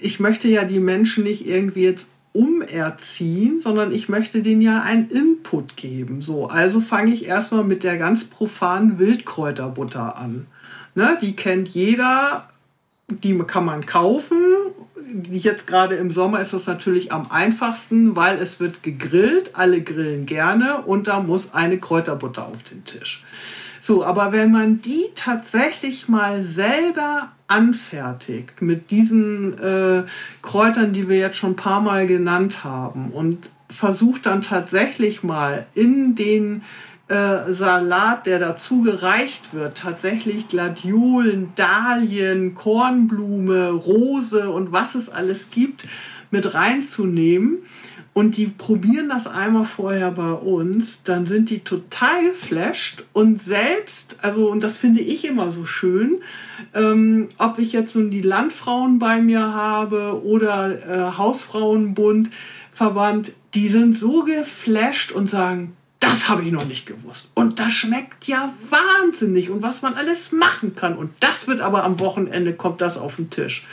ich 0.00 0.20
möchte 0.20 0.48
ja 0.48 0.64
die 0.64 0.80
Menschen 0.80 1.24
nicht 1.24 1.46
irgendwie 1.46 1.84
jetzt 1.84 2.10
umerziehen, 2.36 3.60
sondern 3.60 3.92
ich 3.92 4.08
möchte 4.08 4.42
denen 4.42 4.60
ja 4.60 4.82
einen 4.82 5.08
Input 5.08 5.76
geben. 5.76 6.22
So, 6.22 6.46
also 6.48 6.80
fange 6.80 7.12
ich 7.12 7.26
erstmal 7.26 7.64
mit 7.64 7.82
der 7.82 7.96
ganz 7.96 8.24
profanen 8.24 8.98
Wildkräuterbutter 8.98 10.16
an. 10.16 10.46
Ne, 10.94 11.18
die 11.20 11.36
kennt 11.36 11.68
jeder, 11.68 12.48
die 13.08 13.38
kann 13.38 13.64
man 13.64 13.86
kaufen, 13.86 14.38
jetzt 15.30 15.66
gerade 15.66 15.96
im 15.96 16.10
Sommer 16.10 16.40
ist 16.40 16.52
das 16.52 16.66
natürlich 16.66 17.12
am 17.12 17.30
einfachsten, 17.30 18.16
weil 18.16 18.38
es 18.38 18.60
wird 18.60 18.82
gegrillt, 18.82 19.50
alle 19.54 19.82
grillen 19.82 20.26
gerne 20.26 20.82
und 20.82 21.06
da 21.06 21.20
muss 21.20 21.54
eine 21.54 21.78
Kräuterbutter 21.78 22.46
auf 22.46 22.62
den 22.62 22.84
Tisch. 22.84 23.24
So, 23.80 24.04
aber 24.04 24.32
wenn 24.32 24.50
man 24.50 24.80
die 24.82 25.04
tatsächlich 25.14 26.08
mal 26.08 26.42
selber 26.42 27.30
anfertigt 27.48 28.60
mit 28.62 28.90
diesen 28.90 29.58
äh, 29.58 30.02
Kräutern, 30.42 30.92
die 30.92 31.08
wir 31.08 31.18
jetzt 31.18 31.36
schon 31.36 31.52
ein 31.52 31.56
paar 31.56 31.80
Mal 31.80 32.06
genannt 32.06 32.64
haben 32.64 33.10
und 33.10 33.50
versucht 33.68 34.26
dann 34.26 34.42
tatsächlich 34.42 35.22
mal 35.22 35.66
in 35.74 36.14
den 36.14 36.62
äh, 37.08 37.52
Salat, 37.52 38.26
der 38.26 38.38
dazu 38.38 38.82
gereicht 38.82 39.52
wird, 39.54 39.78
tatsächlich 39.78 40.48
Gladiolen, 40.48 41.52
Dahlien, 41.54 42.54
Kornblume, 42.54 43.70
Rose 43.70 44.50
und 44.50 44.72
was 44.72 44.94
es 44.94 45.08
alles 45.08 45.50
gibt, 45.50 45.84
mit 46.30 46.54
reinzunehmen 46.54 47.58
und 48.16 48.38
die 48.38 48.46
probieren 48.46 49.10
das 49.10 49.26
einmal 49.26 49.66
vorher 49.66 50.10
bei 50.10 50.32
uns, 50.32 51.02
dann 51.02 51.26
sind 51.26 51.50
die 51.50 51.58
total 51.58 52.30
geflasht 52.30 53.04
und 53.12 53.38
selbst, 53.38 54.16
also 54.22 54.50
und 54.50 54.62
das 54.62 54.78
finde 54.78 55.02
ich 55.02 55.26
immer 55.26 55.52
so 55.52 55.66
schön, 55.66 56.16
ähm, 56.72 57.28
ob 57.36 57.58
ich 57.58 57.72
jetzt 57.72 57.94
nun 57.94 58.10
die 58.10 58.22
Landfrauen 58.22 58.98
bei 58.98 59.20
mir 59.20 59.52
habe 59.52 60.24
oder 60.24 61.10
äh, 61.12 61.18
Hausfrauenbund, 61.18 62.30
Verband, 62.72 63.32
die 63.52 63.68
sind 63.68 63.98
so 63.98 64.24
geflasht 64.24 65.12
und 65.12 65.28
sagen, 65.28 65.76
das 65.98 66.30
habe 66.30 66.42
ich 66.42 66.52
noch 66.52 66.64
nicht 66.64 66.86
gewusst. 66.86 67.28
Und 67.34 67.58
das 67.58 67.74
schmeckt 67.74 68.24
ja 68.24 68.50
wahnsinnig 68.70 69.50
und 69.50 69.60
was 69.60 69.82
man 69.82 69.92
alles 69.92 70.32
machen 70.32 70.74
kann. 70.74 70.96
Und 70.96 71.10
das 71.20 71.48
wird 71.48 71.60
aber 71.60 71.84
am 71.84 72.00
Wochenende, 72.00 72.54
kommt 72.54 72.80
das 72.80 72.96
auf 72.96 73.16
den 73.16 73.28
Tisch. 73.28 73.66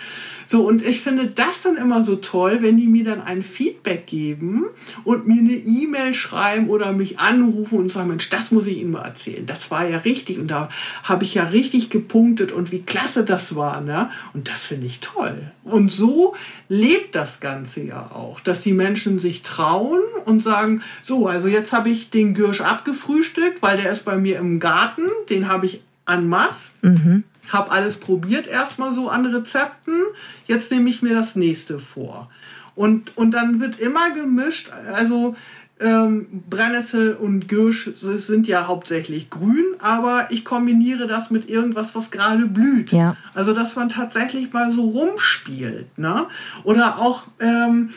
So, 0.47 0.67
und 0.67 0.85
ich 0.85 1.01
finde 1.01 1.27
das 1.27 1.61
dann 1.61 1.77
immer 1.77 2.03
so 2.03 2.15
toll, 2.15 2.59
wenn 2.61 2.77
die 2.77 2.87
mir 2.87 3.03
dann 3.03 3.21
ein 3.21 3.41
Feedback 3.41 4.07
geben 4.07 4.65
und 5.03 5.27
mir 5.27 5.39
eine 5.39 5.53
E-Mail 5.53 6.13
schreiben 6.13 6.69
oder 6.69 6.93
mich 6.93 7.19
anrufen 7.19 7.79
und 7.79 7.91
sagen, 7.91 8.09
Mensch, 8.09 8.29
das 8.29 8.51
muss 8.51 8.67
ich 8.67 8.77
Ihnen 8.77 8.91
mal 8.91 9.03
erzählen. 9.03 9.45
Das 9.45 9.71
war 9.71 9.87
ja 9.87 9.99
richtig 9.99 10.39
und 10.39 10.47
da 10.49 10.69
habe 11.03 11.23
ich 11.23 11.33
ja 11.33 11.43
richtig 11.45 11.89
gepunktet 11.89 12.51
und 12.51 12.71
wie 12.71 12.81
klasse 12.81 13.23
das 13.23 13.55
war. 13.55 13.81
Ne? 13.81 14.09
Und 14.33 14.49
das 14.49 14.65
finde 14.65 14.87
ich 14.87 14.99
toll. 14.99 15.51
Und 15.63 15.91
so 15.91 16.35
lebt 16.69 17.15
das 17.15 17.39
Ganze 17.39 17.83
ja 17.83 18.11
auch, 18.11 18.39
dass 18.39 18.61
die 18.61 18.73
Menschen 18.73 19.19
sich 19.19 19.43
trauen 19.43 20.01
und 20.25 20.41
sagen, 20.41 20.81
so, 21.01 21.27
also 21.27 21.47
jetzt 21.47 21.71
habe 21.71 21.89
ich 21.89 22.09
den 22.09 22.33
Gürsch 22.33 22.61
abgefrühstückt, 22.61 23.61
weil 23.61 23.77
der 23.77 23.91
ist 23.91 24.05
bei 24.05 24.17
mir 24.17 24.37
im 24.39 24.59
Garten, 24.59 25.03
den 25.29 25.47
habe 25.47 25.65
ich 25.65 25.81
an 26.05 26.27
Mass. 26.27 26.71
Mhm 26.81 27.23
habe 27.49 27.71
alles 27.71 27.97
probiert 27.97 28.47
erstmal 28.47 28.93
so 28.93 29.09
an 29.09 29.25
Rezepten. 29.25 30.01
Jetzt 30.47 30.71
nehme 30.71 30.89
ich 30.89 31.01
mir 31.01 31.13
das 31.13 31.35
nächste 31.35 31.79
vor. 31.79 32.29
Und, 32.75 33.15
und 33.17 33.31
dann 33.31 33.59
wird 33.59 33.79
immer 33.79 34.11
gemischt, 34.11 34.71
also 34.71 35.35
ähm, 35.79 36.43
Brennnessel 36.49 37.13
und 37.13 37.49
Girsch 37.49 37.89
sind 37.95 38.47
ja 38.47 38.67
hauptsächlich 38.67 39.29
grün, 39.29 39.65
aber 39.79 40.27
ich 40.29 40.45
kombiniere 40.45 41.07
das 41.07 41.29
mit 41.29 41.49
irgendwas, 41.49 41.93
was 41.95 42.09
gerade 42.09 42.45
blüht. 42.45 42.91
Ja. 42.91 43.17
Also 43.33 43.53
dass 43.53 43.75
man 43.75 43.89
tatsächlich 43.89 44.53
mal 44.53 44.71
so 44.71 44.89
rumspielt. 44.89 45.97
Ne? 45.97 46.27
Oder 46.63 46.99
auch, 46.99 47.23
ähm, 47.39 47.89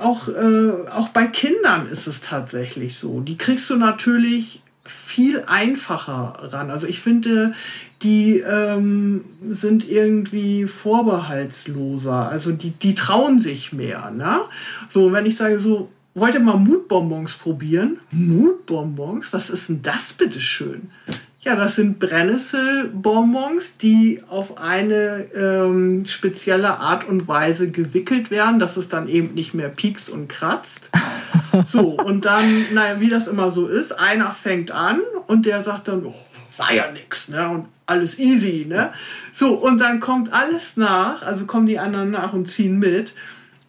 auch, 0.00 0.28
äh, 0.28 0.88
auch 0.90 1.08
bei 1.08 1.26
Kindern 1.26 1.88
ist 1.88 2.06
es 2.06 2.20
tatsächlich 2.20 2.96
so. 2.96 3.20
Die 3.20 3.36
kriegst 3.36 3.68
du 3.68 3.76
natürlich 3.76 4.61
viel 4.84 5.44
einfacher 5.46 6.50
ran. 6.52 6.70
Also 6.70 6.86
ich 6.86 7.00
finde, 7.00 7.52
die 8.02 8.40
ähm, 8.40 9.24
sind 9.48 9.88
irgendwie 9.88 10.66
vorbehaltsloser. 10.66 12.28
Also 12.28 12.52
die, 12.52 12.70
die 12.70 12.94
trauen 12.94 13.38
sich 13.38 13.72
mehr. 13.72 14.10
Ne? 14.10 14.40
So, 14.90 15.12
wenn 15.12 15.26
ich 15.26 15.36
sage, 15.36 15.60
so, 15.60 15.90
wollt 16.14 16.34
ihr 16.34 16.40
mal 16.40 16.56
Mutbonbons 16.56 17.34
probieren? 17.34 18.00
Mutbonbons? 18.10 19.32
Was 19.32 19.50
ist 19.50 19.68
denn 19.68 19.82
das 19.82 20.12
bitte 20.12 20.40
schön? 20.40 20.90
Ja, 21.44 21.56
das 21.56 21.74
sind 21.74 21.98
Brennnesselbonbons, 21.98 23.76
die 23.76 24.22
auf 24.28 24.58
eine 24.58 25.26
ähm, 25.34 26.06
spezielle 26.06 26.78
Art 26.78 27.04
und 27.04 27.26
Weise 27.26 27.68
gewickelt 27.68 28.30
werden, 28.30 28.60
dass 28.60 28.76
es 28.76 28.88
dann 28.88 29.08
eben 29.08 29.34
nicht 29.34 29.52
mehr 29.52 29.68
piekst 29.68 30.10
und 30.10 30.28
kratzt. 30.28 30.90
So, 31.66 31.90
und 31.90 32.24
dann, 32.24 32.44
naja, 32.72 32.98
wie 32.98 33.10
das 33.10 33.28
immer 33.28 33.50
so 33.52 33.66
ist, 33.66 33.92
einer 33.92 34.32
fängt 34.32 34.70
an 34.70 35.00
und 35.26 35.44
der 35.44 35.62
sagt 35.62 35.86
dann, 35.86 36.02
oh, 36.06 36.14
war 36.56 36.72
ja 36.72 36.90
nix, 36.90 37.28
ne? 37.28 37.46
Und 37.46 37.68
alles 37.84 38.18
easy, 38.18 38.64
ne? 38.66 38.90
So, 39.34 39.52
und 39.56 39.78
dann 39.78 40.00
kommt 40.00 40.32
alles 40.32 40.78
nach, 40.78 41.22
also 41.22 41.44
kommen 41.44 41.66
die 41.66 41.78
anderen 41.78 42.10
nach 42.10 42.32
und 42.32 42.46
ziehen 42.46 42.78
mit. 42.78 43.12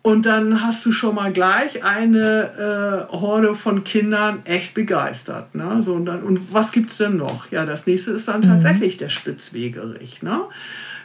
Und 0.06 0.26
dann 0.26 0.62
hast 0.62 0.86
du 0.86 0.91
schon 0.91 1.16
mal 1.16 1.32
gleich 1.32 1.82
eine 1.86 3.08
äh, 3.10 3.14
Horde 3.14 3.56
von 3.56 3.86
Kindern 3.86 4.41
echt 4.43 4.74
begeistert. 4.74 5.56
Ne? 5.56 5.82
So, 5.82 5.93
und, 5.93 6.06
dann, 6.06 6.24
und 6.24 6.54
was 6.54 6.74
gibt 6.74 6.91
es 6.91 6.97
denn 6.97 7.16
noch? 7.16 7.49
Ja, 7.51 7.66
das 7.66 7.88
nächste 7.88 8.12
ist 8.12 8.28
dann 8.28 8.41
mhm. 8.41 8.47
tatsächlich 8.47 8.97
der 8.97 9.08
Spitzwegerich. 9.08 10.22
Ne? 10.22 10.41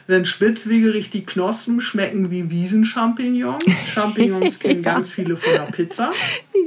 Denn 0.09 0.25
Spitzwegerich, 0.25 1.09
die 1.11 1.23
Knospen 1.23 1.79
schmecken 1.79 2.29
wie 2.29 2.51
Wiesenchampignons. 2.51 3.63
Champignons 3.93 4.59
kennen 4.59 4.83
ja. 4.83 4.95
ganz 4.95 5.11
viele 5.11 5.37
von 5.37 5.53
der 5.53 5.71
Pizza. 5.71 6.11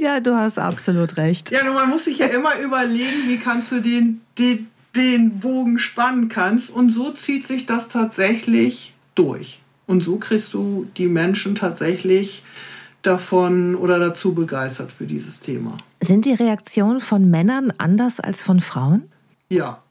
Ja, 0.01 0.19
du 0.19 0.33
hast 0.35 0.57
absolut 0.57 1.17
recht. 1.17 1.51
Ja, 1.51 1.63
nur 1.63 1.75
man 1.75 1.89
muss 1.89 2.05
sich 2.05 2.17
ja 2.17 2.25
immer 2.27 2.57
überlegen, 2.57 3.27
wie 3.27 3.37
kannst 3.37 3.71
du 3.71 3.79
den, 3.79 4.21
den, 4.39 4.71
den 4.95 5.39
Bogen 5.39 5.77
spannen 5.77 6.29
kannst. 6.29 6.71
Und 6.71 6.89
so 6.89 7.11
zieht 7.11 7.45
sich 7.45 7.67
das 7.67 7.89
tatsächlich 7.89 8.95
durch. 9.13 9.59
Und 9.85 10.01
so 10.01 10.17
kriegst 10.17 10.53
du 10.53 10.87
die 10.97 11.07
Menschen 11.07 11.55
tatsächlich 11.55 12.43
davon 13.01 13.75
oder 13.75 13.99
dazu 13.99 14.33
begeistert 14.33 14.91
für 14.91 15.05
dieses 15.05 15.39
Thema. 15.39 15.77
Sind 16.01 16.25
die 16.25 16.33
Reaktionen 16.33 17.01
von 17.01 17.29
Männern 17.29 17.73
anders 17.77 18.19
als 18.19 18.41
von 18.41 18.59
Frauen? 18.59 19.03
Ja. 19.49 19.83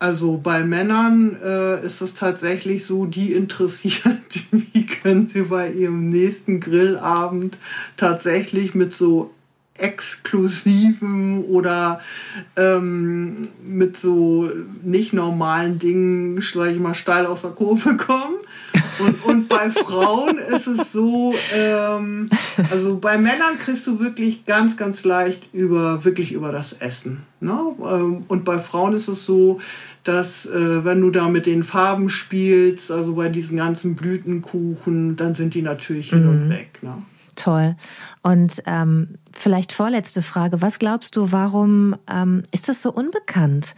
Also 0.00 0.36
bei 0.36 0.64
Männern 0.64 1.36
äh, 1.42 1.86
ist 1.86 2.00
es 2.00 2.14
tatsächlich 2.14 2.84
so, 2.84 3.06
die 3.06 3.32
interessiert, 3.32 4.18
wie 4.50 4.84
können 4.84 5.28
sie 5.28 5.42
bei 5.42 5.70
ihrem 5.70 6.10
nächsten 6.10 6.60
Grillabend 6.60 7.56
tatsächlich 7.96 8.74
mit 8.74 8.94
so 8.94 9.30
exklusiven 9.76 11.44
oder 11.44 12.00
ähm, 12.56 13.48
mit 13.66 13.96
so 13.98 14.48
nicht 14.82 15.12
normalen 15.12 15.78
Dingen, 15.80 16.42
schleich 16.42 16.78
mal 16.78 16.94
steil 16.94 17.26
aus 17.26 17.42
der 17.42 17.50
Kurve 17.50 17.96
kommen. 17.96 18.36
Und, 19.00 19.24
und 19.24 19.48
bei 19.48 19.70
Frauen 19.70 20.38
ist 20.38 20.68
es 20.68 20.92
so, 20.92 21.34
ähm, 21.52 22.30
also 22.70 22.98
bei 22.98 23.18
Männern 23.18 23.58
kriegst 23.58 23.86
du 23.88 23.98
wirklich 23.98 24.46
ganz, 24.46 24.76
ganz 24.76 25.04
leicht 25.04 25.52
über, 25.52 26.04
wirklich 26.04 26.32
über 26.32 26.52
das 26.52 26.74
Essen. 26.74 27.22
Ne? 27.40 27.58
Ähm, 27.84 28.24
und 28.28 28.44
bei 28.44 28.58
Frauen 28.60 28.92
ist 28.92 29.08
es 29.08 29.24
so, 29.24 29.60
dass 30.04 30.46
äh, 30.46 30.84
wenn 30.84 31.00
du 31.00 31.10
da 31.10 31.28
mit 31.28 31.46
den 31.46 31.64
Farben 31.64 32.10
spielst, 32.10 32.92
also 32.92 33.14
bei 33.14 33.28
diesen 33.28 33.56
ganzen 33.56 33.96
Blütenkuchen, 33.96 35.16
dann 35.16 35.34
sind 35.34 35.54
die 35.54 35.62
natürlich 35.62 36.10
hin 36.10 36.28
und 36.28 36.46
mhm. 36.46 36.50
weg. 36.50 36.78
Ne? 36.82 37.02
Toll. 37.36 37.76
Und 38.22 38.62
ähm, 38.66 39.16
vielleicht 39.32 39.72
vorletzte 39.72 40.22
Frage. 40.22 40.62
Was 40.62 40.78
glaubst 40.78 41.16
du, 41.16 41.32
warum 41.32 41.96
ähm, 42.10 42.42
ist 42.52 42.68
das 42.68 42.82
so 42.82 42.92
unbekannt? 42.92 43.74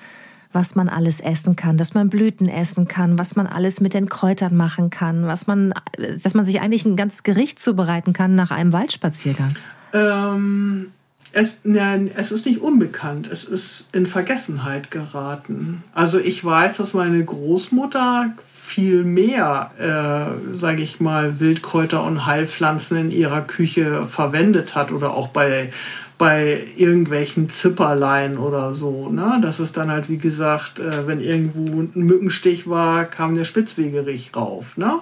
was 0.57 0.75
man 0.75 0.89
alles 0.89 1.21
essen 1.21 1.55
kann, 1.55 1.77
dass 1.77 1.93
man 1.93 2.09
Blüten 2.09 2.49
essen 2.49 2.89
kann, 2.89 3.19
was 3.19 3.37
man 3.37 3.47
alles 3.47 3.81
mit 3.81 3.93
den 3.93 4.09
Kräutern 4.09 4.57
machen 4.57 4.89
kann, 4.89 5.27
was 5.27 5.47
man, 5.47 5.75
dass 6.23 6.33
man 6.33 6.47
sich 6.47 6.63
eigentlich 6.63 6.87
ein 6.87 6.97
ganzes 6.97 7.25
Gericht 7.25 7.59
zubereiten 7.59 8.15
kann 8.15 8.35
nach 8.35 8.51
einem 8.51 8.73
Waldspaziergang. 8.73 9.55
Ähm, 9.93 10.93
es, 11.33 11.59
nein, 11.65 12.11
es 12.17 12.33
ist 12.33 12.47
nicht 12.47 12.63
unbekannt, 12.63 13.29
es 13.31 13.45
ist 13.45 13.89
in 13.93 14.07
Vergessenheit 14.07 14.91
geraten. 14.91 15.85
Also 15.93 16.19
ich 16.19 16.43
weiß, 16.43 16.79
dass 16.79 16.95
meine 16.95 17.23
Großmutter 17.23 18.33
viel 18.77 19.05
mehr, 19.05 19.71
äh, 19.79 20.55
sage 20.55 20.83
ich 20.83 21.01
mal, 21.01 21.41
Wildkräuter 21.41 22.05
und 22.05 22.27
Heilpflanzen 22.27 22.99
in 22.99 23.11
ihrer 23.11 23.41
Küche 23.41 24.05
verwendet 24.05 24.75
hat 24.75 24.93
oder 24.93 25.15
auch 25.15 25.29
bei, 25.29 25.73
bei 26.19 26.63
irgendwelchen 26.77 27.49
Zipperlein 27.49 28.37
oder 28.37 28.75
so. 28.75 29.09
Ne? 29.09 29.39
Das 29.41 29.61
ist 29.61 29.79
dann 29.79 29.91
halt, 29.91 30.11
wie 30.11 30.19
gesagt, 30.19 30.79
äh, 30.79 31.07
wenn 31.07 31.23
irgendwo 31.23 31.63
ein 31.63 31.91
Mückenstich 31.95 32.69
war, 32.69 33.07
kam 33.07 33.35
der 33.35 33.47
Spitzwegerich 33.47 34.33
rauf. 34.37 34.77
Ne? 34.77 34.99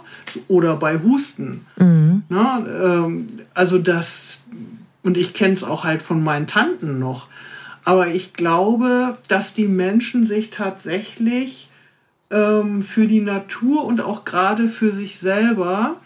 Oder 0.46 0.76
bei 0.76 1.00
Husten. 1.00 1.66
Mhm. 1.76 2.22
Ne? 2.28 2.66
Ähm, 2.80 3.26
also 3.54 3.78
das, 3.78 4.38
und 5.02 5.16
ich 5.16 5.34
kenne 5.34 5.54
es 5.54 5.64
auch 5.64 5.82
halt 5.82 6.00
von 6.00 6.22
meinen 6.22 6.46
Tanten 6.46 7.00
noch. 7.00 7.26
Aber 7.84 8.06
ich 8.06 8.34
glaube, 8.34 9.18
dass 9.26 9.52
die 9.52 9.66
Menschen 9.66 10.26
sich 10.26 10.50
tatsächlich 10.50 11.70
ähm, 12.34 12.82
für 12.82 13.06
die 13.06 13.20
Natur 13.20 13.84
und 13.84 14.00
auch 14.00 14.24
gerade 14.24 14.68
für 14.68 14.90
sich 14.90 15.18
selber 15.18 15.96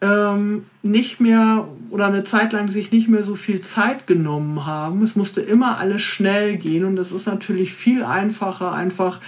ähm, 0.00 0.64
nicht 0.82 1.20
mehr 1.20 1.68
oder 1.90 2.06
eine 2.06 2.24
Zeit 2.24 2.52
lang 2.52 2.70
sich 2.70 2.92
nicht 2.92 3.08
mehr 3.08 3.22
so 3.22 3.34
viel 3.34 3.60
Zeit 3.60 4.06
genommen 4.06 4.66
haben. 4.66 5.02
Es 5.02 5.16
musste 5.16 5.40
immer 5.40 5.78
alles 5.78 6.02
schnell 6.02 6.56
gehen 6.56 6.84
und 6.84 6.98
es 6.98 7.12
ist 7.12 7.26
natürlich 7.26 7.74
viel 7.74 8.04
einfacher, 8.04 8.72
einfach 8.72 9.20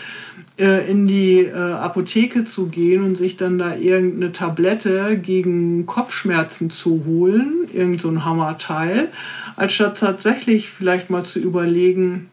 äh, 0.59 0.91
in 0.91 1.07
die 1.07 1.41
äh, 1.41 1.55
Apotheke 1.55 2.45
zu 2.45 2.67
gehen 2.67 3.03
und 3.03 3.17
sich 3.17 3.37
dann 3.37 3.59
da 3.59 3.77
irgendeine 3.77 4.33
Tablette 4.33 5.19
gegen 5.19 5.87
Kopfschmerzen 5.87 6.71
zu 6.71 7.05
holen, 7.07 7.69
irgend 7.73 8.01
so 8.01 8.09
ein 8.09 8.25
Hammerteil, 8.25 9.09
als 9.57 9.75
statt 9.75 9.99
tatsächlich 9.99 10.71
vielleicht 10.71 11.11
mal 11.11 11.25
zu 11.25 11.39
überlegen, 11.39 12.31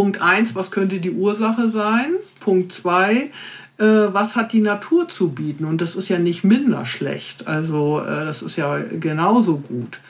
Punkt 0.00 0.22
1, 0.22 0.54
was 0.54 0.70
könnte 0.70 0.98
die 0.98 1.10
Ursache 1.10 1.70
sein? 1.70 2.14
Punkt 2.40 2.72
2, 2.72 3.12
äh, 3.16 3.84
was 3.84 4.34
hat 4.34 4.54
die 4.54 4.60
Natur 4.60 5.08
zu 5.08 5.28
bieten? 5.28 5.66
Und 5.66 5.82
das 5.82 5.94
ist 5.94 6.08
ja 6.08 6.18
nicht 6.18 6.42
minder 6.42 6.86
schlecht. 6.86 7.46
Also 7.46 8.00
äh, 8.00 8.24
das 8.24 8.40
ist 8.40 8.56
ja 8.56 8.78
genauso 8.78 9.58
gut. 9.58 10.00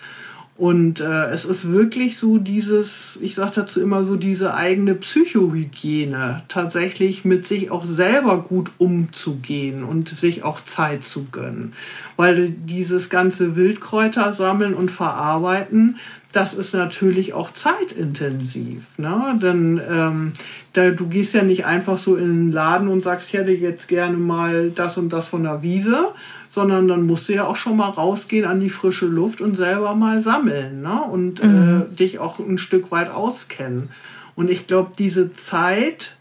Und 0.57 1.01
äh, 1.01 1.25
es 1.31 1.45
ist 1.45 1.73
wirklich 1.73 2.19
so 2.19 2.39
dieses, 2.39 3.19
ich 3.21 3.35
sage 3.35 3.53
dazu 3.57 3.81
immer 3.81 4.05
so, 4.05 4.15
diese 4.15 4.55
eigene 4.55 4.95
Psychohygiene, 4.95 6.43
tatsächlich 6.47 7.25
mit 7.25 7.49
sich 7.49 7.73
auch 7.73 7.85
selber 7.85 8.43
gut 8.43 8.71
umzugehen 8.79 9.83
und 9.83 10.11
sich 10.11 10.45
auch 10.45 10.61
Zeit 10.61 11.03
zu 11.03 11.25
gönnen. 11.33 11.73
Weil 12.17 12.51
dieses 12.51 13.11
ganze 13.11 13.57
Wildkräuter 13.57 14.35
sammeln 14.35 14.75
und 14.75 14.93
verarbeiten, 14.93 15.97
das 16.33 16.55
ist 16.55 16.75
natürlich 16.75 17.33
auch 17.33 17.51
zeitintensiv. 17.51 18.87
Ne? 18.99 19.39
Denn 19.43 19.81
ähm, 19.91 20.33
da, 20.73 20.91
du 20.91 21.09
gehst 21.09 21.35
ja 21.35 21.43
nicht 21.43 21.65
einfach 21.65 21.99
so 21.99 22.17
in 22.17 22.27
den 22.27 22.53
Laden 22.53 22.89
und 22.89 23.03
sagst, 23.03 23.29
ich 23.29 23.35
hätte 23.35 23.51
jetzt 23.51 23.89
gerne 23.89 24.17
mal 24.17 24.71
das 24.71 24.97
und 24.97 25.13
das 25.13 25.27
von 25.27 25.43
der 25.43 25.63
Wiese, 25.63 26.09
sondern 26.49 26.87
dann 26.87 27.07
musst 27.07 27.29
du 27.29 27.35
ja 27.35 27.47
auch 27.47 27.57
schon 27.57 27.77
mal 27.77 27.91
rausgehen 27.91 28.45
an 28.45 28.61
die 28.61 28.71
frische 28.71 29.07
Luft 29.07 29.41
und 29.41 29.57
selber 29.57 29.95
mal 29.95 30.21
sammeln 30.21 30.83
ne? 30.83 31.03
und 31.03 31.43
mhm. 31.43 31.87
äh, 31.93 31.97
dich 31.97 32.19
auch 32.21 32.39
ein 32.39 32.59
Stück 32.59 32.91
weit 32.93 33.11
auskennen. 33.11 33.91
Und 34.37 34.51
ich 34.51 34.67
glaube, 34.67 34.93
diese 34.97 35.33
Zeit 35.33 36.17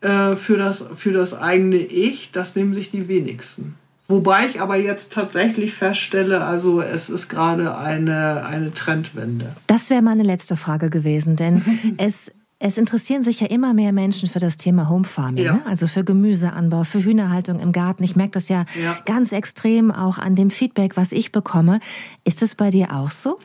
äh, 0.00 0.34
für, 0.34 0.56
das, 0.56 0.84
für 0.96 1.12
das 1.12 1.34
eigene 1.34 1.76
Ich, 1.76 2.32
das 2.32 2.56
nehmen 2.56 2.74
sich 2.74 2.90
die 2.90 3.06
wenigsten. 3.06 3.76
Wobei 4.12 4.44
ich 4.46 4.60
aber 4.60 4.76
jetzt 4.76 5.14
tatsächlich 5.14 5.72
feststelle, 5.72 6.44
also 6.44 6.82
es 6.82 7.08
ist 7.08 7.30
gerade 7.30 7.78
eine, 7.78 8.44
eine 8.44 8.70
Trendwende. 8.74 9.56
Das 9.68 9.88
wäre 9.88 10.02
meine 10.02 10.22
letzte 10.22 10.56
Frage 10.56 10.90
gewesen, 10.90 11.36
denn 11.36 11.62
es 11.96 12.30
es 12.64 12.78
interessieren 12.78 13.24
sich 13.24 13.40
ja 13.40 13.48
immer 13.48 13.74
mehr 13.74 13.92
Menschen 13.92 14.28
für 14.28 14.38
das 14.38 14.56
Thema 14.56 14.88
Home 14.88 15.04
Farming, 15.04 15.44
ja. 15.44 15.54
ne? 15.54 15.62
also 15.66 15.88
für 15.88 16.04
Gemüseanbau, 16.04 16.84
für 16.84 17.02
Hühnerhaltung 17.02 17.58
im 17.58 17.72
Garten. 17.72 18.04
Ich 18.04 18.14
merke 18.14 18.32
das 18.32 18.48
ja, 18.48 18.66
ja, 18.80 18.96
ganz 19.04 19.32
extrem 19.32 19.90
auch 19.90 20.18
an 20.18 20.36
dem 20.36 20.50
Feedback, 20.50 20.96
was 20.96 21.10
ich 21.10 21.32
bekomme. 21.32 21.80
Ist 22.22 22.40
es 22.40 22.54
bei 22.54 22.70
dir 22.70 22.94
auch 22.94 23.10
so? 23.10 23.38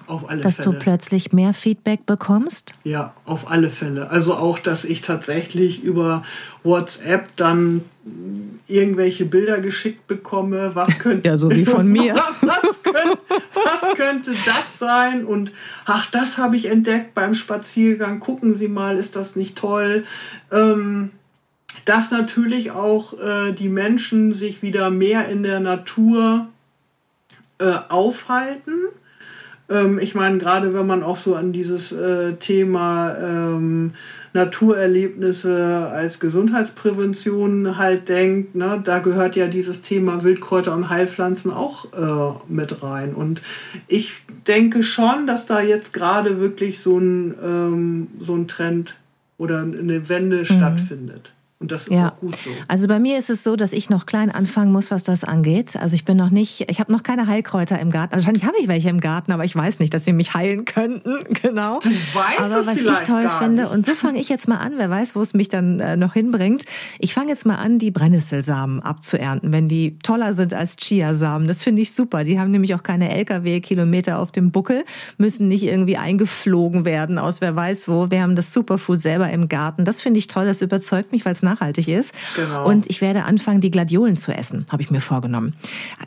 Dass 0.43 0.57
Fälle. 0.57 0.72
du 0.72 0.80
plötzlich 0.80 1.34
mehr 1.34 1.53
Feedback 1.53 2.05
bekommst? 2.05 2.76
Ja, 2.84 3.15
auf 3.26 3.49
alle 3.49 3.72
Fälle. 3.72 4.11
Also 4.11 4.36
auch, 4.36 4.59
dass 4.59 4.86
ich 4.86 5.01
tatsächlich 5.01 5.82
über 5.82 6.22
WhatsApp 6.63 7.36
dann 7.38 7.86
irgendwelche 8.68 9.26
Bilder 9.26 9.60
geschickt 9.60 10.08
bekomme, 10.08 10.72
was 10.74 10.89
könnte 10.99 11.28
ja 11.28 11.38
so 11.38 11.49
wie 11.49 11.66
von 11.66 11.88
mir. 11.88 12.16
Was, 12.41 12.84
könnte, 12.84 13.18
was 13.53 13.95
könnte 13.95 14.32
das 14.32 14.80
sein? 14.80 15.26
Und 15.26 15.51
ach 15.86 16.10
das 16.10 16.38
habe 16.38 16.55
ich 16.55 16.66
entdeckt 16.66 17.14
beim 17.14 17.34
Spaziergang. 17.34 18.20
Gucken 18.20 18.55
Sie 18.55 18.68
mal 18.68 18.97
ist 18.97 19.16
das 19.16 19.36
nicht 19.36 19.58
toll? 19.58 20.05
Ähm, 20.51 21.12
dass 21.86 22.12
natürlich 22.12 22.72
auch 22.72 23.20
äh, 23.20 23.51
die 23.53 23.70
Menschen 23.70 24.34
sich 24.34 24.62
wieder 24.62 24.89
mehr 24.89 25.28
in 25.30 25.43
der 25.43 25.60
Natur 25.60 26.47
äh, 27.60 27.74
aufhalten. 27.89 28.74
Ähm, 29.70 29.99
ich 29.99 30.16
meine, 30.16 30.38
gerade 30.38 30.74
wenn 30.74 30.88
man 30.88 31.03
auch 31.03 31.18
so 31.18 31.36
an 31.36 31.53
dieses 31.53 31.91
äh, 31.91 32.34
Thema 32.36 33.16
ähm, 33.18 33.93
Naturerlebnisse 34.38 35.90
als 35.92 36.20
Gesundheitsprävention 36.20 37.78
halt 37.78 38.08
denkt, 38.08 38.54
ne, 38.54 38.80
da 38.84 39.00
gehört 39.00 39.36
ja 39.36 39.48
dieses 39.48 39.82
Thema 39.82 40.24
Wildkräuter 40.24 40.74
und 40.76 40.90
Heilpflanzen 40.90 41.52
auch 41.52 41.92
äh, 41.94 42.38
mit 42.48 42.84
rein. 42.84 43.16
Und 43.16 43.42
ich 43.88 44.14
denke 44.48 44.84
schon, 44.84 45.26
dass 45.26 45.48
da 45.48 45.60
jetzt 45.60 45.92
gerade 45.92 46.40
wirklich 46.40 46.80
so 46.80 47.00
ein, 47.00 47.34
ähm, 47.44 48.08
so 48.20 48.36
ein 48.36 48.48
Trend 48.48 48.96
oder 49.40 49.62
eine 49.62 50.08
Wende 50.08 50.38
mhm. 50.38 50.46
stattfindet. 50.46 51.32
Und 51.60 51.72
das 51.72 51.88
ist 51.88 51.93
ja. 51.93 52.10
auch 52.10 52.18
gut 52.20 52.38
so. 52.43 52.51
Also 52.68 52.88
bei 52.88 52.99
mir 52.99 53.18
ist 53.18 53.32
es 53.32 53.43
so, 53.43 53.55
dass 53.55 53.74
ich 53.74 53.89
noch 53.89 54.05
klein 54.05 54.30
anfangen 54.30 54.72
muss, 54.72 54.91
was 54.91 55.03
das 55.03 55.24
angeht. 55.24 55.76
Also 55.76 55.95
ich 55.95 56.05
bin 56.05 56.16
noch 56.16 56.30
nicht, 56.30 56.70
ich 56.70 56.80
habe 56.80 56.91
noch 56.91 57.01
keine 57.01 57.26
Heilkräuter 57.26 57.80
im 57.80 57.89
Garten. 57.89 58.14
Wahrscheinlich 58.14 58.45
habe 58.45 58.58
ich 58.60 58.68
welche 58.68 58.89
im 58.89 58.99
Garten, 58.99 59.32
aber 59.32 59.43
ich 59.43 59.55
weiß 59.55 59.80
nicht, 59.80 59.91
dass 59.91 60.05
sie 60.05 60.14
mich 60.14 60.34
heilen 60.34 60.66
könnten. 60.66 61.16
Genau. 61.41 61.80
Du 61.80 61.89
weißt 61.89 62.39
aber 62.39 62.60
es 62.60 62.66
was 62.66 62.78
ich 62.78 63.08
toll 63.08 63.30
finde, 63.39 63.64
nicht. 63.64 63.72
und 63.72 63.86
so 63.86 63.95
fange 63.95 64.20
ich 64.20 64.28
jetzt 64.28 64.47
mal 64.47 64.58
an, 64.58 64.74
wer 64.78 64.89
weiß, 64.89 65.16
wo 65.16 65.22
es 65.22 65.34
mich 65.34 65.49
dann 65.49 65.80
äh, 65.80 65.95
noch 65.95 66.14
hinbringt. 66.14 66.66
Ich 66.99 67.14
fange 67.14 67.30
jetzt 67.30 67.45
mal 67.45 67.55
an, 67.55 67.80
die 67.80 67.91
Brennnesselsamen 67.91 68.82
abzuernten, 68.82 69.53
wenn 69.53 69.68
die 69.68 69.99
toller 69.99 70.34
sind 70.34 70.53
als 70.53 70.78
Chiasamen. 70.78 71.47
Das 71.47 71.62
finde 71.62 71.82
ich 71.82 71.93
super. 71.93 72.24
Die 72.24 72.39
haben 72.39 72.51
nämlich 72.51 72.74
auch 72.76 72.82
keine 72.82 73.10
Lkw-Kilometer 73.10 74.20
auf 74.20 74.32
dem 74.32 74.51
Buckel, 74.51 74.84
müssen 75.18 75.47
nicht 75.47 75.64
irgendwie 75.64 75.97
eingeflogen 75.97 76.86
werden 76.86 77.20
aus 77.20 77.39
wer 77.39 77.55
weiß 77.55 77.88
wo. 77.88 78.10
Wir 78.10 78.22
haben 78.22 78.36
das 78.36 78.51
Superfood 78.51 78.99
selber 78.99 79.30
im 79.30 79.47
Garten. 79.47 79.86
Das 79.86 80.01
finde 80.01 80.20
ich 80.20 80.28
toll, 80.28 80.45
das 80.45 80.62
überzeugt 80.62 81.12
mich, 81.12 81.26
weil 81.26 81.34
es 81.34 81.43
nachhaltig 81.48 81.88
ist. 81.88 82.14
Genau. 82.36 82.68
Und 82.68 82.89
ich 82.89 83.02
werde 83.02 83.24
anfangen, 83.24 83.62
die 83.62 83.72
Gladiolen 83.72 84.16
zu 84.16 84.32
essen, 84.32 84.66
habe 84.70 84.82
ich 84.82 84.91
mir 84.91 85.02
vorgenommen. 85.02 85.56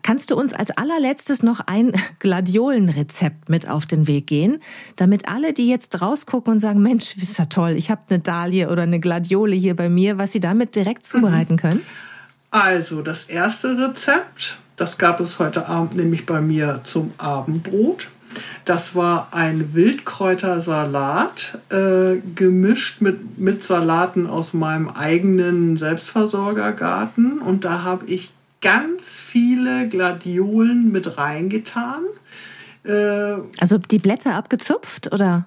Kannst 0.03 0.31
du 0.31 0.37
uns 0.37 0.53
als 0.53 0.71
allerletztes 0.71 1.43
noch 1.43 1.61
ein 1.67 1.93
Gladiolenrezept 2.19 3.49
mit 3.49 3.69
auf 3.69 3.87
den 3.87 4.07
Weg 4.07 4.27
gehen, 4.27 4.61
damit 4.97 5.29
alle, 5.29 5.53
die 5.53 5.69
jetzt 5.69 6.01
rausgucken 6.01 6.53
und 6.53 6.59
sagen, 6.61 6.83
Mensch, 6.83 7.17
ist 7.17 7.39
ja 7.39 7.47
toll, 7.47 7.73
ich 7.73 7.91
habe 7.91 8.03
eine 8.09 8.19
Dahlie 8.19 8.69
oder 8.69 8.83
eine 8.83 9.01
Gladiole 9.01 9.57
hier 9.57 9.75
bei 9.75 9.89
mir, 9.89 10.19
was 10.19 10.33
sie 10.33 10.41
damit 10.41 10.77
direkt 10.77 11.07
zubereiten 11.07 11.57
können? 11.57 11.81
Also, 12.51 13.03
das 13.03 13.25
erste 13.25 13.79
Rezept, 13.79 14.59
das 14.77 14.99
gab 14.99 15.21
es 15.21 15.39
heute 15.39 15.69
Abend 15.69 15.97
nämlich 15.97 16.27
bei 16.27 16.41
mir 16.41 16.81
zum 16.85 17.13
Abendbrot. 17.19 18.09
Das 18.65 18.95
war 18.95 19.29
ein 19.33 19.75
Wildkräutersalat, 19.75 21.59
äh, 21.71 22.19
gemischt 22.35 23.01
mit, 23.01 23.39
mit 23.39 23.65
Salaten 23.65 24.27
aus 24.27 24.53
meinem 24.53 24.89
eigenen 24.89 25.77
Selbstversorgergarten. 25.77 27.39
Und 27.39 27.65
da 27.65 27.83
habe 27.83 28.07
ich 28.07 28.31
ganz 28.61 29.21
viele 29.21 29.89
Gladiolen 29.89 30.93
mit 30.93 31.17
reingetan. 31.19 32.03
Äh, 32.85 33.37
also 33.59 33.79
die 33.79 33.99
Blätter 33.99 34.35
abgezupft 34.35 35.13
oder? 35.13 35.47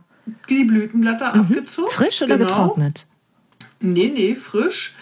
Die 0.49 0.63
Blütenblätter 0.63 1.35
mhm. 1.35 1.41
abgezupft. 1.41 1.93
Frisch 1.93 2.21
oder 2.21 2.37
genau. 2.37 2.49
getrocknet? 2.49 3.05
Nee, 3.79 4.11
nee, 4.13 4.35
frisch. 4.35 4.93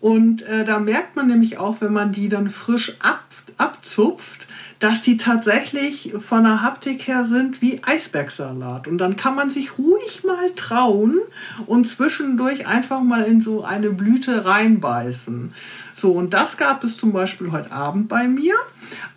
Und 0.00 0.42
äh, 0.42 0.64
da 0.64 0.78
merkt 0.78 1.16
man 1.16 1.26
nämlich 1.26 1.58
auch, 1.58 1.80
wenn 1.80 1.92
man 1.92 2.12
die 2.12 2.28
dann 2.28 2.50
frisch 2.50 2.96
ab, 3.00 3.24
abzupft, 3.56 4.46
dass 4.80 5.02
die 5.02 5.16
tatsächlich 5.16 6.12
von 6.18 6.44
der 6.44 6.62
Haptik 6.62 7.06
her 7.06 7.24
sind 7.24 7.60
wie 7.60 7.80
Eisbergsalat. 7.82 8.86
Und 8.86 8.98
dann 8.98 9.16
kann 9.16 9.34
man 9.34 9.50
sich 9.50 9.78
ruhig 9.78 10.22
mal 10.24 10.50
trauen 10.54 11.18
und 11.66 11.88
zwischendurch 11.88 12.66
einfach 12.66 13.02
mal 13.02 13.24
in 13.24 13.40
so 13.40 13.64
eine 13.64 13.90
Blüte 13.90 14.44
reinbeißen. 14.44 15.52
So, 15.94 16.12
und 16.12 16.32
das 16.32 16.56
gab 16.56 16.84
es 16.84 16.96
zum 16.96 17.12
Beispiel 17.12 17.50
heute 17.50 17.72
Abend 17.72 18.08
bei 18.08 18.28
mir. 18.28 18.54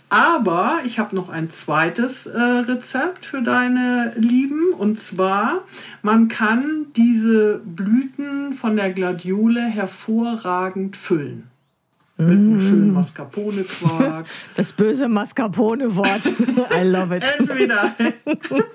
Aber 0.09 0.79
ich 0.83 0.99
habe 0.99 1.15
noch 1.15 1.29
ein 1.29 1.49
zweites 1.51 2.25
äh, 2.25 2.37
Rezept 2.37 3.25
für 3.25 3.41
deine 3.41 4.11
Lieben. 4.17 4.73
Und 4.77 4.99
zwar, 4.99 5.61
man 6.01 6.27
kann 6.27 6.87
diese 6.97 7.61
Blüten 7.63 8.51
von 8.53 8.75
der 8.75 8.91
Gladiole 8.91 9.61
hervorragend 9.61 10.97
füllen. 10.97 11.51
Mit 12.21 12.37
einem 12.37 12.59
schönen 12.59 12.91
mm. 12.91 12.93
Mascarpone-Quark. 12.93 14.25
Das 14.55 14.73
böse 14.73 15.07
Mascarpone-Wort. 15.07 16.21
I 16.71 16.83
love 16.83 17.15
it. 17.15 17.23
Entweder. 17.39 17.95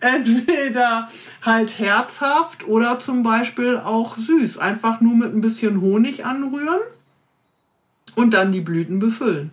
Entweder 0.00 1.08
halt 1.42 1.78
herzhaft 1.78 2.66
oder 2.66 2.98
zum 3.00 3.22
Beispiel 3.22 3.76
auch 3.76 4.16
süß. 4.16 4.58
Einfach 4.58 5.02
nur 5.02 5.14
mit 5.14 5.34
ein 5.34 5.42
bisschen 5.42 5.82
Honig 5.82 6.24
anrühren 6.24 6.80
und 8.14 8.32
dann 8.32 8.50
die 8.50 8.62
Blüten 8.62 8.98
befüllen. 8.98 9.50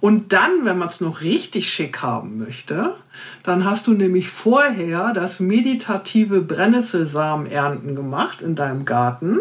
Und 0.00 0.32
dann, 0.32 0.64
wenn 0.64 0.78
man 0.78 0.88
es 0.88 1.00
noch 1.00 1.20
richtig 1.20 1.70
schick 1.70 2.02
haben 2.02 2.38
möchte, 2.38 2.94
dann 3.42 3.64
hast 3.64 3.86
du 3.86 3.92
nämlich 3.92 4.28
vorher 4.28 5.12
das 5.12 5.40
meditative 5.40 6.40
Brennnesselsamenernten 6.40 7.94
gemacht 7.94 8.40
in 8.40 8.54
deinem 8.54 8.84
Garten 8.84 9.38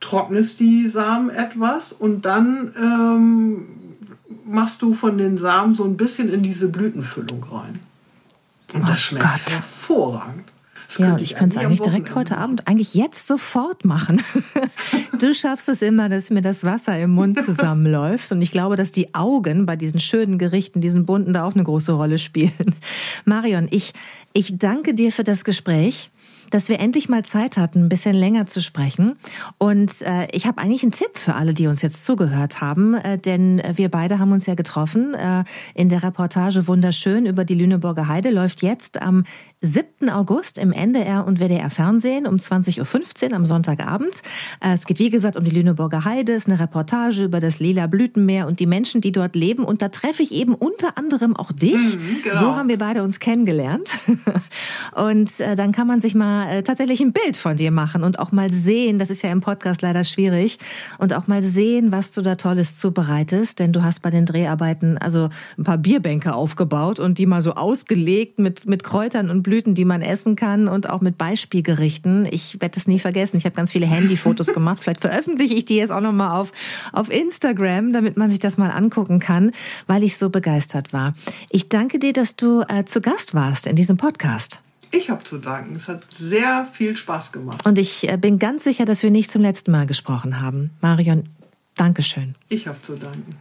trocknest 0.00 0.58
die 0.60 0.88
Samen 0.88 1.30
etwas 1.30 1.92
und 1.92 2.24
dann 2.24 2.74
ähm, 2.76 3.66
machst 4.46 4.82
du 4.82 4.94
von 4.94 5.18
den 5.18 5.38
Samen 5.38 5.74
so 5.74 5.84
ein 5.84 5.96
bisschen 5.96 6.32
in 6.32 6.42
diese 6.42 6.68
Blütenfüllung 6.68 7.44
rein. 7.44 7.80
Und 8.72 8.82
das 8.82 8.92
oh 8.92 8.96
schmeckt 8.96 9.24
Gott. 9.24 9.52
hervorragend. 9.52 10.44
ja, 10.98 11.16
ich 11.18 11.34
könnte 11.34 11.58
es 11.58 11.64
eigentlich 11.64 11.82
direkt 11.82 12.14
heute 12.14 12.38
Abend, 12.38 12.66
eigentlich 12.66 12.94
jetzt 12.94 13.26
sofort 13.26 13.84
machen. 13.84 14.22
du 15.18 15.34
schaffst 15.34 15.68
es 15.68 15.82
immer, 15.82 16.08
dass 16.08 16.30
mir 16.30 16.40
das 16.40 16.64
Wasser 16.64 16.98
im 16.98 17.10
Mund 17.10 17.40
zusammenläuft. 17.44 18.32
Und 18.32 18.42
ich 18.42 18.52
glaube, 18.52 18.76
dass 18.76 18.92
die 18.92 19.14
Augen 19.14 19.66
bei 19.66 19.76
diesen 19.76 20.00
schönen 20.00 20.38
Gerichten, 20.38 20.80
diesen 20.80 21.04
bunten, 21.04 21.32
da 21.32 21.44
auch 21.44 21.54
eine 21.54 21.64
große 21.64 21.92
Rolle 21.92 22.18
spielen. 22.18 22.74
Marion, 23.24 23.68
ich, 23.70 23.92
ich 24.32 24.58
danke 24.58 24.94
dir 24.94 25.12
für 25.12 25.24
das 25.24 25.44
Gespräch 25.44 26.10
dass 26.50 26.68
wir 26.68 26.80
endlich 26.80 27.08
mal 27.08 27.24
Zeit 27.24 27.56
hatten, 27.56 27.84
ein 27.84 27.88
bisschen 27.88 28.14
länger 28.14 28.46
zu 28.46 28.60
sprechen. 28.60 29.16
Und 29.58 30.02
äh, 30.02 30.28
ich 30.32 30.46
habe 30.46 30.60
eigentlich 30.60 30.82
einen 30.82 30.92
Tipp 30.92 31.16
für 31.16 31.34
alle, 31.34 31.54
die 31.54 31.66
uns 31.66 31.82
jetzt 31.82 32.04
zugehört 32.04 32.60
haben, 32.60 32.94
äh, 32.94 33.18
denn 33.18 33.62
wir 33.74 33.88
beide 33.88 34.18
haben 34.18 34.32
uns 34.32 34.46
ja 34.46 34.54
getroffen 34.54 35.14
äh, 35.14 35.44
in 35.74 35.88
der 35.88 36.02
Reportage 36.02 36.66
Wunderschön 36.66 37.26
über 37.26 37.44
die 37.44 37.54
Lüneburger 37.54 38.08
Heide, 38.08 38.30
läuft 38.30 38.62
jetzt 38.62 39.00
am 39.00 39.24
7. 39.62 40.08
August 40.08 40.56
im 40.56 40.72
NDR 40.72 41.26
und 41.26 41.38
WDR 41.38 41.68
Fernsehen 41.68 42.26
um 42.26 42.36
20.15 42.36 43.28
Uhr 43.28 43.36
am 43.36 43.44
Sonntagabend. 43.44 44.22
Äh, 44.60 44.72
es 44.72 44.86
geht 44.86 44.98
wie 44.98 45.10
gesagt 45.10 45.36
um 45.36 45.44
die 45.44 45.50
Lüneburger 45.50 46.06
Heide, 46.06 46.32
es 46.32 46.44
ist 46.44 46.48
eine 46.48 46.58
Reportage 46.58 47.24
über 47.24 47.40
das 47.40 47.60
lila 47.60 47.86
Blütenmeer 47.86 48.46
und 48.46 48.58
die 48.58 48.64
Menschen, 48.64 49.02
die 49.02 49.12
dort 49.12 49.36
leben. 49.36 49.64
Und 49.64 49.82
da 49.82 49.90
treffe 49.90 50.22
ich 50.22 50.32
eben 50.32 50.54
unter 50.54 50.96
anderem 50.96 51.36
auch 51.36 51.52
dich. 51.52 51.98
Mhm, 51.98 52.22
genau. 52.24 52.40
So 52.40 52.56
haben 52.56 52.70
wir 52.70 52.78
beide 52.78 53.02
uns 53.02 53.20
kennengelernt. 53.20 53.90
Und 54.96 55.38
äh, 55.40 55.54
dann 55.54 55.72
kann 55.72 55.86
man 55.86 56.00
sich 56.00 56.14
mal 56.14 56.50
äh, 56.50 56.62
tatsächlich 56.62 57.00
ein 57.00 57.12
Bild 57.12 57.36
von 57.36 57.56
dir 57.56 57.70
machen 57.70 58.02
und 58.02 58.18
auch 58.18 58.32
mal 58.32 58.50
sehen, 58.50 58.98
das 58.98 59.08
ist 59.08 59.22
ja 59.22 59.30
im 59.30 59.40
Podcast 59.40 59.82
leider 59.82 60.04
schwierig, 60.04 60.58
und 60.98 61.14
auch 61.14 61.26
mal 61.26 61.42
sehen, 61.42 61.92
was 61.92 62.10
du 62.10 62.22
da 62.22 62.34
Tolles 62.34 62.76
zubereitest. 62.76 63.58
Denn 63.60 63.72
du 63.72 63.82
hast 63.82 64.00
bei 64.00 64.10
den 64.10 64.26
Dreharbeiten 64.26 64.98
also 64.98 65.28
ein 65.56 65.64
paar 65.64 65.78
Bierbänke 65.78 66.34
aufgebaut 66.34 66.98
und 66.98 67.18
die 67.18 67.26
mal 67.26 67.42
so 67.42 67.52
ausgelegt 67.52 68.38
mit, 68.38 68.66
mit 68.66 68.82
Kräutern 68.82 69.30
und 69.30 69.42
Blüten, 69.42 69.49
die 69.50 69.84
man 69.84 70.02
essen 70.02 70.36
kann 70.36 70.68
und 70.68 70.88
auch 70.88 71.00
mit 71.00 71.18
Beispielgerichten. 71.18 72.26
Ich 72.30 72.60
werde 72.60 72.78
es 72.78 72.86
nie 72.86 72.98
vergessen. 72.98 73.36
Ich 73.36 73.44
habe 73.44 73.54
ganz 73.54 73.72
viele 73.72 73.86
Handyfotos 73.86 74.46
gemacht. 74.54 74.82
Vielleicht 74.82 75.00
veröffentliche 75.00 75.54
ich 75.54 75.64
die 75.64 75.76
jetzt 75.76 75.90
auch 75.90 76.00
nochmal 76.00 76.40
auf, 76.40 76.52
auf 76.92 77.10
Instagram, 77.10 77.92
damit 77.92 78.16
man 78.16 78.30
sich 78.30 78.38
das 78.38 78.56
mal 78.56 78.70
angucken 78.70 79.18
kann, 79.18 79.52
weil 79.86 80.02
ich 80.02 80.16
so 80.16 80.30
begeistert 80.30 80.92
war. 80.92 81.14
Ich 81.50 81.68
danke 81.68 81.98
dir, 81.98 82.12
dass 82.12 82.36
du 82.36 82.62
äh, 82.68 82.84
zu 82.84 83.00
Gast 83.00 83.34
warst 83.34 83.66
in 83.66 83.76
diesem 83.76 83.96
Podcast. 83.96 84.60
Ich 84.92 85.10
habe 85.10 85.22
zu 85.24 85.38
danken. 85.38 85.76
Es 85.76 85.88
hat 85.88 86.10
sehr 86.10 86.66
viel 86.72 86.96
Spaß 86.96 87.32
gemacht. 87.32 87.64
Und 87.64 87.78
ich 87.78 88.08
äh, 88.08 88.16
bin 88.16 88.38
ganz 88.38 88.64
sicher, 88.64 88.84
dass 88.84 89.02
wir 89.02 89.10
nicht 89.10 89.30
zum 89.30 89.42
letzten 89.42 89.70
Mal 89.70 89.86
gesprochen 89.86 90.40
haben. 90.40 90.70
Marion, 90.80 91.28
Dankeschön. 91.76 92.34
Ich 92.48 92.66
habe 92.66 92.80
zu 92.82 92.94
danken. 92.94 93.36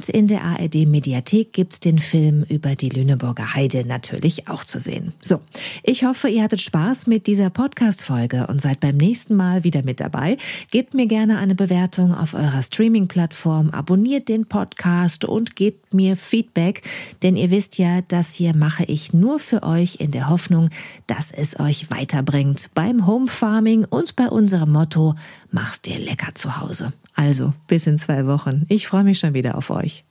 Und 0.00 0.08
in 0.08 0.28
der 0.28 0.44
ARD 0.44 0.86
Mediathek 0.86 1.52
gibt's 1.52 1.78
den 1.78 1.98
Film 1.98 2.42
über 2.48 2.74
die 2.74 2.88
Lüneburger 2.88 3.52
Heide 3.52 3.86
natürlich 3.86 4.48
auch 4.48 4.64
zu 4.64 4.80
sehen. 4.80 5.12
So, 5.20 5.42
ich 5.82 6.04
hoffe, 6.04 6.30
ihr 6.30 6.42
hattet 6.42 6.62
Spaß 6.62 7.06
mit 7.06 7.26
dieser 7.26 7.50
Podcast-Folge 7.50 8.46
und 8.46 8.62
seid 8.62 8.80
beim 8.80 8.96
nächsten 8.96 9.36
Mal 9.36 9.62
wieder 9.62 9.82
mit 9.82 10.00
dabei. 10.00 10.38
Gebt 10.70 10.94
mir 10.94 11.06
gerne 11.06 11.36
eine 11.36 11.54
Bewertung 11.54 12.14
auf 12.14 12.32
eurer 12.32 12.62
Streaming-Plattform, 12.62 13.68
abonniert 13.72 14.30
den 14.30 14.46
Podcast 14.46 15.26
und 15.26 15.54
gebt 15.54 15.92
mir 15.92 16.16
Feedback, 16.16 16.80
denn 17.22 17.36
ihr 17.36 17.50
wisst 17.50 17.76
ja, 17.76 18.00
das 18.00 18.32
hier 18.32 18.56
mache 18.56 18.84
ich 18.84 19.12
nur 19.12 19.38
für 19.38 19.62
euch 19.62 19.96
in 19.96 20.12
der 20.12 20.30
Hoffnung, 20.30 20.70
dass 21.08 21.30
es 21.30 21.60
euch 21.60 21.90
weiterbringt 21.90 22.70
beim 22.72 23.06
Home 23.06 23.28
Farming 23.28 23.84
und 23.84 24.16
bei 24.16 24.28
unserem 24.28 24.72
Motto, 24.72 25.14
mach's 25.50 25.82
dir 25.82 25.98
lecker 25.98 26.34
zu 26.34 26.58
Hause. 26.58 26.94
Also, 27.20 27.52
bis 27.66 27.86
in 27.86 27.98
zwei 27.98 28.26
Wochen. 28.26 28.64
Ich 28.70 28.88
freue 28.88 29.04
mich 29.04 29.18
schon 29.18 29.34
wieder 29.34 29.58
auf 29.58 29.68
euch. 29.68 30.06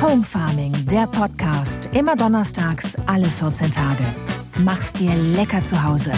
Home 0.00 0.22
Farming, 0.22 0.72
der 0.86 1.08
Podcast. 1.08 1.90
Immer 1.92 2.14
donnerstags, 2.14 2.94
alle 3.08 3.26
14 3.26 3.72
Tage. 3.72 4.04
Mach's 4.58 4.92
dir 4.92 5.12
lecker 5.34 5.64
zu 5.64 5.82
Hause. 5.82 6.12